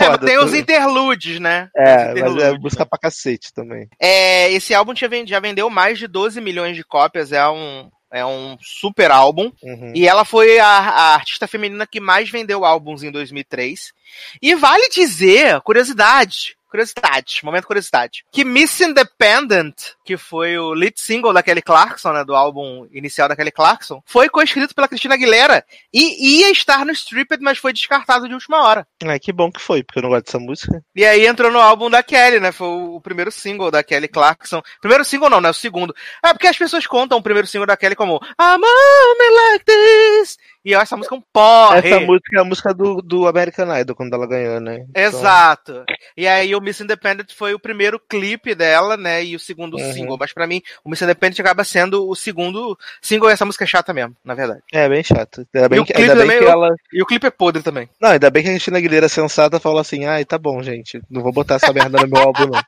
[0.00, 0.44] É, tem tudo.
[0.44, 1.68] os interludes, né?
[1.76, 3.88] É, mas é interludes, música pra cacete também.
[4.00, 8.56] É, esse álbum já vendeu mais de 12 milhões de cópias, é um, é um
[8.60, 9.50] super álbum.
[9.62, 9.92] Uhum.
[9.94, 13.92] E ela foi a, a artista feminina que mais vendeu álbuns em 2003.
[14.40, 18.24] E vale dizer, curiosidade, curiosidade, momento curiosidade.
[18.32, 19.74] Que Miss Independent,
[20.04, 24.02] que foi o lead single da Kelly Clarkson, né, do álbum inicial da Kelly Clarkson,
[24.04, 28.62] foi coescrito pela Cristina Aguilera e ia estar no Stripped, mas foi descartado de última
[28.64, 28.84] hora.
[29.04, 30.82] É, que bom que foi, porque eu não gosto dessa música.
[30.96, 32.50] E aí entrou no álbum da Kelly, né?
[32.50, 34.60] Foi o primeiro single da Kelly Clarkson.
[34.80, 35.50] Primeiro single não, né?
[35.50, 35.94] O segundo.
[36.24, 40.38] É porque as pessoas contam o primeiro single da Kelly como I'm me like this.
[40.64, 41.78] E essa música é um porre.
[41.78, 44.86] Essa música é a música do, do American Idol, quando ela ganhou, né?
[44.88, 45.84] Então, Exato.
[46.16, 49.22] E aí o Miss Independent foi o primeiro clipe dela, né?
[49.24, 49.92] E o segundo Uhum.
[49.92, 50.16] single.
[50.18, 53.66] Mas pra mim, o Miss Independent acaba sendo o segundo single e essa música é
[53.66, 54.60] chata mesmo, na verdade.
[54.72, 55.46] é, bem chato.
[55.54, 56.74] Ainda bem, o que, clipe ainda bem que eu- ela.
[56.92, 57.88] E o clipe é podre também.
[58.00, 61.00] Não, ainda bem que a Cristina Aguilera sensata falou assim: ai, tá bom, gente.
[61.10, 62.62] Não vou botar essa merda no meu álbum, não.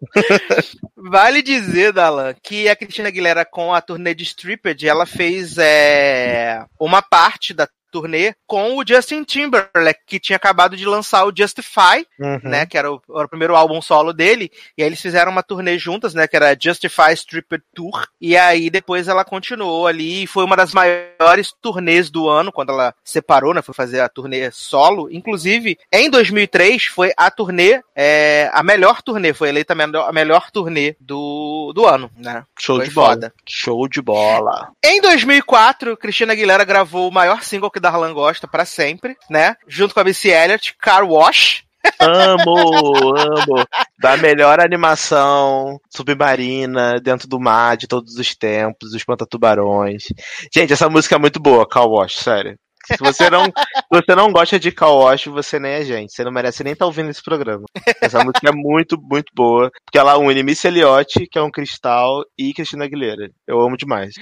[0.96, 6.64] Vale dizer, Dalan, que a Cristina Aguilera com a turnê de Stripped, ela fez é,
[6.78, 12.06] uma parte da turnê com o Justin Timberlake, que tinha acabado de lançar o Justify,
[12.18, 12.40] Uhum.
[12.44, 15.42] né, que era o, era o primeiro álbum solo dele, e aí eles fizeram uma
[15.42, 20.26] turnê juntas, né, que era Justify Stripped Tour, e aí depois ela continuou ali, e
[20.26, 24.50] foi uma das maiores turnês do ano, quando ela separou, né, foi fazer a turnê
[24.50, 30.08] solo, inclusive, em 2003 foi a turnê, é, a melhor turnê, foi eleita a melhor,
[30.08, 32.44] a melhor turnê do, do ano, né.
[32.58, 33.08] Show Foi de bola.
[33.08, 33.34] foda.
[33.48, 34.70] Show de bola.
[34.84, 39.56] Em 2004, Cristina Aguilera gravou o maior single que Darlan gosta pra sempre, né?
[39.66, 41.64] Junto com a Missy Elliott, Car Wash.
[41.98, 43.66] Amo, amo.
[43.98, 50.04] Da melhor animação submarina, dentro do mar, de todos os tempos, os pantatubarões.
[50.52, 52.58] Gente, essa música é muito boa, Cal Wash, sério.
[52.86, 53.44] Se você não,
[53.90, 56.12] você não gosta de Cal Wash, você nem é gente.
[56.12, 57.64] Você não merece nem estar ouvindo esse programa.
[58.00, 59.70] Essa música é muito, muito boa.
[59.84, 63.30] Porque ela une Missy Elliott, que é um cristal, e Cristina Aguilera.
[63.46, 64.14] Eu amo demais.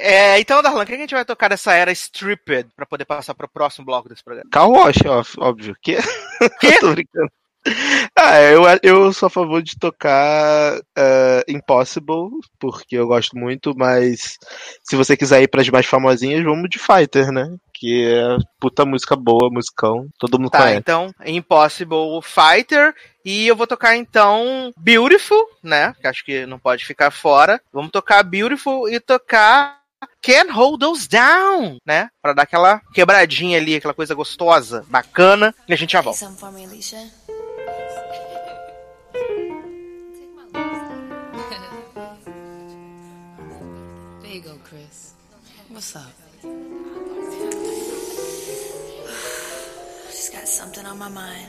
[0.00, 3.34] É, então, Darlan, o que a gente vai tocar nessa era Stripped pra poder passar
[3.34, 4.48] pro próximo bloco desse programa?
[4.50, 5.76] Cal Wash, ó, óbvio.
[5.82, 5.96] Que?
[6.60, 6.78] Quê?
[6.80, 7.28] Tô brincando.
[8.16, 14.38] Ah, eu, eu sou a favor de tocar eh, Impossible, porque eu gosto muito, mas
[14.82, 17.54] se você quiser ir pras mais famosinhas, vamos de Fighter, né?
[17.74, 20.78] Que é puta música boa, musicão, todo mundo Tá, conhece.
[20.78, 22.94] então, Impossible Fighter.
[23.26, 25.94] E eu vou tocar então Beautiful, né?
[26.00, 27.60] Que acho que não pode ficar fora.
[27.70, 29.79] Vamos tocar Beautiful e tocar
[30.22, 32.08] Can't Hold Those Down, né?
[32.22, 35.54] Pra dar aquela quebradinha ali, aquela coisa gostosa, bacana.
[35.68, 36.18] E a gente já volta.
[36.18, 37.10] Something for me, Alicia.
[44.22, 45.14] There you go, Chris.
[45.70, 46.12] What's up?
[50.10, 51.48] Just got something on my mind.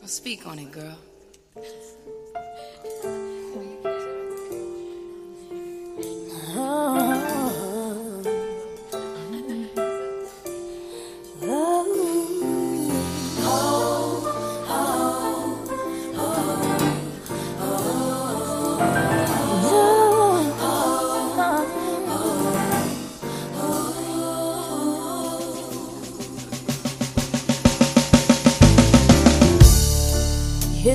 [0.00, 0.96] Well, speak on it, girl.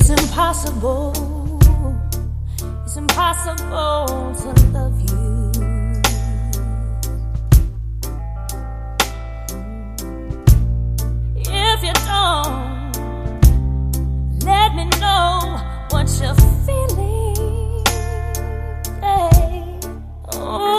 [0.07, 1.60] It's impossible.
[2.84, 5.52] It's impossible to love you.
[11.38, 12.94] If you don't,
[14.45, 15.60] let me know
[15.90, 16.36] what you're
[16.68, 17.84] feeling.
[19.02, 19.80] Hey.
[20.34, 20.77] Oh,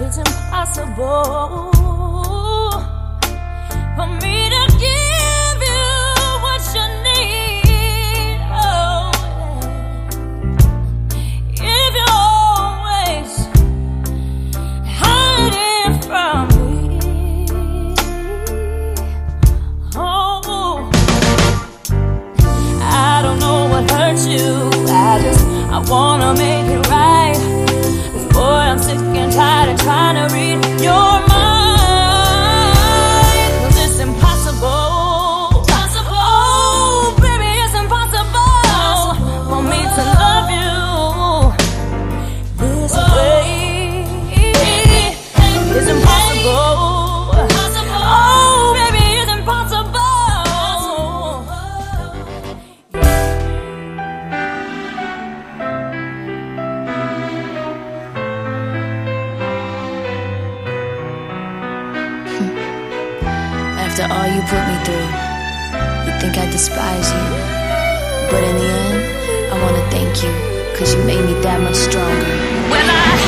[0.00, 1.72] it's impossible
[3.96, 4.43] for me
[25.94, 27.38] wanna make it right.
[28.32, 30.33] boy, I'm sick and tired of trying to
[70.84, 72.28] cause you made me that much stronger.
[72.68, 73.23] When I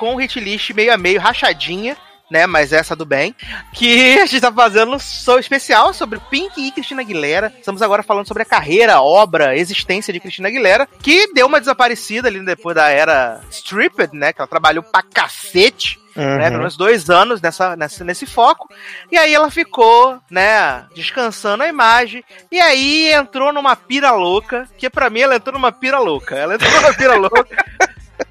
[0.00, 1.94] com hit meio a meio, rachadinha,
[2.30, 2.46] né?
[2.46, 3.36] Mas essa do bem.
[3.74, 7.52] Que a gente tá fazendo um especial sobre Pink e Cristina Aguilera.
[7.58, 12.28] Estamos agora falando sobre a carreira, obra, existência de Cristina Aguilera, que deu uma desaparecida
[12.28, 14.32] ali depois da era Stripped, né?
[14.32, 16.00] Que ela trabalhou pra cacete.
[16.16, 16.38] Né, uhum.
[16.38, 18.68] Né, pelo menos dois anos nessa, nessa, nesse foco.
[19.12, 22.24] E aí ela ficou, né, descansando a imagem.
[22.50, 26.34] E aí entrou numa pira louca, que para mim ela entrou numa pira louca.
[26.34, 27.64] Ela entrou numa pira louca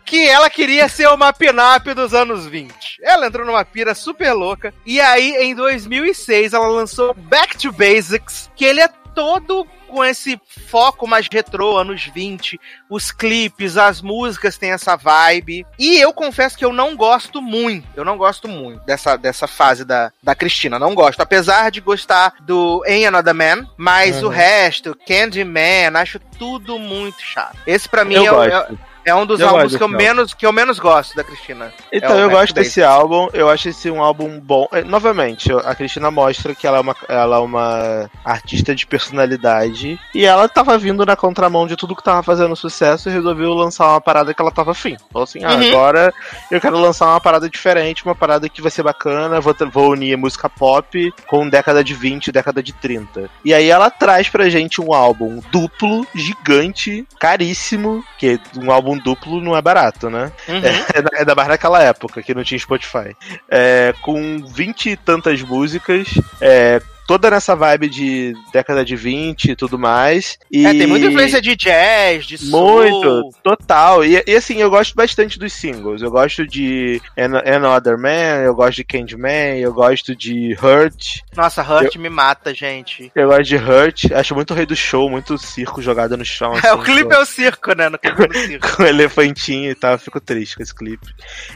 [0.06, 3.00] que ela queria ser uma pinap dos anos 20.
[3.02, 4.74] Ela entrou numa pira super louca.
[4.86, 10.40] E aí, em 2006, ela lançou Back to Basics, que ele é todo com esse
[10.68, 12.60] foco mais retrô, anos 20.
[12.90, 15.66] Os clipes, as músicas têm essa vibe.
[15.78, 17.88] E eu confesso que eu não gosto muito.
[17.96, 20.80] Eu não gosto muito dessa, dessa fase da, da Cristina.
[20.80, 21.20] Não gosto.
[21.22, 24.28] Apesar de gostar do Em Another Man, mas uhum.
[24.28, 27.58] o resto, Candyman, acho tudo muito chato.
[27.66, 28.74] Esse para mim eu é, gosto.
[28.74, 31.74] é é um dos Eu álbuns que eu, menos, que eu menos gosto da Cristina.
[31.92, 32.54] Então, É eu gosto to Basics.
[32.54, 34.68] desse álbum, eu acho esse um álbum bom.
[34.72, 40.00] É, Novamente, a Cristina mostra que ela é, uma, ela é uma artista de personalidade
[40.14, 43.88] e ela tava vindo na contramão de tudo que tava fazendo sucesso e resolveu lançar
[43.90, 44.96] uma parada que ela tava afim.
[45.12, 45.68] Falou assim: ah, Uhum.
[45.70, 46.14] agora
[46.52, 50.16] eu quero lançar uma parada diferente, uma parada que vai ser bacana, vou, vou unir
[50.18, 53.30] música pop com década de 20, década de 30.
[53.44, 59.42] E aí ela traz pra gente um álbum duplo, gigante, caríssimo, que um álbum duplo
[59.42, 60.32] não é barato, né?
[60.48, 60.62] Uhum.
[60.94, 63.16] É, da- é da mais naquela época, que não tinha Spotify.
[63.50, 66.08] É, com vinte e tantas músicas,
[66.42, 70.38] é, toda nessa vibe de década de 20 e tudo mais.
[70.52, 73.34] E É, tem muita influência de jazz, de Muito, soul.
[73.44, 74.06] total.
[74.06, 76.04] E, e, assim, eu gosto bastante dos singles.
[76.04, 81.64] Eu gosto de An- Another Man, eu gosto de Candyman, eu gosto de Hurt, Nossa,
[81.64, 83.12] Hurt me mata, gente.
[83.16, 84.12] eu gosto de Hurt.
[84.14, 86.54] Acho muito rei do show, muito circo jogado no chão.
[86.64, 87.90] É, o assim, clipe com- é o circo, né?
[87.90, 88.76] No clipe é circo.
[88.78, 91.08] com o elefantinho e tal, eu fico triste com esse clipe.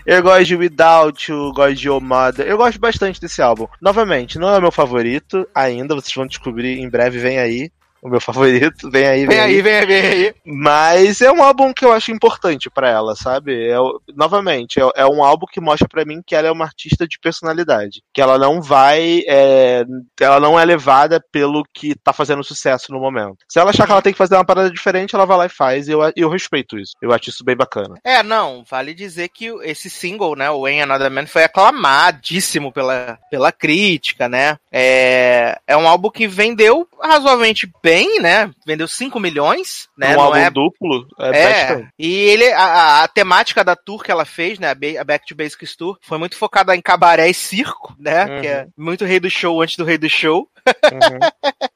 [0.04, 3.68] Eu gosto de Without You, gosto de Oh Mother, eu gosto bastante desse álbum.
[3.80, 7.72] Novamente, não é o meu favorito ainda, vocês vão descobrir em breve, vem aí.
[8.04, 10.36] O meu favorito, vem aí, Vem aí, vem aí, vem aí.
[10.46, 13.70] Mas é um álbum que eu acho importante pra ela, sabe?
[13.70, 13.76] É,
[14.16, 17.18] novamente, é, é um álbum que mostra pra mim que ela é uma artista de
[17.20, 18.02] personalidade.
[18.14, 19.24] Que ela não vai.
[19.28, 19.86] é,
[20.20, 23.38] ela não é levada pelo que tá fazendo sucesso no momento.
[23.50, 25.50] Se ela achar que ela tem que fazer uma parada diferente, ela vai lá e
[25.50, 25.88] faz.
[25.88, 26.94] E eu, eu respeito isso.
[27.02, 27.96] Eu acho isso bem bacana.
[28.04, 33.18] É, não, vale dizer que esse single, né, o When Another Man, foi aclamadíssimo pela,
[33.30, 34.58] pela crítica, né?
[34.72, 38.50] É, é um álbum que vendeu razoavelmente bem, né?
[38.66, 40.16] Vendeu 5 milhões, né?
[40.18, 44.26] um álbum é duplo é, É, e ele, a, a- temática da tour que ela
[44.26, 48.26] fez, né, a Back to Basics Tour, foi muito focada em cabaré e circo, né,
[48.26, 48.42] Uhum.
[48.42, 50.48] que é muito rei do show antes do rei do show.
[50.92, 51.20] Uhum.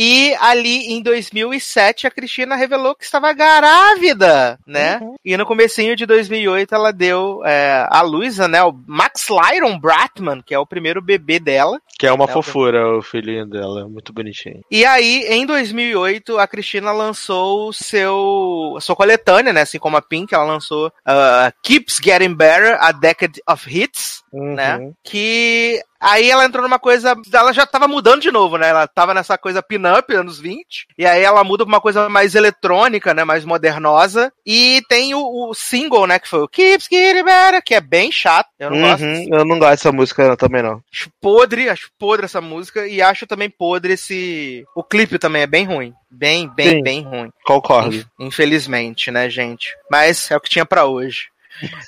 [0.00, 5.00] E ali em 2007 a Cristina revelou que estava grávida, né?
[5.02, 5.16] Uhum.
[5.24, 10.40] E no comecinho de 2008 ela deu é, a luz, né, o Max Lyron Bratman,
[10.40, 11.80] que é o primeiro bebê dela.
[11.98, 14.62] Que é uma É, fofura o filhinho dela, é muito bonitinho.
[14.70, 19.62] E aí, em 2008, a Cristina lançou o seu sua coletânea, né?
[19.62, 24.76] Assim como a Pink, ela lançou uh, Keeps Getting Better, a Decade of Hits, né?
[24.76, 24.94] Uhum.
[25.02, 28.68] Que aí ela entrou numa coisa, ela já tava mudando de novo, né?
[28.68, 32.34] Ela tava nessa coisa pin-up, anos 20, e aí ela muda pra uma coisa mais
[32.34, 33.24] eletrônica, né?
[33.24, 36.18] Mais modernosa, e tem o, o single, né?
[36.18, 39.04] Que foi o Keeps Getting Better, que é bem chato, eu não gosto.
[39.04, 40.82] Uhum, Eu não gosto dessa música também, não.
[40.92, 44.64] Acho podre, acho podre essa música, e acho também podre esse...
[44.74, 46.82] O clipe também é bem ruim, bem, bem, Sim.
[46.82, 47.30] bem ruim.
[47.44, 47.94] Concordo.
[47.94, 49.74] Inf- Infelizmente, né, gente?
[49.90, 51.28] Mas é o que tinha pra hoje.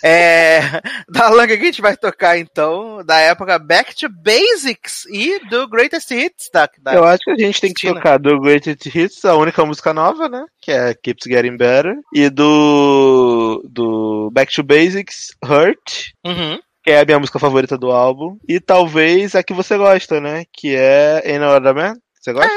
[0.02, 0.60] É,
[1.08, 5.68] da langa que a gente vai tocar então, da época Back to Basics e do
[5.68, 9.24] Greatest Hits da, da Eu acho que a gente tem que tocar do Greatest Hits,
[9.24, 10.44] a única música nova, né?
[10.60, 11.94] Que é Keeps Getting Better.
[12.14, 16.12] E do, do Back to Basics, Hurt.
[16.24, 16.58] Uhum.
[16.82, 18.38] Que é a minha música favorita do álbum.
[18.48, 20.44] E talvez a que você gosta, né?
[20.52, 21.94] Que é Ain't No Other Man.
[22.20, 22.50] Você gosta?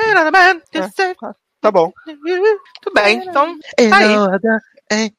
[1.62, 1.92] Tá bom.
[2.82, 3.58] Tudo bem, então
[3.90, 3.98] tá
[4.92, 5.14] aí.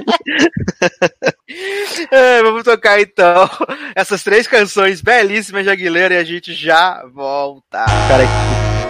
[2.12, 3.48] É, vamos tocar então
[3.94, 7.84] essas três canções belíssimas de Aguilera e a gente já volta.
[8.08, 8.89] Cara, I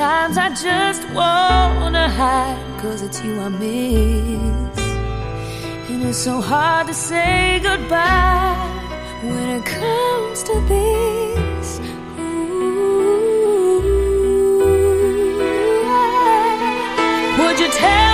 [0.00, 4.78] Sometimes I just wanna hide, cause it's you I miss.
[5.90, 8.56] And it's so hard to say goodbye
[9.22, 11.80] when it comes to this.
[12.18, 12.22] Ooh.
[17.38, 18.09] Would you tell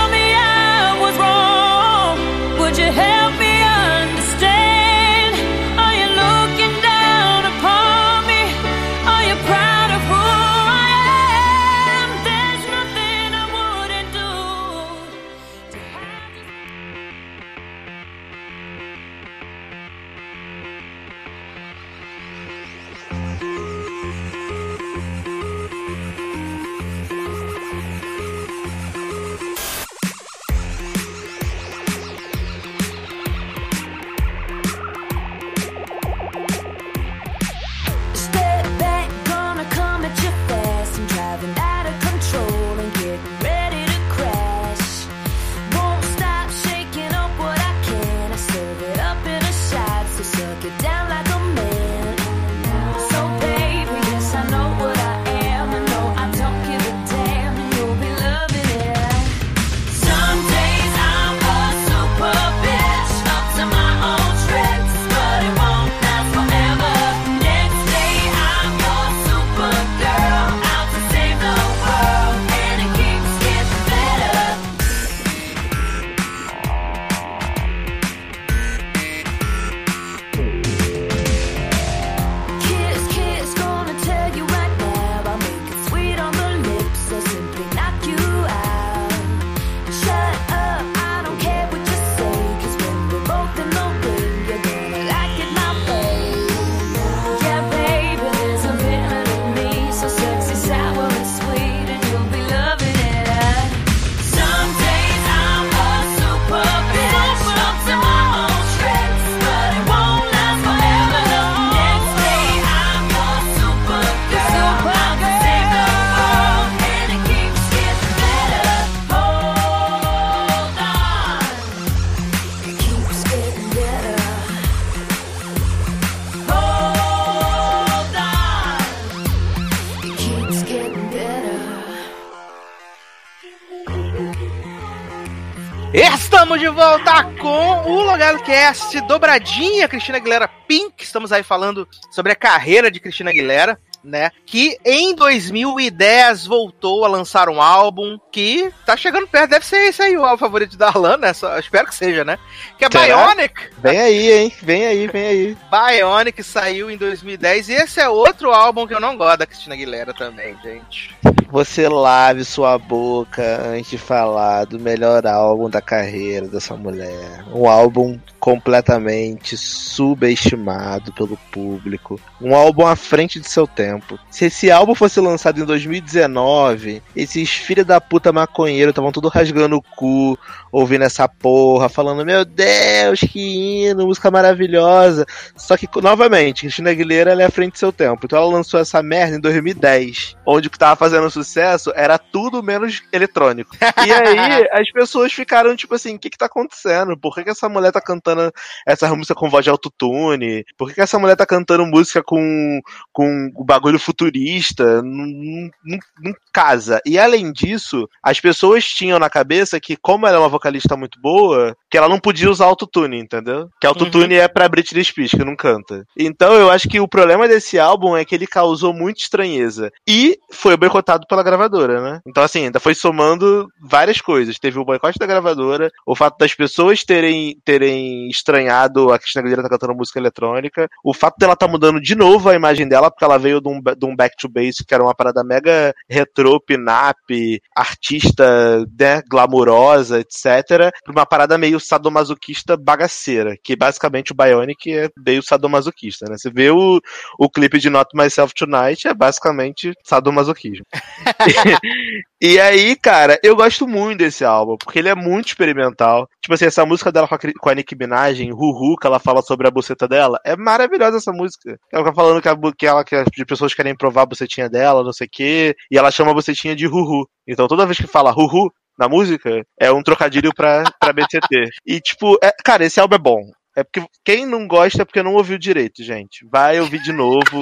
[136.77, 141.03] Estamos de volta com o Logado Cast dobradinha Cristina Aguilera Pink.
[141.03, 144.31] Estamos aí falando sobre a carreira de Cristina Aguilera, né?
[144.45, 149.51] Que em 2010 voltou a lançar um álbum que tá chegando perto.
[149.51, 151.33] Deve ser esse aí o álbum favorito da Alan, né?
[151.33, 152.37] Só- espero que seja, né?
[152.77, 153.27] Que é Será?
[153.33, 153.53] Bionic.
[153.77, 154.53] Vem aí, hein?
[154.61, 155.57] Vem aí, vem aí.
[155.69, 159.75] Bionic saiu em 2010 e esse é outro álbum que eu não gosto da Cristina
[159.75, 161.15] Aguilera também, gente.
[161.49, 167.43] Você lave sua boca antes de falar do melhor álbum da carreira dessa mulher.
[167.53, 172.19] Um álbum completamente subestimado pelo público.
[172.41, 173.96] Um álbum à frente de seu tempo.
[173.97, 174.19] Tempo.
[174.29, 179.77] Se esse álbum fosse lançado em 2019, esses filhos da puta maconheiro estavam tudo rasgando
[179.77, 180.37] o cu,
[180.71, 185.25] ouvindo essa porra, falando: Meu Deus, que hino, música maravilhosa.
[185.55, 188.21] Só que, novamente, Cristina Aguilera ela é à frente do seu tempo.
[188.25, 192.63] Então ela lançou essa merda em 2010, onde o que tava fazendo sucesso era tudo
[192.63, 193.75] menos eletrônico.
[194.05, 197.17] E aí as pessoas ficaram tipo assim: o que que tá acontecendo?
[197.17, 198.51] Por que, que essa mulher tá cantando
[198.85, 200.63] essa música com voz de autotune?
[200.77, 202.79] Por que, que essa mulher tá cantando música com,
[203.11, 205.01] com o bagulho futurista?
[205.01, 207.01] Não, não- não- não casa.
[207.05, 211.19] E além disso, as pessoas tinham na cabeça que, como ela é uma vocalista muito
[211.21, 213.69] boa, que ela não podia usar autotune, entendeu?
[213.79, 216.05] Que autotune é pra Britney Spears, que não canta.
[216.17, 219.91] Então eu acho que o problema desse álbum é que ele causou muita estranheza.
[220.07, 222.21] E foi boicotado pela gravadora, né?
[222.25, 224.59] Então, assim, ainda foi somando várias coisas.
[224.59, 229.63] Teve o boicote da gravadora, o fato das pessoas terem, terem estranhado a Cristina Aguilera
[229.63, 233.23] tá cantando música eletrônica, o fato dela tá mudando de novo a imagem dela, porque
[233.23, 236.59] ela veio de um, de um back to basic, que era uma parada mega retrô,
[236.59, 244.91] pin-up, artista, né, glamurosa, etc., pra uma parada meio sadomasoquista bagaceira, que basicamente o Bionic
[244.93, 246.37] é meio sadomasoquista, né?
[246.37, 246.99] Você vê o,
[247.39, 250.85] o clipe de Not Myself Tonight, é basicamente sadomasoquismo.
[252.39, 256.29] E aí, cara, eu gosto muito desse álbum, porque ele é muito experimental.
[256.39, 259.41] Tipo assim, essa música dela com a, com a Nicki Minaj, Ruhu, que ela fala
[259.41, 261.79] sobre a buceta dela, é maravilhosa essa música.
[261.91, 265.03] Ela fica falando que, a, que, ela, que as pessoas querem provar a bucetinha dela,
[265.03, 267.27] não sei o quê, e ela chama a bucetinha de Ruhu.
[267.47, 271.69] Então toda vez que fala Ruhu na música, é um trocadilho pra, pra BCT.
[271.85, 273.41] E tipo, é- cara, esse álbum é bom.
[273.75, 276.43] É porque quem não gosta é porque não ouviu direito, gente.
[276.51, 277.59] Vai ouvir de novo.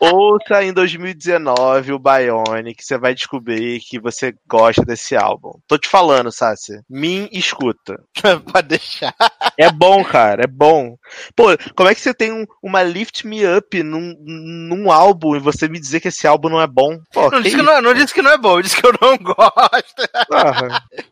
[0.00, 5.52] Ouça em 2019 o Bionic, você vai descobrir que você gosta desse álbum.
[5.66, 6.82] Tô te falando, Sácia.
[6.88, 8.00] Me escuta.
[8.52, 9.14] Pode deixar.
[9.58, 10.96] É bom, cara, é bom.
[11.34, 15.40] Pô, como é que você tem um- uma Lift Me Up num, num álbum e
[15.40, 16.98] você me dizer que esse álbum não é bom?
[17.12, 18.92] Pô, Não disse que não, é- não disse que não é bom, disse que eu
[19.00, 19.36] não gosto.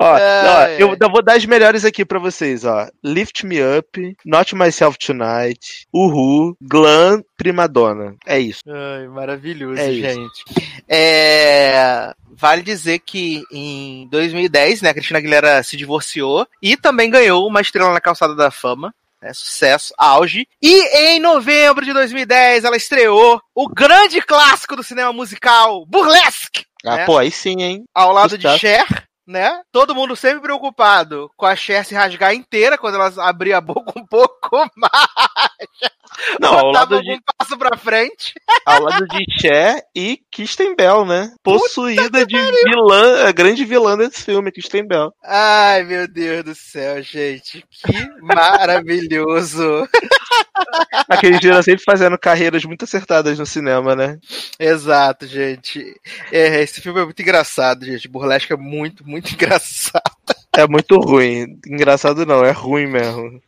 [0.00, 2.86] Ó, ó, Ai, eu, eu vou dar as melhores aqui pra vocês, ó.
[3.02, 8.13] Lift Me Up, Not Myself Tonight, Uhu, Glam, Primadonna.
[8.26, 8.62] É isso.
[8.68, 10.08] Ai, maravilhoso, É isso.
[10.14, 10.44] gente.
[10.88, 17.46] É, Vale dizer que em 2010, né, a Cristina Aguilera se divorciou e também ganhou
[17.46, 18.92] uma estrela na calçada da fama.
[19.22, 20.46] né, sucesso, auge.
[20.60, 26.98] E em novembro de 2010 ela estreou o grande clássico do cinema musical, Burlesque, Ah,
[27.00, 27.06] É.
[27.06, 27.84] pô, aí sim, hein?
[27.94, 28.58] ao lado de.
[28.58, 28.84] Cher,
[29.26, 29.62] né?
[29.72, 33.92] Todo mundo sempre preocupado com a Cher se rasgar inteira quando ela abria a boca
[33.96, 35.94] um pouco mais.
[36.40, 38.34] Não, ao lado de, algum passo pra frente.
[38.64, 41.32] ao lado de Cher e Kristen Bell, né?
[41.42, 45.12] Possuída de vilã, a grande vilã desse filme, Kristen Bell.
[45.24, 47.64] Ai, meu Deus do céu, gente.
[47.84, 49.88] Que maravilhoso.
[51.08, 54.18] Aqueles dias sempre fazendo carreiras muito acertadas no cinema, né?
[54.58, 56.00] Exato, gente.
[56.30, 58.08] É, esse filme é muito engraçado, gente.
[58.08, 60.02] Burlesque é muito, muito engraçado.
[60.56, 61.58] É muito ruim.
[61.66, 63.40] Engraçado não, é ruim mesmo.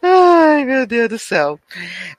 [0.00, 1.58] Ai, meu Deus do céu.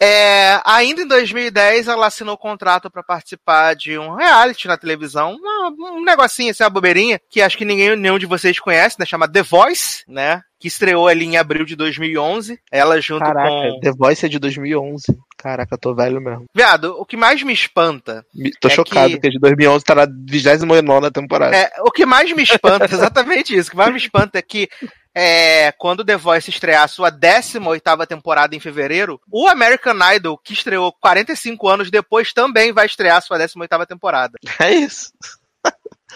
[0.02, 5.38] É, ainda em 2010, ela assinou contrato para participar de um reality na televisão,
[5.80, 9.06] um negocinho assim, uma bobeirinha, que acho que ninguém, nenhum de vocês conhece, né?
[9.06, 10.42] Chama The Voice, né?
[10.60, 12.60] Que estreou ali em abril de 2011.
[12.70, 13.80] Ela junto Caraca, com.
[13.82, 15.06] The Voice é de 2011.
[15.44, 16.46] Caraca, eu tô velho mesmo.
[16.56, 19.30] Viado, o que mais me espanta Me- Tô É chocado que- que...
[19.32, 21.54] de 2011 tá na 29 temporada.
[21.56, 24.70] É, o que mais me espanta, exatamente isso, o que mais me espanta é que
[25.14, 30.54] é, quando The Voice estrear a sua 18ª temporada em fevereiro, o American Idol, que
[30.54, 34.40] estreou 45 anos depois, também vai estrear a sua 18ª temporada.
[34.60, 35.12] É isso.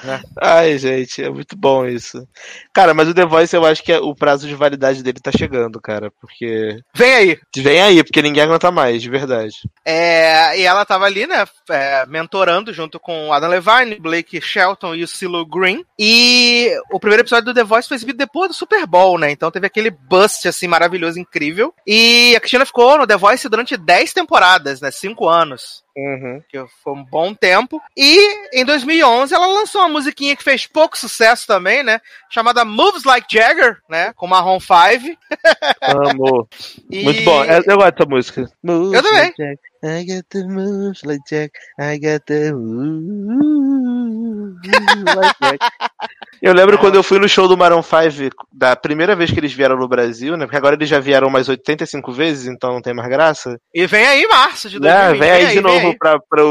[0.04, 0.20] É.
[0.42, 2.28] Ai, gente, é muito bom isso.
[2.74, 5.32] Cara, mas o The Voice eu acho que é- o prazo de validade dele tá
[5.32, 6.12] chegando, cara.
[6.22, 6.80] Porque.
[6.96, 7.40] Vem aí!
[7.56, 9.56] Vem aí, porque ninguém aguenta mais, de verdade.
[9.86, 15.04] É, e ela tava ali, né, é, mentorando junto com Adam Levine, Blake Shelton e
[15.04, 15.84] o Silo Green.
[15.98, 19.32] E o primeiro episódio do The Voice foi exibido depois do Super Bowl, né?
[19.32, 21.74] Então teve aquele bust, assim, maravilhoso, incrível.
[21.86, 24.92] E a Cristina ficou no The Voice durante 10 temporadas, né?
[24.92, 25.84] 5 anos.
[25.98, 26.44] Uhum.
[26.48, 27.82] que foi um bom tempo.
[27.98, 28.20] E
[28.54, 32.00] em 2011 ela lançou uma musiquinha que fez pouco sucesso também, né?
[32.30, 34.14] Chamada Moves Like Jagger, né?
[34.16, 35.18] Com Marron 5.
[35.82, 36.48] Amor.
[36.92, 37.04] E...
[37.04, 37.44] Muito bom.
[37.44, 38.46] Eu, eu gosto dessa música.
[38.62, 39.34] Moves Eu também.
[39.40, 41.52] like I got the moves like Jack.
[41.80, 42.52] I got the.
[46.42, 49.52] Eu lembro quando eu fui no show do Maroon 5, da primeira vez que eles
[49.52, 50.46] vieram no Brasil, né?
[50.46, 53.60] Porque agora eles já vieram umas 85 vezes, então não tem mais graça.
[53.74, 55.08] E vem aí março de Né?
[55.14, 55.20] 2020.
[55.20, 55.98] Vem aí de novo aí.
[55.98, 56.44] pra, pra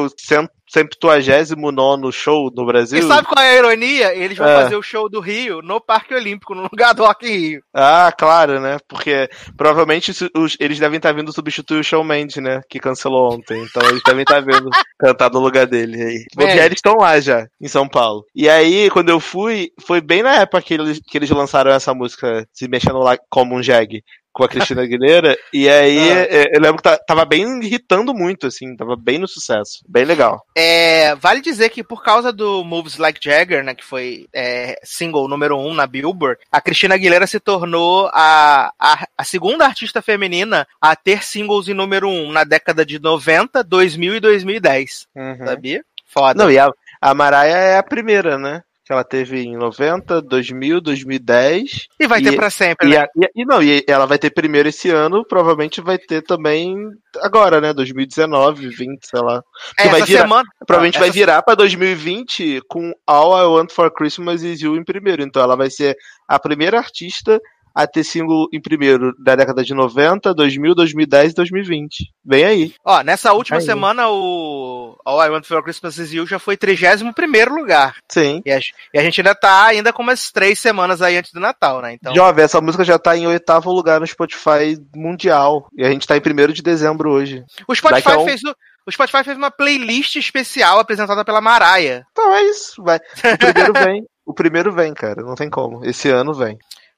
[0.68, 2.98] 179 show no Brasil.
[2.98, 4.14] E sabe qual é a ironia?
[4.14, 4.62] Eles vão É.
[4.62, 7.60] fazer o show do Rio no Parque Olímpico, no lugar do Rock Rio.
[7.74, 8.78] Ah, claro, né?
[8.88, 12.60] Porque provavelmente os- eles devem estar vindo substituir o Shawn Mendes, né?
[12.68, 13.62] Que cancelou ontem.
[13.62, 14.68] Então eles devem estar vindo
[14.98, 16.24] cantar no lugar dele aí.
[16.34, 18.24] Porque eles estão lá já, em São Paulo.
[18.34, 21.94] E aí, quando eu fui, foi bem na época que eles, que eles lançaram essa
[21.94, 24.00] música Se Mexendo Lá como um Jag.
[24.36, 26.26] Com a Cristina Aguilera, e aí Ah.
[26.28, 29.78] é, eu lembro que ta- tava bem irritando muito, assim, tava bem no sucesso.
[29.88, 30.44] Bem legal.
[30.54, 35.26] É, vale dizer que por causa do Moves Like Jagger, né, que foi é, single
[35.26, 40.68] número um na Billboard, a Cristina Aguilera se tornou a, a, a segunda artista feminina
[40.82, 45.06] a ter singles em número um na década de 90, 2000 e 2010.
[45.46, 45.82] Sabia?
[46.06, 46.42] Foda.
[46.44, 46.68] Não, e a,
[47.00, 48.62] a Mariah é a primeira, né?
[48.86, 51.88] Que ela teve em 90, 2000, 2010.
[51.98, 53.06] e vai e- ter pra sempre, E, né?
[53.16, 56.76] e- e não, e ela vai ter primeiro esse ano, provavelmente vai ter também
[57.20, 57.72] agora, né?
[57.72, 59.42] 2019, 20, sei lá.
[59.76, 60.44] É, vai essa virar- semana.
[60.64, 64.76] Provavelmente Ah, vai essa- virar pra 2020 com All I Want for Christmas Is You
[64.76, 65.22] em primeiro.
[65.22, 65.96] Então ela vai ser
[66.28, 67.40] a primeira artista
[67.76, 72.04] a ter single em primeiro da década de 90, 2000, 2010 e 2020.
[72.24, 72.74] Vem aí.
[72.82, 73.64] Ó, nessa última Aí.
[73.64, 77.96] semana o All I Want for Christmas Is You já foi 31 lugar.
[78.10, 78.40] Sim.
[78.46, 78.58] E a,
[78.94, 81.92] e a gente ainda tá ainda com umas três semanas aí antes do Natal, né?
[81.92, 85.68] Então, Jovem, essa música já tá em oitavo lugar no Spotify mundial.
[85.76, 87.44] E a gente tá em primeiro de dezembro hoje.
[87.68, 88.54] o Spotify um- fez o,
[88.86, 92.04] o Spotify fez uma playlist especial apresentada pela Mariah.
[92.10, 92.82] Então é isso.
[92.82, 92.96] Vai.
[92.98, 94.02] O primeiro vem.
[94.24, 95.22] O primeiro vem, cara.
[95.22, 95.84] Não tem como.
[95.84, 96.56] Esse ano vem.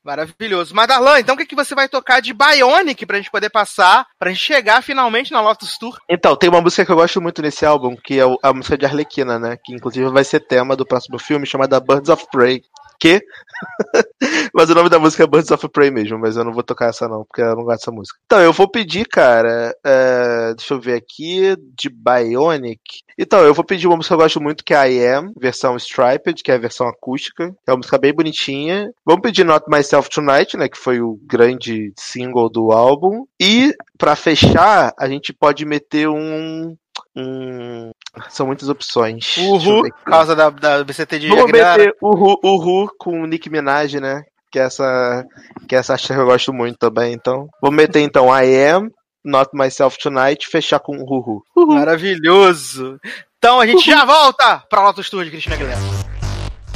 [0.09, 0.75] Maravilhoso.
[0.75, 4.07] Mas, Darlan, então o que, que você vai tocar de Bionic pra gente poder passar,
[4.19, 5.99] pra gente chegar finalmente na Lotus Tour?
[6.09, 8.87] Então, tem uma música que eu gosto muito nesse álbum, que é a música de
[8.87, 9.59] Arlequina, né?
[9.63, 12.63] Que inclusive vai ser tema do próximo filme, chamada Birds of Prey.
[12.99, 13.23] Que?
[14.53, 16.89] mas o nome da música é Birds of Prey mesmo, mas eu não vou tocar
[16.89, 18.19] essa não, porque eu não gosto dessa música.
[18.27, 22.81] Então, eu vou pedir, cara, é, deixa eu ver aqui, de Bionic.
[23.19, 25.77] Então, eu vou pedir uma música que eu gosto muito, que é I Am, versão
[25.77, 27.53] Striped, que é a versão acústica.
[27.67, 28.93] É uma música bem bonitinha.
[29.05, 30.69] Vamos pedir Not Myself Tonight, né?
[30.69, 33.25] Que foi o grande single do álbum.
[33.41, 36.77] E, pra fechar, a gente pode meter um.
[37.17, 37.91] um...
[38.29, 39.37] São muitas opções.
[39.37, 44.23] Uhu, por causa da, da BCT de Vamos meter Uhu, Uhu com Nick Minaj, né?
[44.51, 45.25] Que é essa,
[45.69, 47.13] que é essa artista que eu gosto muito também.
[47.13, 48.91] Então, vamos meter então I Am,
[49.25, 51.43] Not Myself Tonight, fechar com Uhu.
[51.75, 52.99] Maravilhoso.
[53.39, 55.79] Então a gente já volta pra Lotus Tour de Cristina Aguilera.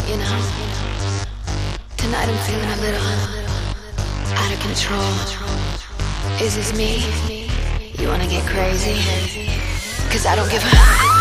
[0.09, 0.27] You know,
[1.97, 3.33] tonight I'm feeling a little
[4.37, 5.43] out of control.
[6.41, 7.03] Is this me?
[7.99, 8.95] You wanna get crazy?
[10.11, 11.12] Cause I don't give a.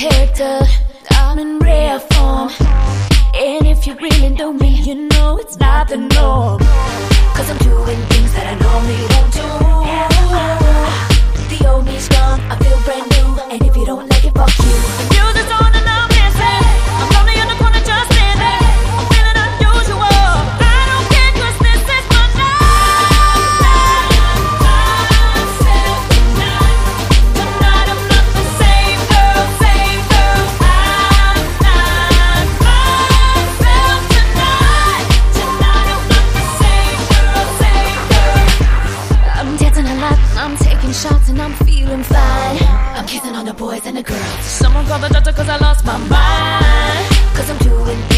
[0.00, 0.60] character,
[1.10, 2.48] I'm in rare form.
[3.34, 6.58] And if you really know me, you know it's not the norm.
[7.36, 9.48] Cause I'm doing things that I normally don't do.
[11.50, 13.52] The old me's gone, I feel brand new.
[13.52, 14.72] And if you don't like it, fuck you.
[15.00, 15.89] The music's on
[44.86, 44.88] girls.
[44.88, 47.36] Someone call the doctor cause I lost my mind.
[47.36, 48.09] Cause I'm doing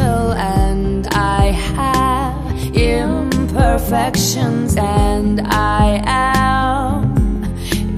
[0.00, 7.44] and I have imperfections and I am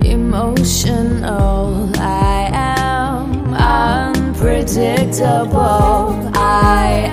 [0.04, 1.90] emotional.
[1.96, 6.30] I am unpredictable.
[6.34, 7.09] I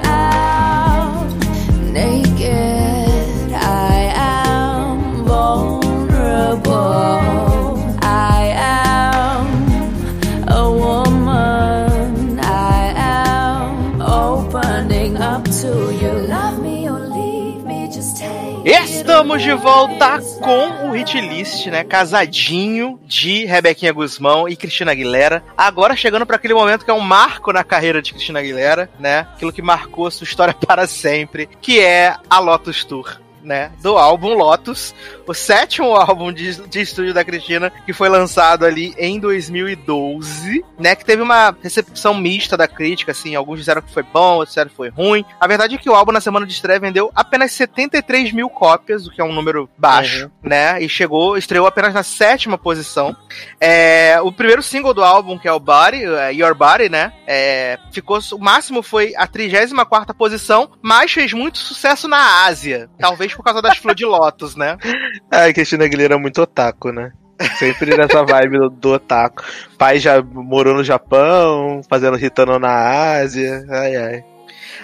[19.18, 21.84] Estamos de volta com o hit list, né?
[21.84, 25.44] Casadinho de Rebequinha Guzmão e Cristina Aguilera.
[25.58, 29.22] Agora chegando para aquele momento que é um marco na carreira de Cristina Aguilera, né?
[29.34, 33.20] Aquilo que marcou a sua história para sempre, que é a Lotus Tour.
[33.44, 34.94] Né, do álbum Lotus,
[35.28, 40.96] o sétimo álbum de, de estúdio da Cristina, que foi lançado ali em 2012, né,
[40.96, 44.70] que teve uma recepção mista da crítica, assim, alguns disseram que foi bom, outros disseram
[44.70, 45.26] que foi ruim.
[45.40, 49.06] A verdade é que o álbum na semana de estreia vendeu apenas 73 mil cópias,
[49.06, 53.16] o que é um número baixo, né, e chegou, estreou apenas na sétima posição.
[53.60, 57.78] É, o primeiro single do álbum, que é o Body, é, Your Body, né, é,
[57.92, 63.44] ficou, o máximo foi a 34ª posição, mas fez muito sucesso na Ásia, talvez por
[63.44, 64.78] causa das flores de lótus, né.
[65.32, 67.12] Ai, Cristina Aguilera é muito otaku, né?
[67.58, 69.44] Sempre nessa vibe do, do otaku.
[69.78, 73.66] Pai já morou no Japão, fazendo hitano na Ásia.
[73.70, 74.24] Ai, ai.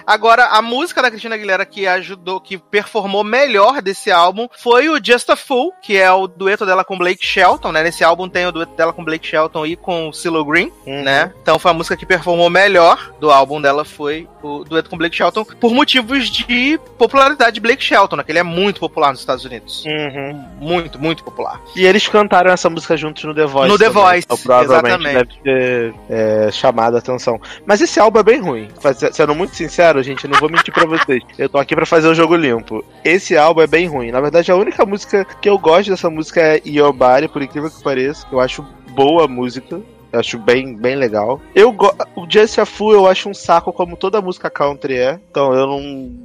[0.06, 5.02] Agora, a música da Cristina Aguilera que ajudou, que performou melhor desse álbum foi o
[5.02, 7.82] Just a Fool, que é o dueto dela com Blake Shelton, né?
[7.82, 11.32] Nesse álbum tem o dueto dela com Blake Shelton e com Silo Green, né?
[11.40, 15.16] Então foi a música que performou melhor do álbum dela foi o dueto com Blake
[15.16, 18.22] Shelton por motivos de popularidade de Blake Shelton, né?
[18.22, 19.84] Que ele é muito popular nos Estados Unidos.
[19.84, 20.44] Uhum.
[20.60, 21.60] Muito, muito popular.
[21.76, 23.68] E eles cantaram essa música juntos no The Voice.
[23.68, 25.38] No The também, Voice, então provavelmente exatamente.
[25.42, 27.40] deve ter é, chamado a atenção.
[27.66, 28.68] Mas esse álbum é bem ruim.
[29.12, 31.22] Sendo muito sincero, gente, eu não vou mentir pra vocês.
[31.38, 32.84] Eu tô aqui pra fazer o jogo limpo.
[33.04, 34.10] Esse álbum é bem ruim.
[34.10, 37.70] Na verdade, a única música que eu gosto dessa música é Your Body, por incrível
[37.70, 38.26] que pareça.
[38.30, 39.80] Eu acho boa a música.
[40.14, 41.40] Eu acho bem, bem legal.
[41.56, 41.76] Eu.
[42.14, 45.18] O Just a eu acho um saco como toda música country é.
[45.28, 45.80] Então eu não,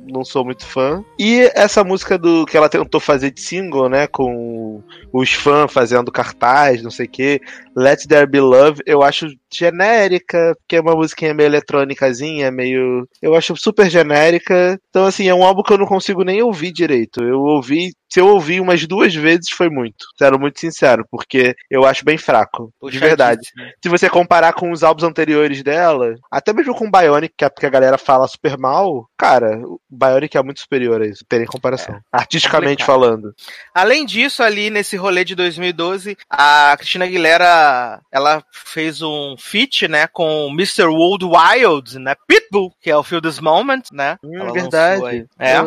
[0.08, 1.04] não sou muito fã.
[1.18, 4.06] E essa música do que ela tentou fazer de single, né?
[4.06, 7.42] Com os fãs fazendo cartaz, não sei o que.
[7.76, 13.08] Let There Be Love, eu acho genérica, porque é uma musiquinha meio eletrônicazinha, meio.
[13.20, 14.80] Eu acho super genérica.
[14.90, 17.24] Então, assim, é um álbum que eu não consigo nem ouvir direito.
[17.24, 17.92] Eu ouvi.
[18.10, 20.06] Se eu ouvi umas duas vezes, foi muito.
[20.18, 22.74] Sendo muito sincero, porque eu acho bem fraco.
[22.90, 23.42] De verdade.
[23.82, 27.70] Se você comparar com os álbuns anteriores dela, até mesmo com o Bionic, que a,
[27.70, 32.00] galera fala super mal, cara, o Bionic é muito superior a isso, tem comparação.
[32.12, 32.88] Artisticamente complicado.
[32.88, 33.36] falando.
[33.74, 40.08] Além disso, ali nesse rolê de 2012, a Cristina Aguilera, ela fez um feat, né,
[40.08, 40.86] com o Mr.
[40.86, 44.18] World Wild, né, Pitbull, que é o Feel This Moment, né.
[44.24, 45.28] Hum, verdade.
[45.38, 45.62] É.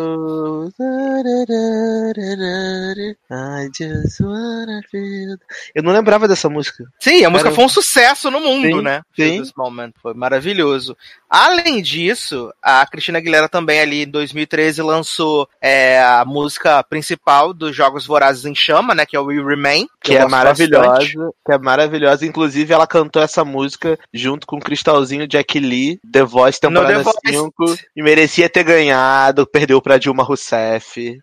[3.31, 5.37] I just wanna feel.
[5.75, 6.85] Eu não lembrava dessa música.
[7.01, 9.03] Sim, a música Era- foi um sucesso no mundo, Sim, né?
[9.15, 9.41] sim.
[9.43, 9.93] This Moment.
[10.03, 10.97] Foi maravilhoso.
[11.29, 17.75] Além disso, a Cristina Aguilera também ali em 2013 lançou é, a música principal dos
[17.75, 19.07] Jogos Vorazes em Chama, né?
[19.07, 19.87] Que é o We Remain.
[20.03, 21.17] Que eu é maravilhosa, bastante.
[21.47, 22.27] que é maravilhosa.
[22.27, 27.03] Inclusive, ela cantou essa música junto com o Cristalzinho Jack Lee, The Voice temporada The
[27.03, 27.19] Voice.
[27.27, 27.53] 5,
[27.97, 31.19] e merecia ter ganhado, perdeu pra Dilma Rousseff.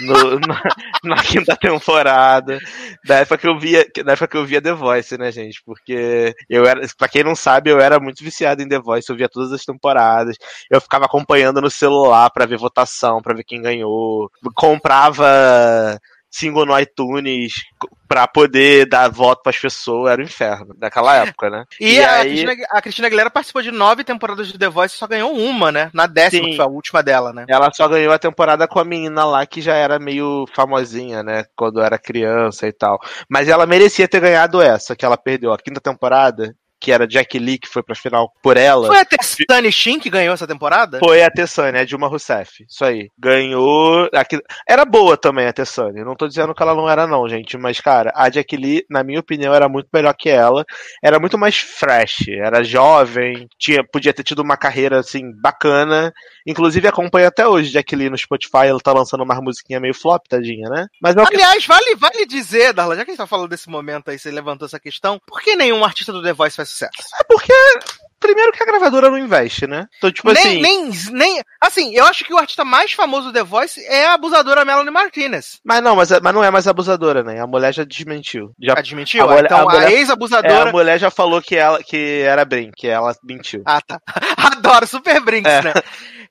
[0.00, 0.62] No- na,
[1.04, 2.58] na quinta temporada.
[3.04, 5.62] Da época que eu via, da época que eu via The Voice, né, gente?
[5.64, 9.16] Porque eu era, pra quem não sabe, eu era muito viciado em The Voice, eu
[9.16, 10.36] via todas as temporadas.
[10.70, 14.30] Eu ficava acompanhando no celular pra ver votação, pra ver quem ganhou.
[14.54, 15.98] Comprava
[16.36, 17.64] single no iTunes
[18.06, 21.64] pra poder dar voto pras pessoas, era o inferno daquela época, né?
[21.80, 25.06] E, a, Cristina, a Cristina Aguilera participou de nove temporadas de The Voice e só
[25.06, 25.90] ganhou uma, né?
[25.92, 26.50] Na décima, Sim.
[26.50, 27.46] que foi a última dela, né?
[27.48, 31.44] Ela só ganhou a temporada com a menina lá que já era meio famosinha, né?
[31.56, 33.00] Quando era criança e tal.
[33.28, 37.38] Mas ela merecia ter ganhado essa, que ela perdeu a quinta temporada, que era Jack
[37.38, 38.86] Lee, que foi pra final por ela.
[38.88, 40.98] Foi a Tessane Shin que ganhou essa temporada?
[40.98, 42.64] Foi a Tessane, a Dilma Rousseff.
[42.68, 43.08] Isso aí.
[43.18, 44.08] Ganhou.
[44.14, 46.04] aqui- Era boa também a Tessane.
[46.04, 47.56] Não tô dizendo que ela não era, não, gente.
[47.56, 50.64] Mas, cara, a Jack Lee, na minha opinião, era muito melhor que ela.
[51.02, 52.28] Era muito mais fresh.
[52.28, 53.46] Era jovem.
[53.58, 56.12] Tinha, podia ter tido uma carreira, assim, bacana.
[56.46, 58.66] Inclusive, acompanha até hoje Jack Lee no Spotify.
[58.66, 60.86] Ela tá lançando uma musiquinha meio flop, tadinha, né?
[61.00, 64.10] Mas é Aliás, vale, vale dizer, Darla, já que a gente tá falando desse momento
[64.10, 66.92] aí, você levantou essa questão, por que nenhum artista do The Voice faz sucesso?
[67.20, 67.52] É porque,
[68.20, 69.86] primeiro que a gravadora não investe, né?
[69.98, 70.60] Então, tipo assim.
[70.60, 71.42] nem, nem, nem.
[71.60, 74.90] Assim, eu acho que o artista mais famoso do The Voice é a abusadora Melanie
[74.92, 75.58] Martinez.
[75.64, 77.40] Mas não, mas, mas não é mais abusadora, né?
[77.40, 78.52] A mulher já desmentiu.
[78.60, 79.24] Já, Admitiu?
[79.24, 80.68] A mulher- então, a a, mulher- é, ex-abusadora.
[80.68, 83.62] a mulher já falou que ela que era bem, que ela mentiu.
[83.64, 84.00] Ah, tá.
[84.36, 85.62] Adoro, super brinks, É.
[85.62, 85.72] né?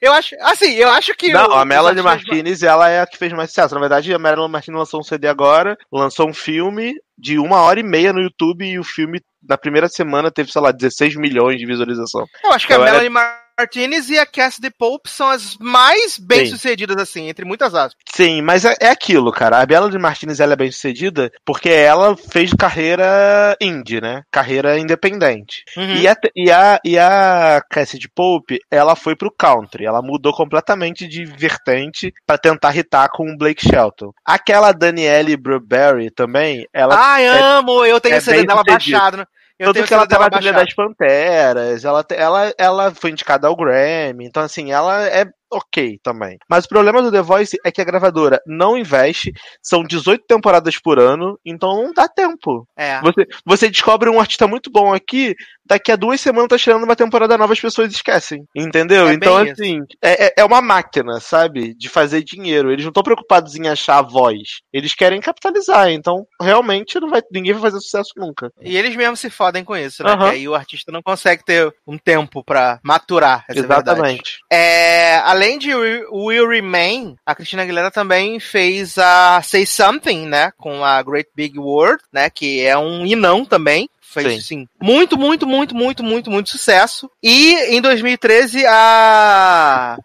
[0.01, 1.31] Eu acho, assim, eu acho que.
[1.31, 3.73] Não, o- a Melanie Martinez, ela é a que fez mais sucesso.
[3.73, 7.80] Na verdade, a Melanie Martinez lançou um CD agora, lançou um filme de uma hora
[7.80, 11.57] e meia no YouTube e o filme, na primeira semana, teve, sei lá, 16 milhões
[11.57, 12.25] de visualização.
[12.43, 13.09] Eu acho que a era- Melanie
[13.57, 17.95] Martinez e a Cassidy Pope são as mais bem-sucedidas, assim, entre muitas aspas.
[18.09, 19.61] Sim, mas é, é aquilo, cara.
[19.61, 24.24] A Melanie Martinez, ela é bem sucedida porque ela fez carreira indie, né?
[24.30, 25.64] Carreira independente.
[25.77, 25.95] Uhum.
[25.95, 29.85] E, a, e, a, e a Cassidy Pope, ela foi pro country.
[29.85, 34.11] Ela mudou completamente de vertente pra tentar hitar com o Blake Shelton.
[34.25, 36.95] Aquela Danielle Brubery também, ela.
[36.98, 37.85] Ai, amo!
[37.85, 39.25] Eu tenho é CD dela baixado.
[39.58, 43.48] Eu Tanto tenho que ela tá na trilha das Panteras, ela, ela, ela foi indicada
[43.48, 46.38] ao Grammy, então assim, ela é ok também.
[46.49, 50.77] Mas o problema do The Voice é que a gravadora não investe, são 18 temporadas
[50.80, 52.67] por ano, então não dá tempo.
[52.77, 52.99] É.
[53.01, 56.95] Você, você descobre um artista muito bom aqui, daqui a duas semanas tá tirando uma
[56.95, 58.43] temporada nova, as pessoas esquecem.
[58.56, 59.07] Entendeu?
[59.07, 61.74] É então, assim, é, é- é uma máquina, sabe?
[61.75, 62.72] De fazer dinheiro.
[62.72, 64.59] Eles não estão preocupados em achar a voz.
[64.74, 65.90] Eles querem capitalizar.
[65.90, 68.51] Então, realmente, não vai, ninguém vai fazer sucesso nunca.
[68.61, 70.11] E eles mesmos se fodem com isso, né?
[70.11, 70.30] Aham.
[70.30, 73.90] Que aí o artista não consegue ter um tempo pra maturar essa verdade.
[73.90, 74.40] Exatamente.
[74.51, 80.51] É, além de Will Remain, a Cristina Aguilera também fez a Say Something, né?
[80.57, 82.30] Com a Great Big World, né?
[82.30, 83.89] Que é um inão também.
[84.01, 84.39] Fez, Sim.
[84.39, 87.11] assim, muito, muito, muito, muito, muito, muito sucesso.
[87.22, 89.97] E em 2013, a...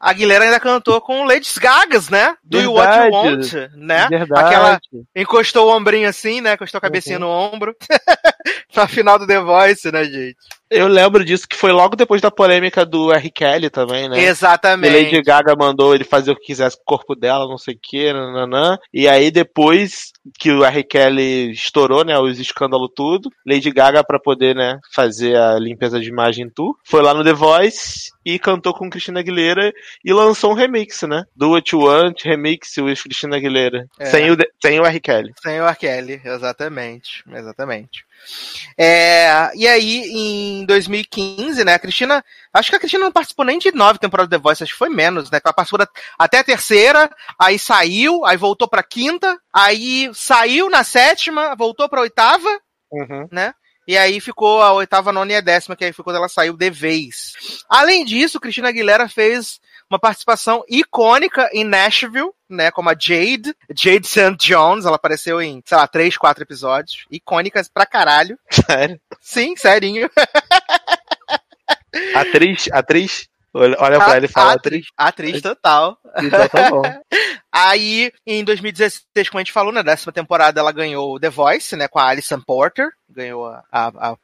[0.00, 2.36] A Aguilera ainda cantou com Lady Gagas, né?
[2.44, 3.12] Do You What You.
[3.12, 4.06] Want, né?
[4.08, 4.44] Verdade.
[4.44, 4.80] Aquela
[5.14, 6.54] encostou o ombrinho assim, né?
[6.54, 7.74] Encostou a cabecinha no ombro.
[8.76, 10.36] Na final do The Voice, né, gente?
[10.70, 13.30] Eu lembro disso, que foi logo depois da polêmica do R.
[13.30, 14.20] Kelly também, né?
[14.20, 14.92] E Exatamente.
[14.92, 17.78] Lady Gaga mandou ele fazer o que quisesse com o corpo dela, não sei o
[17.80, 18.78] que, nananã.
[18.92, 20.84] E aí depois que o R.
[20.84, 26.08] Kelly estourou, né, os escândalos tudo, Lady Gaga pra poder, né, fazer a limpeza de
[26.08, 29.72] imagem tour, foi lá no The Voice e cantou com Cristina Aguilera
[30.04, 31.24] e lançou um remix, né?
[31.34, 33.86] Do What You Want, remix with Cristina Aguilera.
[33.98, 34.06] É.
[34.06, 35.00] Sem, o, de- sem o R.
[35.00, 35.32] Kelly.
[35.42, 35.76] Sem o R.
[35.76, 37.24] Kelly, exatamente.
[37.32, 38.04] Exatamente.
[38.76, 40.02] É, e aí,
[40.60, 42.22] em 2015, né, a Cristina.
[42.52, 44.78] Acho que a Cristina não participou nem de nove temporadas do The Voice, acho que
[44.78, 45.38] foi menos, né?
[45.44, 50.82] Ela participou da- até a terceira, aí saiu, aí voltou pra quinta, aí saiu na
[50.84, 52.48] sétima, voltou pra oitava,
[52.90, 53.28] Uhum.
[53.30, 53.52] né?
[53.88, 56.54] E aí ficou a oitava, nona e a décima, que aí foi quando ela saiu
[56.54, 57.62] de vez.
[57.66, 59.58] Além disso, Cristina Aguilera fez
[59.88, 62.70] uma participação icônica em Nashville, né?
[62.70, 64.36] Como a Jade, Jade St.
[64.38, 67.06] Jones, ela apareceu em, sei lá, três, quatro episódios.
[67.10, 68.38] Icônicas pra caralho.
[68.50, 69.00] Sério.
[69.22, 70.10] Sim, serinho.
[72.14, 73.26] Atriz, atriz.
[73.58, 74.86] Olha, pra ele e fala atriz.
[74.96, 75.98] Atriz total.
[76.22, 76.82] Então tá bom.
[77.52, 81.88] Aí, em 2016, como a gente falou, na décima temporada, ela ganhou The Voice, né,
[81.88, 84.16] com a Alison Porter, ganhou a, a, a,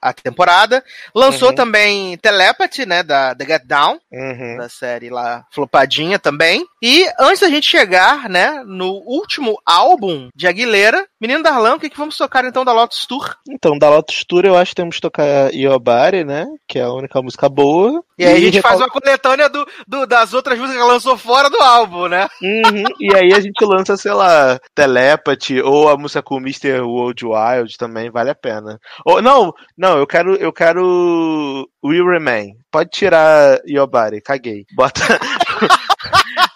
[0.00, 0.82] a temporada.
[1.14, 1.54] Lançou Uhum.
[1.54, 4.56] também Telepathy, né, da, da Get Down, Uhum.
[4.58, 6.64] da série lá, flopadinha também.
[6.82, 11.88] E antes da gente chegar, né, no último álbum de Aguilera, Menino Darlan, o que,
[11.90, 13.34] que vamos tocar então da Lotus Tour?
[13.48, 16.46] Então, da Lotus Tour eu acho que temos que tocar Yobari, né?
[16.68, 18.02] Que é a única música boa.
[18.18, 21.16] E aí a gente faz uma coletânea do, do- das outras músicas que ela lançou
[21.18, 22.28] fora do álbum, né?
[22.42, 26.80] Uhum, E aí a gente lança, sei lá, Telepathy ou a música com Mr.
[26.80, 28.78] World Wild também, vale a pena.
[29.04, 29.45] Ou, não,
[29.76, 32.54] não, eu quero, eu quero Will Remain.
[32.70, 34.64] Pode tirar Your Body, caguei.
[34.74, 35.00] Bota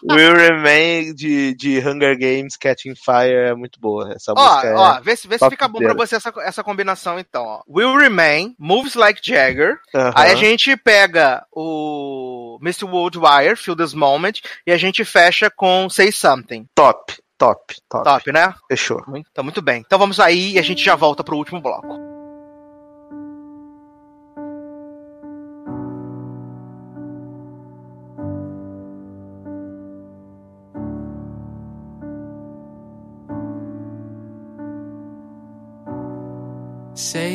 [0.02, 4.12] Will Remain de, de Hunger Games, Catching Fire é muito boa.
[4.14, 6.64] Essa ó, música ó, é vê se, vê se fica bom pra você essa, essa
[6.64, 7.44] combinação então.
[7.44, 7.62] Ó.
[7.68, 9.78] Will Remain, Moves Like Jagger.
[9.94, 10.12] Uh -huh.
[10.14, 12.84] Aí a gente pega o Mr.
[12.84, 16.66] Worldwire, Feel This Moment, e a gente fecha com Say Something.
[16.74, 17.14] Top.
[17.38, 18.04] Top, top.
[18.04, 18.54] Top, né?
[18.68, 19.02] Fechou.
[19.16, 19.82] Então, muito bem.
[19.86, 22.19] Então vamos aí e a gente já volta pro último bloco.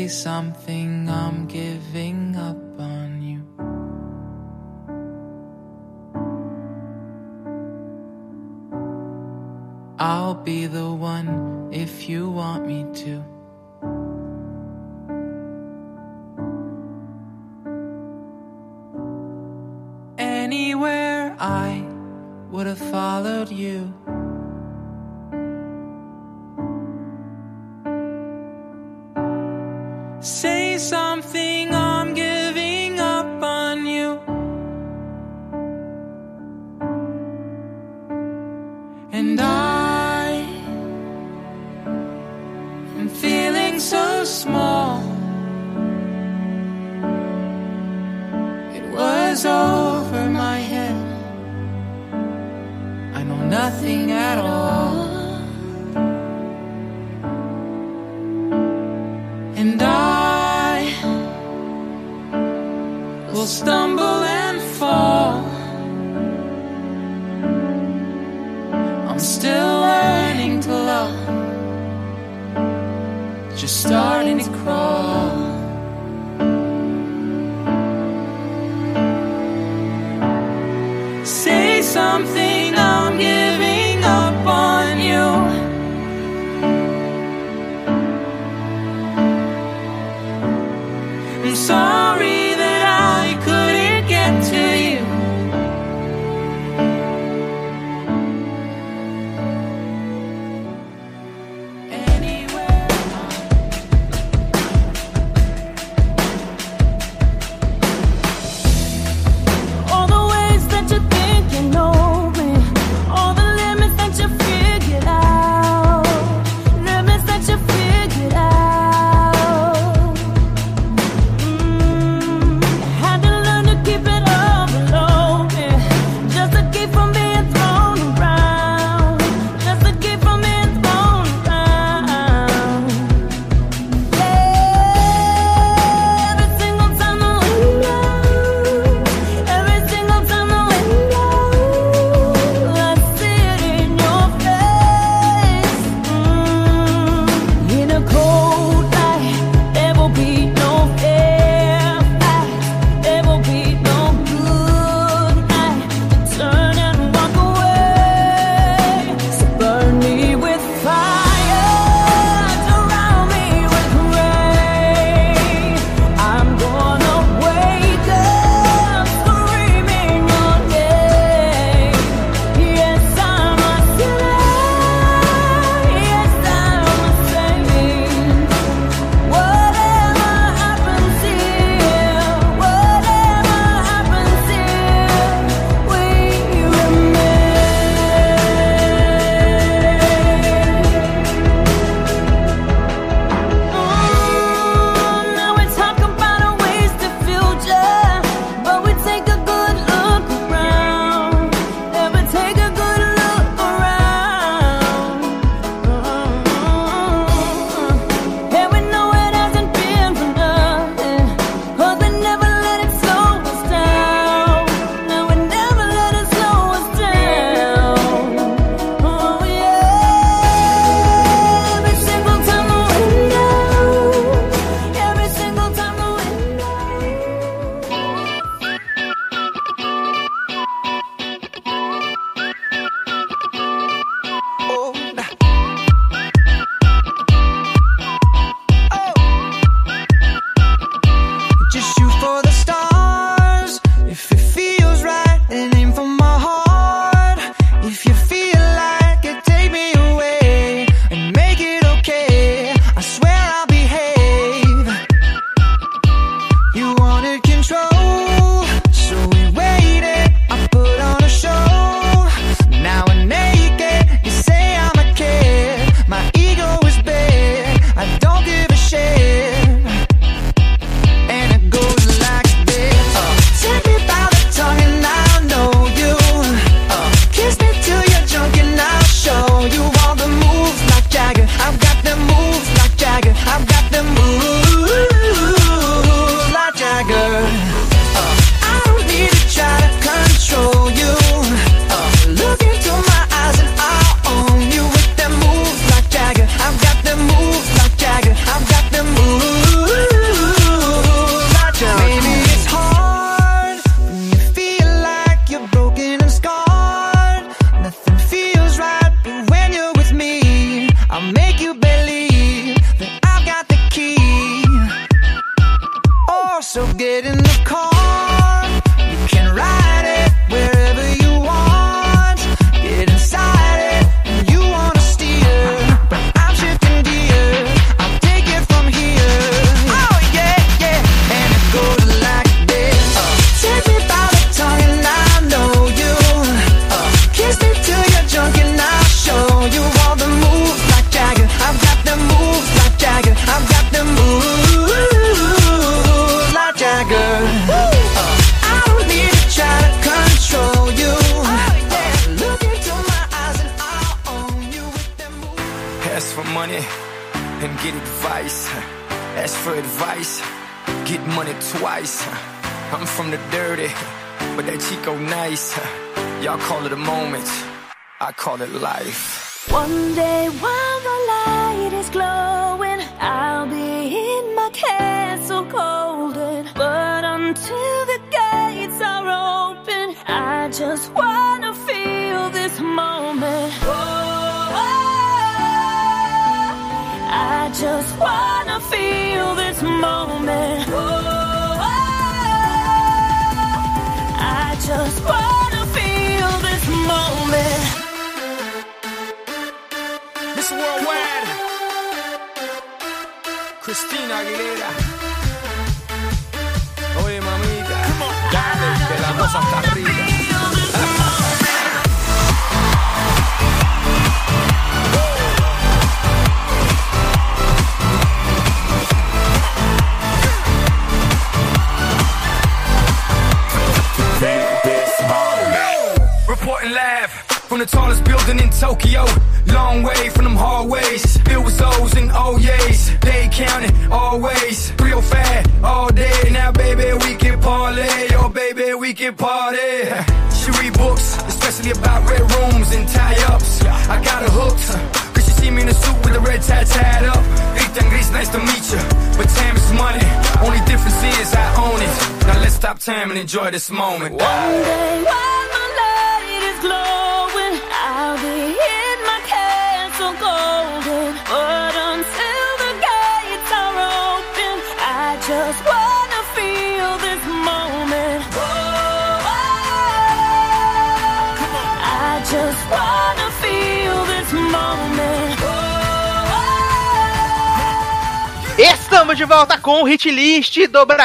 [0.07, 3.41] something, I'm giving up on you.
[9.97, 13.34] I'll be the one if you want me to.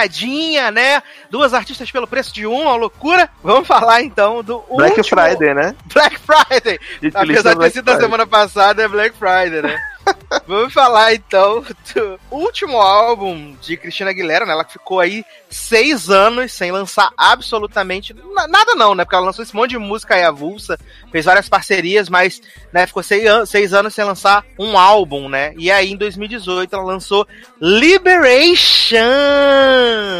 [0.01, 1.03] Dobradinha, né?
[1.31, 3.29] Duas artistas pelo preço de um, uma loucura.
[3.43, 5.21] Vamos falar então do Black último...
[5.21, 5.75] Friday, né?
[5.93, 6.81] Black Friday.
[7.15, 9.77] Apesar de ter sido da semana passada, é Black Friday, né?
[10.47, 11.65] Vamos falar então
[11.95, 14.53] do último álbum de Cristina Aguilera, né?
[14.53, 19.05] Ela ficou aí seis anos sem lançar absolutamente na- nada, não, né?
[19.05, 20.79] Porque ela lançou esse monte de música aí avulsa,
[21.11, 22.41] fez várias parcerias, mas
[22.73, 25.53] né, ficou seis, an- seis anos sem lançar um álbum, né?
[25.57, 27.27] E aí em 2018 ela lançou
[27.61, 28.97] Liberation!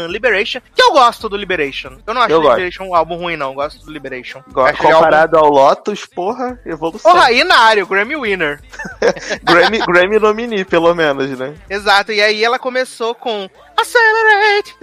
[0.09, 1.97] Liberation, que eu gosto do Liberation.
[2.05, 2.55] Eu não acho Eu o gosto.
[2.55, 3.49] Liberation um álbum ruim, não.
[3.49, 4.41] Eu gosto do Liberation.
[4.51, 7.11] Go- Acho ele álbum- Comparado ao Lotus, porra, evolução.
[7.11, 8.61] Porra, Inário, Grammy Winner.
[9.43, 11.53] Grammy, Grammy nominee, pelo menos, né?
[11.69, 14.75] Exato, e aí ela começou com Accelerate.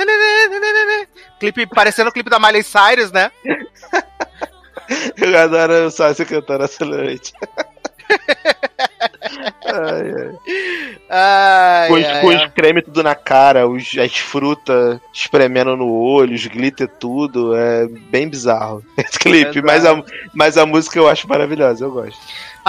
[1.41, 3.31] Clipe parecendo o clipe da Miley Cyrus, né?
[5.17, 7.33] Eu adoro o Sassi cantando Accelerate.
[9.67, 10.39] ai, ai.
[11.10, 15.91] Ai, Com, os- ai, com os creme tudo na cara, os, as frutas espremendo no
[15.93, 19.67] olho, os glitter tudo, é bem bizarro esse clipe, Exato.
[19.67, 20.02] mas a,
[20.35, 22.18] mas a música eu acho maravilhosa, eu gosto.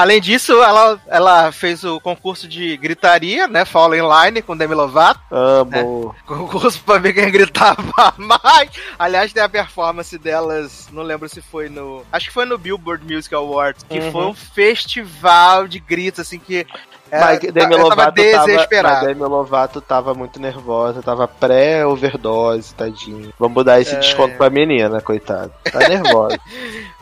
[0.02, 3.66] Além disso, ela, ela fez o concurso de gritaria, né?
[3.66, 5.20] Fall in Line com Demi Lovato.
[5.32, 6.16] Amo.
[6.26, 8.70] Concurso pra ver quem gritava mais.
[8.98, 12.04] Aliás, tem a performance delas, não lembro se foi no.
[12.12, 14.12] Acho que foi no Billboard Music Awards, que Uhum.
[14.12, 16.66] foi um festival de gritos, assim, que.
[17.12, 19.06] É, Mas Demi Lovato tava, desesperado.
[19.08, 23.34] Demi Lovato tava muito nervosa, tava pré-overdose, tadinho.
[23.40, 24.00] Vamos mudar esse É.
[24.00, 25.52] desconto pra menina, coitada.
[25.72, 26.38] Tá nervosa.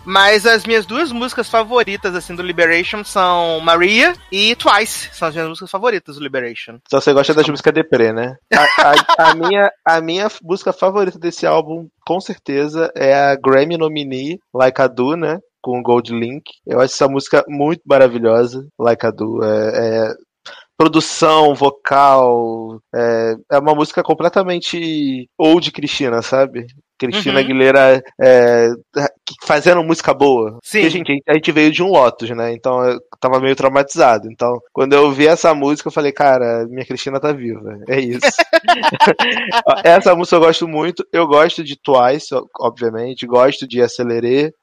[0.06, 5.10] Mas as minhas duas músicas favoritas, assim, do Liberation são Maria e Twice.
[5.12, 6.78] São as minhas músicas favoritas do Liberation.
[6.86, 8.36] Então você gosta das músicas deprê, né?
[8.54, 13.78] A, a- a minha, a minha música favorita desse álbum, com certeza, é a Grammy
[13.78, 15.40] nominee, Like I Do, né?
[15.68, 16.44] Com o Gold Link.
[16.66, 19.44] Eu acho essa música muito maravilhosa, Like I Do.
[19.44, 20.14] É, é
[20.78, 22.80] produção, vocal.
[22.96, 26.68] É, é uma música completamente old Cristina, sabe?
[26.98, 27.40] Cristina Uhum.
[27.40, 28.70] Aguilera é,
[29.44, 30.58] fazendo música boa.
[30.64, 30.82] Sim.
[30.82, 32.54] Porque, gente, a gente veio de um Lotus, né?
[32.54, 34.30] Então eu tava meio traumatizado.
[34.32, 37.78] Então, quando eu ouvi essa música, eu falei, cara, minha Cristina tá viva.
[37.90, 38.22] É isso.
[39.84, 41.06] essa música eu gosto muito.
[41.12, 43.28] Eu gosto de Twice, obviamente.
[43.28, 44.54] Gosto de Acelerê.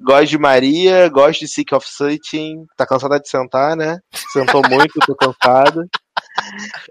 [0.00, 2.64] Gosto de Maria, gosto de Sick of Sitting.
[2.76, 3.98] Tá cansada de sentar, né?
[4.32, 5.86] Sentou muito, tô cansado.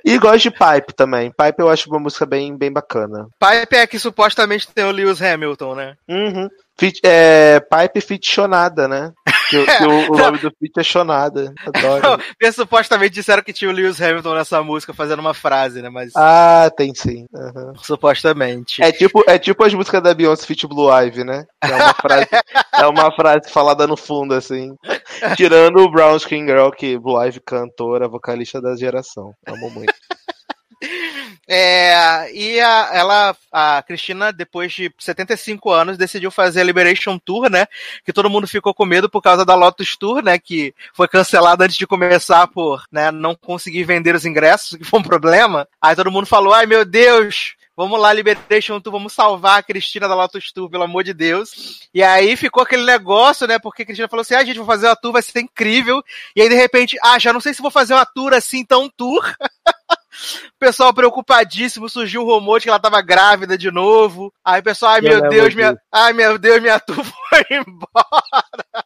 [0.05, 1.31] E gosto de Pipe também.
[1.31, 3.27] Pipe eu acho uma música bem, bem bacana.
[3.39, 5.95] Pipe é que supostamente tem o Lewis Hamilton, né?
[6.07, 6.47] Uhum.
[6.77, 9.11] Fit- é, Pipe ficcionada, né?
[9.51, 11.53] Que, o- que o, o nome do feat é Shonada.
[11.67, 12.23] Adoro.
[12.41, 15.89] Eles supostamente disseram que tinha o Lewis Hamilton nessa música fazendo uma frase, né?
[15.89, 17.25] Mas Ah, tem sim.
[17.35, 17.73] Aham.
[17.83, 18.81] supostamente.
[18.81, 21.45] É tipo, é tipo as músicas da Beyoncé Fit Blue Ivy, né?
[21.61, 22.27] É uma frase,
[22.79, 24.73] é uma frase falada no fundo, assim.
[25.35, 29.33] Tirando o Brown Skin Girl, que Blue Ivy, cantora, vocalista da geração.
[29.45, 29.93] Amo muito.
[31.47, 37.49] É, e a, ela, a Cristina, depois de 75 anos, decidiu fazer a Liberation Tour,
[37.49, 37.67] né?
[38.05, 40.37] Que todo mundo ficou com medo por causa da Lotus Tour, né?
[40.37, 44.99] Que foi cancelada antes de começar por né, não conseguir vender os ingressos, que foi
[44.99, 45.67] um problema.
[45.81, 50.07] Aí todo mundo falou: ai meu Deus, Vamos lá, Liberation Tour, vamos salvar a Cristina
[50.07, 51.89] da Lotus Tour, pelo amor de Deus.
[51.93, 53.57] E aí ficou aquele negócio, né?
[53.57, 56.03] Porque a Cristina falou assim: ah, gente, vou fazer uma tour, vai ser incrível.
[56.35, 58.89] E aí, de repente, ah, já não sei se vou fazer uma tour assim, tão
[58.89, 59.23] tour.
[60.47, 64.33] O pessoal preocupadíssimo, surgiu o rumor de que ela tava grávida de novo.
[64.43, 67.45] Aí o pessoal, ai Eu meu lembro Deus, minha, ai meu Deus, minha tour foi
[67.51, 68.85] embora.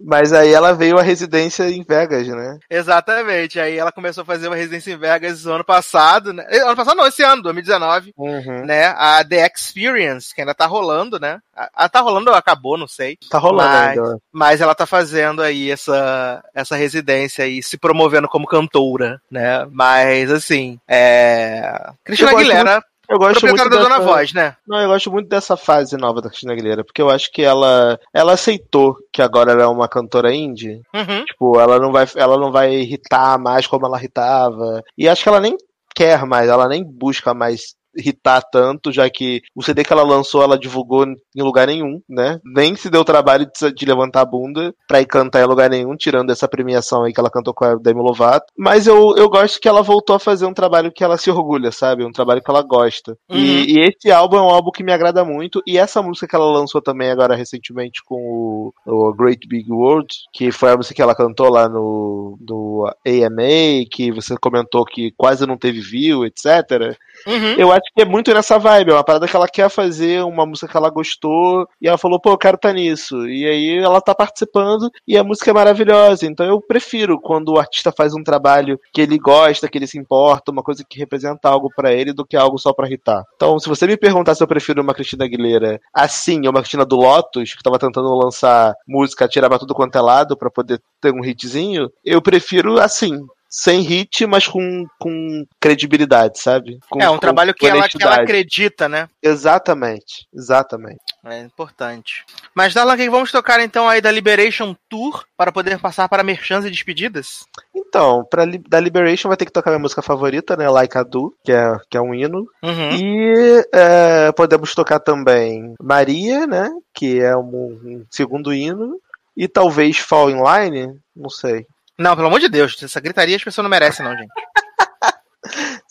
[0.00, 2.58] Mas aí ela veio à residência em Vegas, né?
[2.70, 3.60] Exatamente.
[3.60, 6.44] Aí ela começou a fazer uma residência em Vegas ano passado, né?
[6.48, 8.12] Eh, Ano passado não, esse ano, 2019.
[8.16, 8.64] Uhum.
[8.64, 8.86] Né?
[8.96, 11.38] A The Experience, que ainda tá rolando, né?
[11.74, 13.18] A- tá rolando ou acabou, não sei.
[13.30, 14.18] Tá rolando Mas- ainda.
[14.32, 19.66] Mas ela tá fazendo aí essa, essa residência aí, se promovendo como cantora, né?
[19.70, 21.90] Mas, assim, é...
[22.04, 24.54] Cristina Aguilera, Eu gosto muito da Dona dessa- Voz, né?
[24.66, 27.98] Não, eu gosto muito dessa fase nova da Cristina Aguilera, porque eu acho que ela,
[28.12, 30.82] ela aceitou que agora ela é uma cantora indie.
[30.94, 31.24] Uhum.
[31.24, 34.82] Tipo, ela não vai, ela não vai irritar mais como ela irritava.
[34.96, 35.56] E acho que ela nem
[35.94, 40.42] quer mais, ela nem busca mais irritar tanto, já que o CD que ela lançou,
[40.42, 42.40] ela divulgou em lugar nenhum, né?
[42.44, 45.68] Nem se deu o trabalho de, de levantar a bunda pra ir cantar em lugar
[45.68, 48.52] nenhum, tirando essa premiação aí que ela cantou com a Demi Lovato.
[48.56, 51.72] Mas eu, eu gosto que ela voltou a fazer um trabalho que ela se orgulha,
[51.72, 52.04] sabe?
[52.04, 53.16] Um trabalho que ela gosta.
[53.28, 53.36] Uhum.
[53.36, 55.62] E, e esse álbum é um álbum que me agrada muito.
[55.66, 60.08] E essa música que ela lançou também agora recentemente com o, o Great Big World,
[60.32, 65.12] que foi a música que ela cantou lá no, no AMA, que você comentou que
[65.16, 66.96] quase não teve view, etc.
[67.26, 67.54] Uhum.
[67.58, 70.46] Eu acho que é muito nessa vibe, é uma parada que ela quer fazer, uma
[70.46, 73.28] música que ela gostou, e ela falou, pô, eu quero estar nisso.
[73.28, 76.26] E aí ela tá participando e a música é maravilhosa.
[76.26, 79.98] Então eu prefiro quando o artista faz um trabalho que ele gosta, que ele se
[79.98, 83.22] importa, uma coisa que representa algo pra ele, do que algo só pra irritar.
[83.36, 86.84] Então, se você me perguntar se eu prefiro uma Cristina Aguilera assim, ou uma Cristina
[86.84, 90.80] do Lotus, que tava tentando lançar música, tirar pra tudo quanto é lado, pra poder
[91.00, 93.26] ter um hitzinho, eu prefiro assim.
[93.50, 96.78] Sem hit, mas com, com credibilidade, sabe?
[96.90, 99.08] Com- É um trabalho que ela, que ela acredita, né?
[99.22, 100.98] Exatamente, exatamente.
[101.24, 102.24] É importante.
[102.54, 106.64] Mas, Darlan, que vamos tocar então aí da Liberation Tour para poder passar para merchans
[106.64, 107.44] e despedidas?
[107.74, 110.68] Então, pra, da Liberation vai ter que tocar minha música favorita, né?
[110.68, 112.46] Like I Do, que é, que é um hino.
[112.62, 112.90] Uhum.
[112.92, 116.68] E é, podemos tocar também Maria, né?
[116.94, 119.00] Que é um, um segundo hino.
[119.36, 121.64] E talvez Fall in Line, não sei.
[121.98, 124.28] Não, pelo amor de Deus, essa gritaria as pessoas não merecem, não, gente.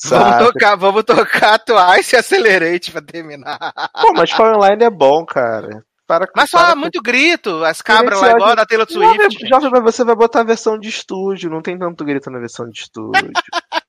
[0.05, 3.57] Vamos tocar, vamos tocar Twice e Accelerate pra terminar.
[4.01, 5.83] Pô, mas Fall in Line é bom, cara.
[6.05, 9.39] Para, Mas para só com- muito grito, as cabras lá igual da Taylor Não, Swift.
[9.39, 9.49] gente.
[9.49, 12.69] Jovem, mas você vai botar a versão de estúdio, não tem tanto grito na versão
[12.69, 13.29] de estúdio.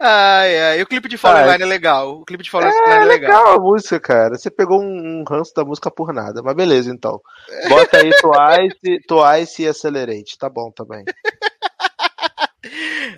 [0.00, 0.78] Ai, ai.
[0.78, 1.52] E o clipe de Fall in Ai.
[1.52, 2.10] Line é legal.
[2.20, 3.08] O clipe de Fall in Line É é legal.
[3.42, 4.36] legal a música, cara.
[4.36, 7.18] Você pegou um, um ranço da música por nada, mas beleza, então.
[7.68, 11.02] Bota aí Twice, Twice e Accelerate, tá bom também.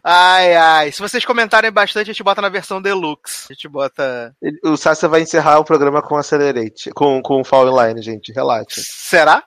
[0.02, 0.92] Ai, ai.
[0.92, 3.46] Se vocês comentarem bastante, a gente bota na versão deluxe.
[3.50, 4.34] A gente bota.
[4.64, 8.80] O Sassa vai encerrar o programa com Accelerate, com, com Fall in Line, gente, relaxa.
[8.84, 9.42] Será?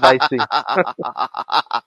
[0.00, 0.36] Vai sim.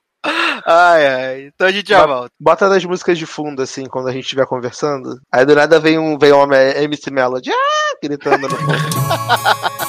[0.65, 1.41] Ai, ai.
[1.45, 2.29] Então a gente já volta.
[2.39, 5.19] Bota nas músicas de fundo, assim, quando a gente estiver conversando.
[5.31, 8.73] Aí do nada vem um, vem uma MC Melody, ah, gritando no fundo.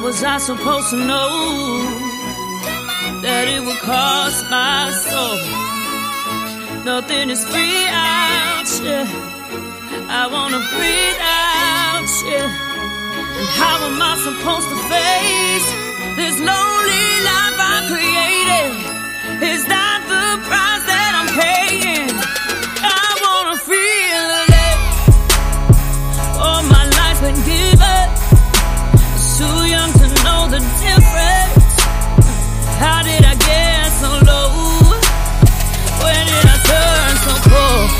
[0.00, 1.28] How was I supposed to know
[3.20, 5.36] that it would cost my soul?
[6.86, 9.04] Nothing is free out here.
[10.08, 12.48] I wanna breathe out here.
[12.48, 15.68] And how am I supposed to face
[16.16, 19.52] this lonely life I created?
[19.52, 19.89] Is that
[32.80, 34.50] How did I get so low?
[36.02, 37.90] Where did I turn so cold?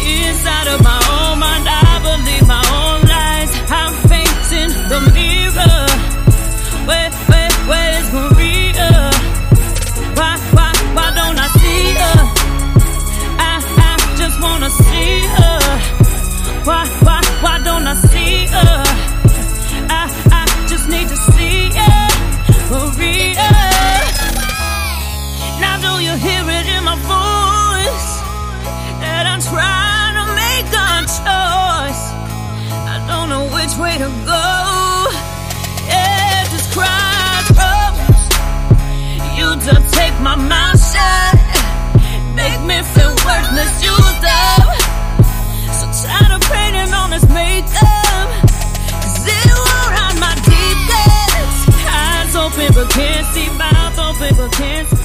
[0.00, 3.50] Inside of my own mind, I believe my own lies.
[3.68, 5.86] I'm facing the mirror.
[6.88, 9.10] Where, where, where's Maria?
[10.16, 12.18] Why, why, why don't I see her?
[13.50, 13.52] I,
[13.88, 15.60] I just wanna see her.
[16.64, 18.91] Why, why, why don't I see her?
[33.62, 34.44] Which way to go.
[35.86, 38.22] Yeah, this crossroads.
[39.38, 41.34] You just take my mind shut.
[42.34, 44.66] Make me feel worthless, used up.
[45.78, 48.28] So tired of painting on this makeup.
[49.62, 51.54] Won't hide my deepness.
[51.86, 55.01] Eyes open but can't see, mouth open but can't speak.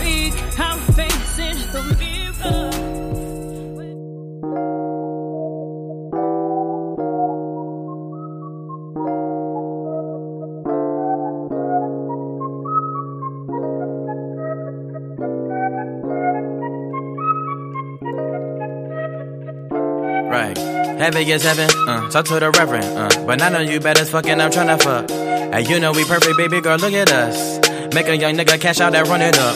[20.29, 20.57] Right.
[20.57, 24.41] Heaven is heaven, uh, talk to the reverend, uh, but I know you better fucking
[24.41, 25.09] I'm tryna fuck.
[25.09, 27.59] And you know we perfect, baby girl, look at us.
[27.93, 29.55] Make a young nigga cash out and run it up.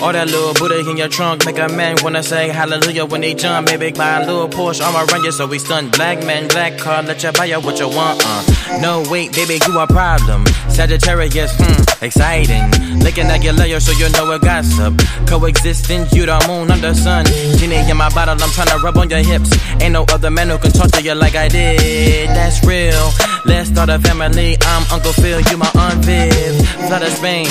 [0.00, 3.34] All that little Buddha in your trunk, make a man wanna say hallelujah when they
[3.34, 3.66] jump.
[3.66, 5.90] Baby, buy a little Porsche, I'ma run you so we stun.
[5.90, 8.78] Black man, black car, let you buy you what you want, uh.
[8.80, 10.46] No, wait, baby, you a problem.
[10.68, 12.98] Sagittarius, hmm, exciting.
[13.00, 14.94] Looking at your layer so you know it gossip.
[15.26, 17.26] Coexistence, you the moon, I'm the sun.
[17.58, 19.50] Genie in my bottle, I'm tryna rub on your hips.
[19.82, 22.28] Ain't no other man who can talk to you like I did.
[22.30, 23.10] That's real.
[23.46, 24.56] Let's start a family.
[24.62, 26.68] I'm Uncle Phil, you my Aunt Viv.
[26.86, 27.48] Fly to Spain,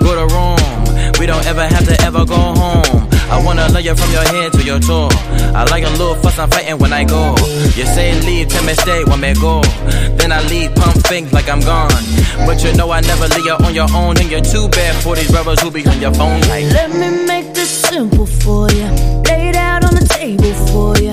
[0.00, 0.87] go to Rome.
[1.18, 3.08] We don't ever have to ever go home.
[3.30, 5.08] I wanna love you from your head to your toe.
[5.54, 7.34] I like a little fuss, I'm fighting when I go.
[7.76, 9.60] You say leave, tell me stay, when me go.
[10.16, 12.02] Then I leave, pump fake like I'm gone.
[12.46, 15.14] But you know I never leave you on your own, and you're too bad for
[15.14, 16.64] these brothers who be on your phone like.
[16.72, 18.88] Let me make this simple for you.
[19.28, 21.12] Lay it out on the table for you.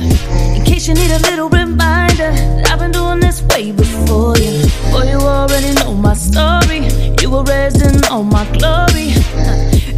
[0.55, 2.31] In case you need a little reminder,
[2.67, 3.04] I've been doing
[3.35, 4.63] this way before you.
[4.91, 6.87] Boy, you already know my story.
[7.21, 9.13] You were raised in all my glory.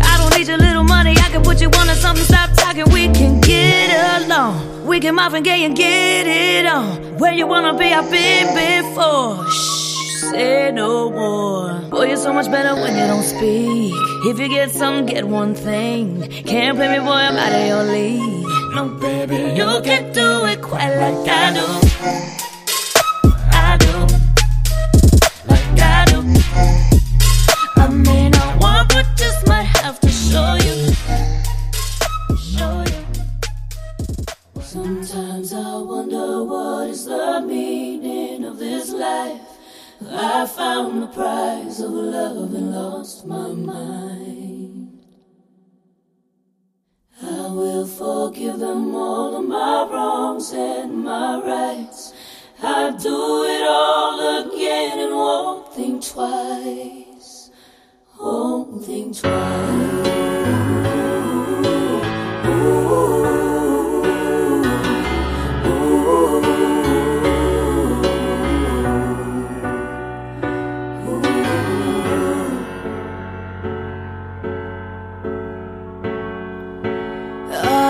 [0.01, 1.11] I don't need your little money.
[1.11, 2.25] I can put you on to something.
[2.25, 2.89] Stop talking.
[2.91, 4.87] We can get along.
[4.87, 7.17] We can Marvin Gaye and get it on.
[7.17, 9.45] Where you wanna be, I've been before.
[9.49, 11.81] Shh, say no more.
[11.89, 13.93] Boy, you're so much better when you don't speak.
[14.29, 16.27] If you get something, get one thing.
[16.45, 18.45] Can't play me, boy, I'm out of your league.
[18.75, 22.46] No, baby, you can do it quite like I do.
[29.37, 30.93] Just might have to show you.
[32.37, 34.61] Show you.
[34.61, 39.41] Sometimes I wonder what is the meaning of this life.
[40.09, 44.99] I found the prize of love and lost my mind.
[47.21, 52.13] I will forgive them all of my wrongs and my rights.
[52.61, 57.06] I'd do it all again and won't think twice.
[58.19, 58.65] Are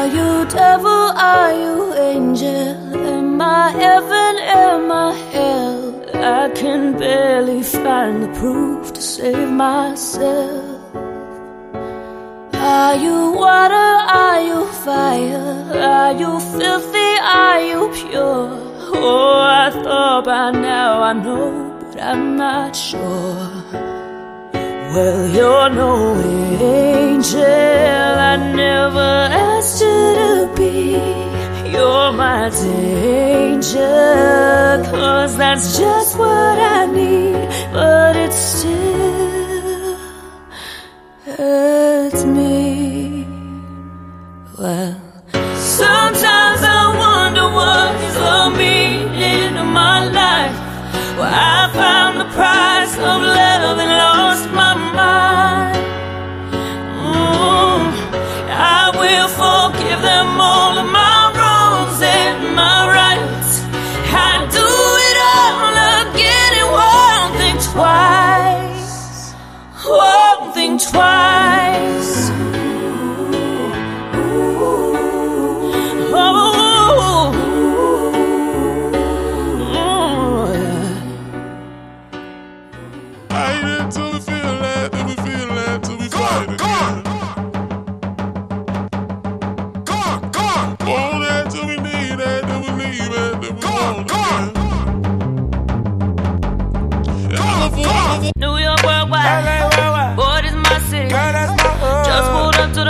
[0.08, 0.90] you devil?
[0.90, 2.96] Are you angel?
[2.96, 4.38] Am I heaven?
[4.44, 6.06] Am I hell?
[6.16, 10.96] I can barely find proof to save myself.
[12.54, 13.90] Are you water?
[14.24, 15.54] Are you fire?
[15.74, 17.12] Are you filthy?
[17.22, 18.50] Are you pure?
[18.94, 23.52] Oh, I thought by now I know, but I'm not sure.
[24.94, 25.92] Well, you're no
[26.62, 27.42] angel.
[28.32, 29.10] I never
[29.46, 31.27] asked you to be.
[31.78, 33.78] You're my danger.
[34.90, 37.48] Cause that's just what I need.
[37.72, 39.98] But it still
[41.26, 43.28] hurts me.
[44.58, 45.00] Well,
[45.54, 48.67] sometimes I wonder what is the meaning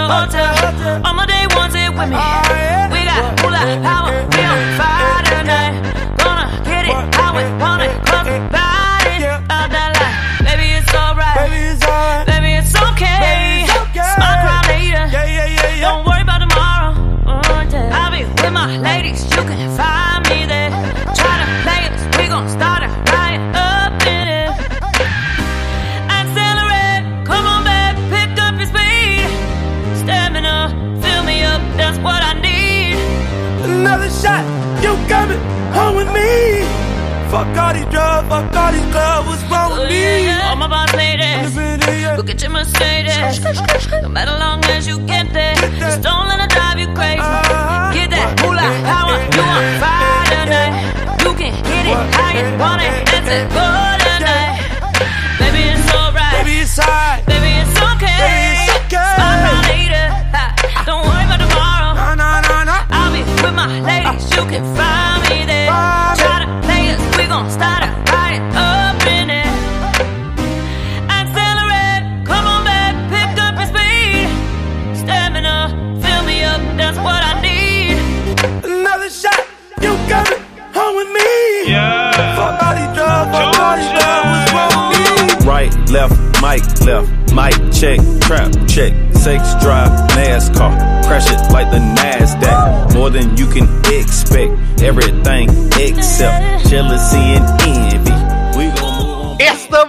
[0.07, 0.56] hotel.
[36.07, 36.63] With me.
[37.29, 40.29] Fuck all these drugs, fuck all these clubs, what's wrong with me?
[40.47, 41.53] All my boss ladies,
[42.15, 43.39] go get your Mercedes.
[44.01, 47.19] No matter long as you get there, just don't let it drive you crazy.
[47.19, 50.73] Ah, ah, get that moolah power, you on fire tonight.
[51.23, 53.67] You can get it how you want it, that's it, go
[54.07, 54.63] tonight.
[55.37, 56.31] Baby, it's alright.
[56.31, 57.21] Baby, it's high.
[57.27, 58.17] Baby, it's okay.
[58.23, 59.13] Baby, it's okay.
[59.19, 60.07] Smile later.
[60.87, 61.91] Don't worry about tomorrow.
[61.91, 62.77] No, no, no, no.
[62.95, 64.23] I'll be with my ladies.
[64.31, 65.16] You can find
[67.17, 69.47] We gon' start a riot up in it.
[71.09, 72.25] Accelerate.
[72.25, 72.93] Come on back.
[73.11, 74.29] Pick up your speed.
[74.95, 75.55] Stamina.
[76.01, 76.61] Fill me up.
[76.77, 77.97] That's what I need.
[78.63, 79.41] Another shot,
[79.81, 80.41] you coming
[80.73, 81.71] home with me.
[81.71, 82.35] Yeah.
[82.35, 83.91] Fuck all these drugs, fuck all these
[84.53, 85.47] wrong with me?
[85.47, 91.79] Right, left, mic, left, mic, check, trap, check, sex, drive, NASCAR, crash it like the
[91.79, 92.93] NASDAQ.
[92.93, 98.06] More than you can expect, everything except jealousy and envy.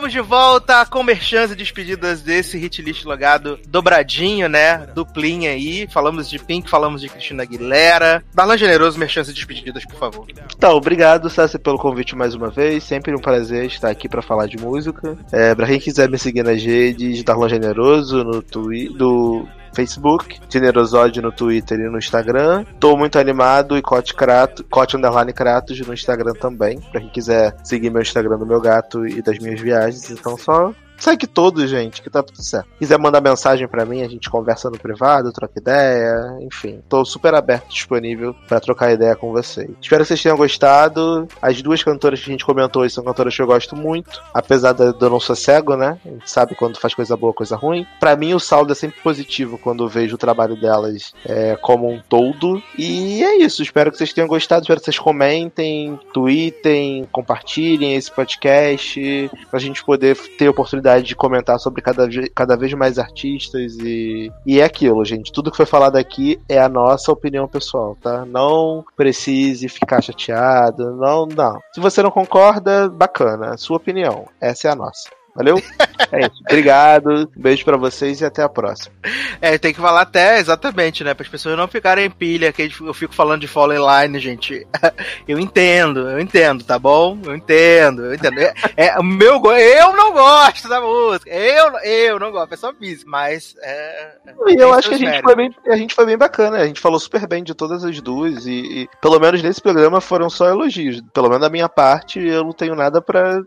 [0.08, 4.86] Estamos de volta com merchans e despedidas desse hit list logado dobradinho, né?
[4.94, 5.86] Duplinha aí.
[5.90, 8.24] Falamos de Pink, falamos de Cristina Aguilera.
[8.34, 10.26] Darlan Generoso, merchans e despedidas, por favor.
[10.56, 12.84] Então, obrigado, Sassi, pelo convite mais uma vez.
[12.84, 15.14] Sempre um prazer estar aqui pra falar de música.
[15.30, 21.20] É, pra quem quiser me seguir nas redes, Darlan Generoso no Twitter, do Facebook, Generosode
[21.20, 22.64] no Twitter e no Instagram.
[22.78, 26.80] Tô muito animado e Cote Kratos, Cote Underline Kratos no Instagram também.
[26.80, 30.72] Pra quem quiser seguir meu Instagram do meu gato e das minhas viagens, então só
[30.98, 32.68] Segue todos, gente, que tá tudo certo.
[32.78, 36.82] Quiser mandar mensagem pra mim, a gente conversa no privado, troca ideia, enfim.
[36.88, 39.70] Tô super aberto, disponível pra trocar ideia com vocês.
[39.80, 41.28] Espero que vocês tenham gostado.
[41.40, 44.82] As duas cantoras que a gente comentou são cantoras que eu gosto muito, apesar de
[44.82, 45.98] eu não ser cego, né?
[46.04, 47.86] A gente sabe quando faz coisa boa, coisa ruim.
[48.00, 51.88] Pra mim, o saldo é sempre positivo quando eu vejo o trabalho delas é, como
[51.88, 52.60] um todo.
[52.76, 53.62] E é isso.
[53.62, 54.62] Espero que vocês tenham gostado.
[54.62, 60.52] Espero que vocês comentem, tweetem, compartilhem esse podcast pra gente poder ter a
[60.88, 65.32] oportunidade de comentar sobre cada, cada vez mais artistas e, e é aquilo, gente.
[65.32, 68.24] Tudo que foi falado aqui é a nossa opinião pessoal, tá?
[68.24, 71.58] Não precise ficar chateado, não, não.
[71.72, 74.26] Se você não concorda, bacana, sua opinião.
[74.40, 75.17] Essa é a nossa.
[75.38, 75.62] Valeu?
[76.10, 76.40] É isso.
[76.48, 78.94] Obrigado, um beijo pra vocês e até a próxima.
[79.42, 81.12] É, tem que falar até exatamente, né?
[81.12, 84.66] Para as pessoas não ficarem em pilha, que eu fico falando de Fallen Line, gente.
[85.26, 87.18] Eu entendo, eu entendo, tá bom?
[87.26, 88.38] Eu entendo, eu entendo.
[88.40, 91.28] É, é o meu go- eu não gosto da música.
[91.30, 94.12] Eu, eu não gosto, é só física, mas é.
[94.46, 96.80] E eu acho que a gente, foi bem, a gente foi bem bacana, a gente
[96.80, 100.48] falou super bem de todas as duas e, e pelo menos nesse programa foram só
[100.48, 101.02] elogios.
[101.12, 103.42] Pelo menos da minha parte, eu não tenho nada pra.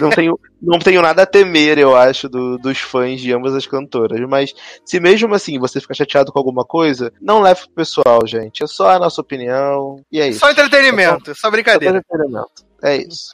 [0.00, 3.66] Não tenho, não tenho nada a temer, eu acho, do- dos fãs de ambas as
[3.66, 4.20] cantoras.
[4.28, 4.52] Mas
[4.84, 8.62] se mesmo assim você ficar chateado com alguma coisa, não leve pro pessoal, gente.
[8.62, 10.40] É só a nossa opinião e é isso.
[10.40, 11.98] Só entretenimento, só Só brincadeira.
[11.98, 12.67] entretenimento.
[12.82, 13.32] É isso.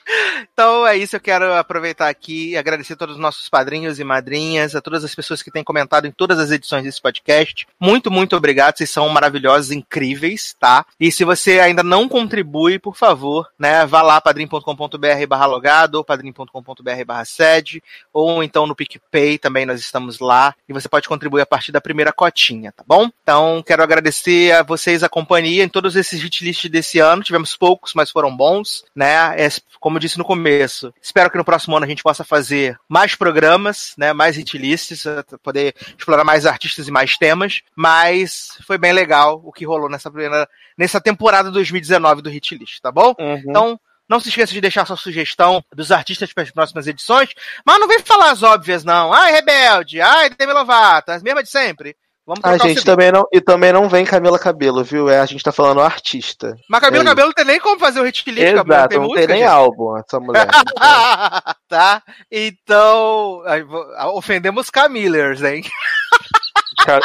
[0.52, 4.05] Então é isso, eu quero aproveitar aqui e agradecer a todos os nossos padrinhos e
[4.05, 7.66] madrinhas, a todas as pessoas que têm comentado em todas as edições desse podcast.
[7.78, 10.86] Muito, muito obrigado, vocês são maravilhosos, incríveis, tá?
[10.98, 16.05] E se você ainda não contribui, por favor, né, vá lá padrim.com.br barra logado, ou
[16.05, 17.82] padrim.com.br barra sede,
[18.12, 21.81] ou então no PicPay, também nós estamos lá, e você pode contribuir a partir da
[21.81, 23.10] primeira cotinha, tá bom?
[23.23, 27.56] Então quero agradecer a vocês a companhia em todos esses hit lists desse ano, tivemos
[27.56, 29.33] poucos, mas foram bons, né?
[29.36, 29.48] É,
[29.80, 33.14] como eu disse no começo, espero que no próximo ano a gente possa fazer mais
[33.14, 34.12] programas, né?
[34.12, 39.40] Mais hit lists, eh, poder explorar mais artistas e mais temas, mas foi bem legal
[39.44, 43.14] o que rolou nessa primeira, nessa temporada 2019 do hit list, tá bom?
[43.48, 47.30] Então, não se esqueça de deixar sua sugestão dos artistas para as próximas edições,
[47.64, 49.12] mas não vem falar as óbvias, não.
[49.12, 51.96] Ai, Rebelde, ai, Demi Lovato, as mesmas de sempre.
[52.27, 53.27] Vamos A gente também não.
[53.33, 55.11] E também não vem Camila Cabelo, viu?
[55.11, 56.57] É, a gente tá falando artista.
[56.70, 57.07] Mas Camila É.
[57.07, 59.36] Cabelo não tem nem como fazer o hit list, Cabelo, Exato, tem não música, tem
[59.36, 59.53] nem gente.
[59.55, 60.47] álbum essa mulher.
[61.69, 62.03] tá?
[62.31, 63.86] Então, vo-
[64.17, 65.62] ofendemos Camillers, hein?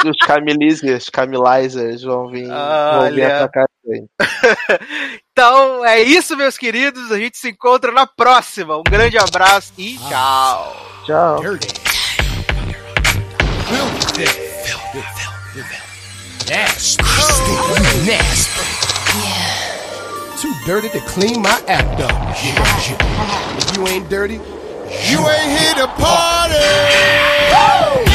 [0.06, 4.10] Os Camilizers, Camilizers vão vir, vão vir atacar a gente.
[5.32, 7.12] Então, é isso, meus queridos.
[7.12, 8.78] A gente se encontra na próxima.
[8.78, 10.76] Um grande abraço e tchau.
[11.06, 11.40] Tchau.
[16.50, 17.04] Nasty.
[17.04, 18.06] You oh.
[18.10, 18.66] nasty.
[19.22, 20.34] Yeah.
[20.42, 22.10] Too dirty to clean my act up.
[22.34, 24.42] If you ain't dirty,
[25.06, 26.58] you ain't here to party.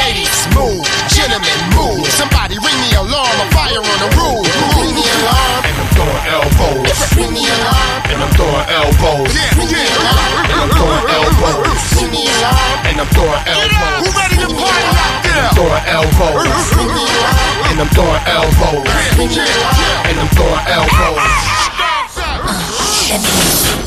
[0.03, 0.83] Ladies, move.
[1.15, 2.11] Gentlemen, move.
[2.11, 3.39] Somebody ring the alarm.
[3.39, 4.51] A fire on the roof.
[4.83, 5.74] Ring the alarm.
[5.95, 7.15] And I'm throwing elbows.
[7.15, 8.03] Ring the alarm.
[8.11, 9.31] And I'm throwing elbows.
[9.55, 10.43] Ring the alarm.
[10.51, 11.71] And I'm throwing elbows.
[11.95, 12.83] Ring the alarm.
[12.83, 14.03] And I'm throwing elbows.
[14.03, 15.39] Who ready to party out there?
[15.39, 16.51] I'm throwing elbows.
[16.75, 17.71] Ring the alarm.
[17.71, 18.83] And I'm throwing elbows.
[19.15, 20.11] Ring the alarm.
[20.11, 21.23] And I'm throwing elbows.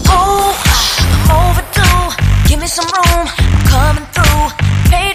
[0.07, 0.55] Oh,
[1.11, 2.07] I'm overdue.
[2.47, 3.27] Give me some room.
[3.27, 4.47] I'm coming through.
[4.87, 5.06] Paid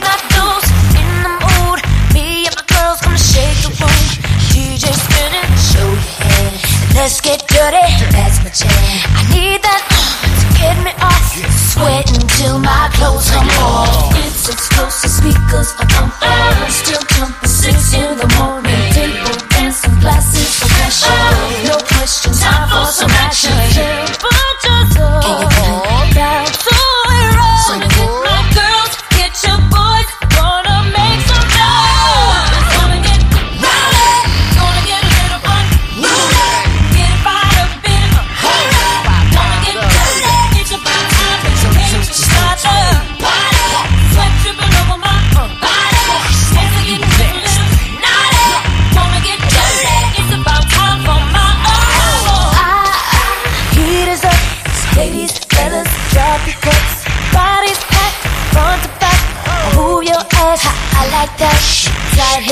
[7.02, 7.82] Let's get dirty.
[8.14, 8.70] That's my jam.
[9.18, 11.34] I need that uh, to get me off.
[11.50, 14.14] Sweating till my clothes come off.
[14.22, 16.70] It's explosive speakers are pumping.
[16.70, 18.86] Still jumping six in the morning.
[18.94, 21.10] Table dancing glasses of passion.
[21.10, 21.21] No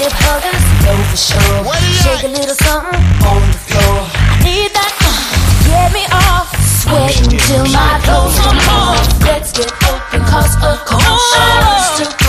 [0.00, 1.60] hip huggers, know for sure.
[2.00, 3.96] Shake a little something on the floor.
[4.08, 6.48] I need that uh, to get me off.
[6.80, 9.04] Sweating till my clothes come off.
[9.20, 12.08] Let's get open, cause a commotion.
[12.08, 12.19] Still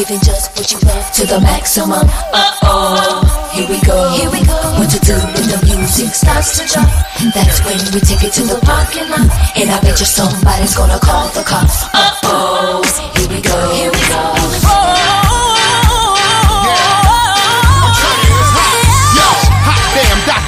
[0.00, 2.08] Giving just what you love to the maximum.
[2.32, 4.08] Uh oh, here we go.
[4.16, 4.56] Here we go.
[4.80, 6.88] What to do when the music starts to jump?
[7.34, 9.28] That's when we take it to the parking lot.
[9.60, 11.84] And I bet you somebody's gonna call the cops.
[11.92, 13.74] Uh oh, here we go.
[13.76, 14.39] Here we go.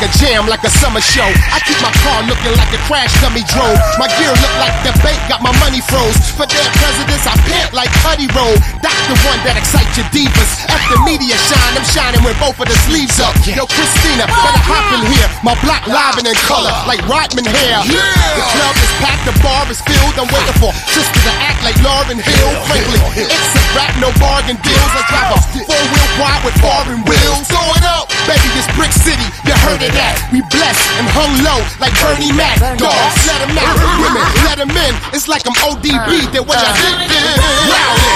[0.02, 0.18] Dr.
[0.18, 1.30] Jam like a summer show.
[1.54, 3.78] I keep my car looking like a crash dummy drove.
[4.02, 6.18] My gear look like the bank got my money froze.
[6.34, 8.58] For their presidents, I pant like Cuddy Roll.
[8.82, 10.50] That's the one that excites your divas.
[10.66, 13.30] After media shine, I'm shining with both of the sleeves up.
[13.46, 15.28] Yo, Christina, better hop in here.
[15.46, 17.86] My block live and in color, like Rodman hair.
[17.86, 20.18] The club is packed, the bar is filled.
[20.18, 22.50] I'm waiting for sister to act like Lauren Hill.
[22.66, 24.92] Frankly, it's a rap, no bargain deals.
[24.98, 27.46] I drive a four wheel wide with foreign wheels.
[27.46, 30.28] Throw it up, baby, this brick city, you heard of that.
[30.32, 32.58] We blessed and hung low like Bernie Mac.
[32.78, 33.76] Dogs, let 'em out.
[34.00, 34.94] Women, let 'em in.
[35.12, 37.36] It's like I'm ODB, that when I hit them.
[37.70, 38.10] Rowdy.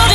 [0.00, 0.09] It's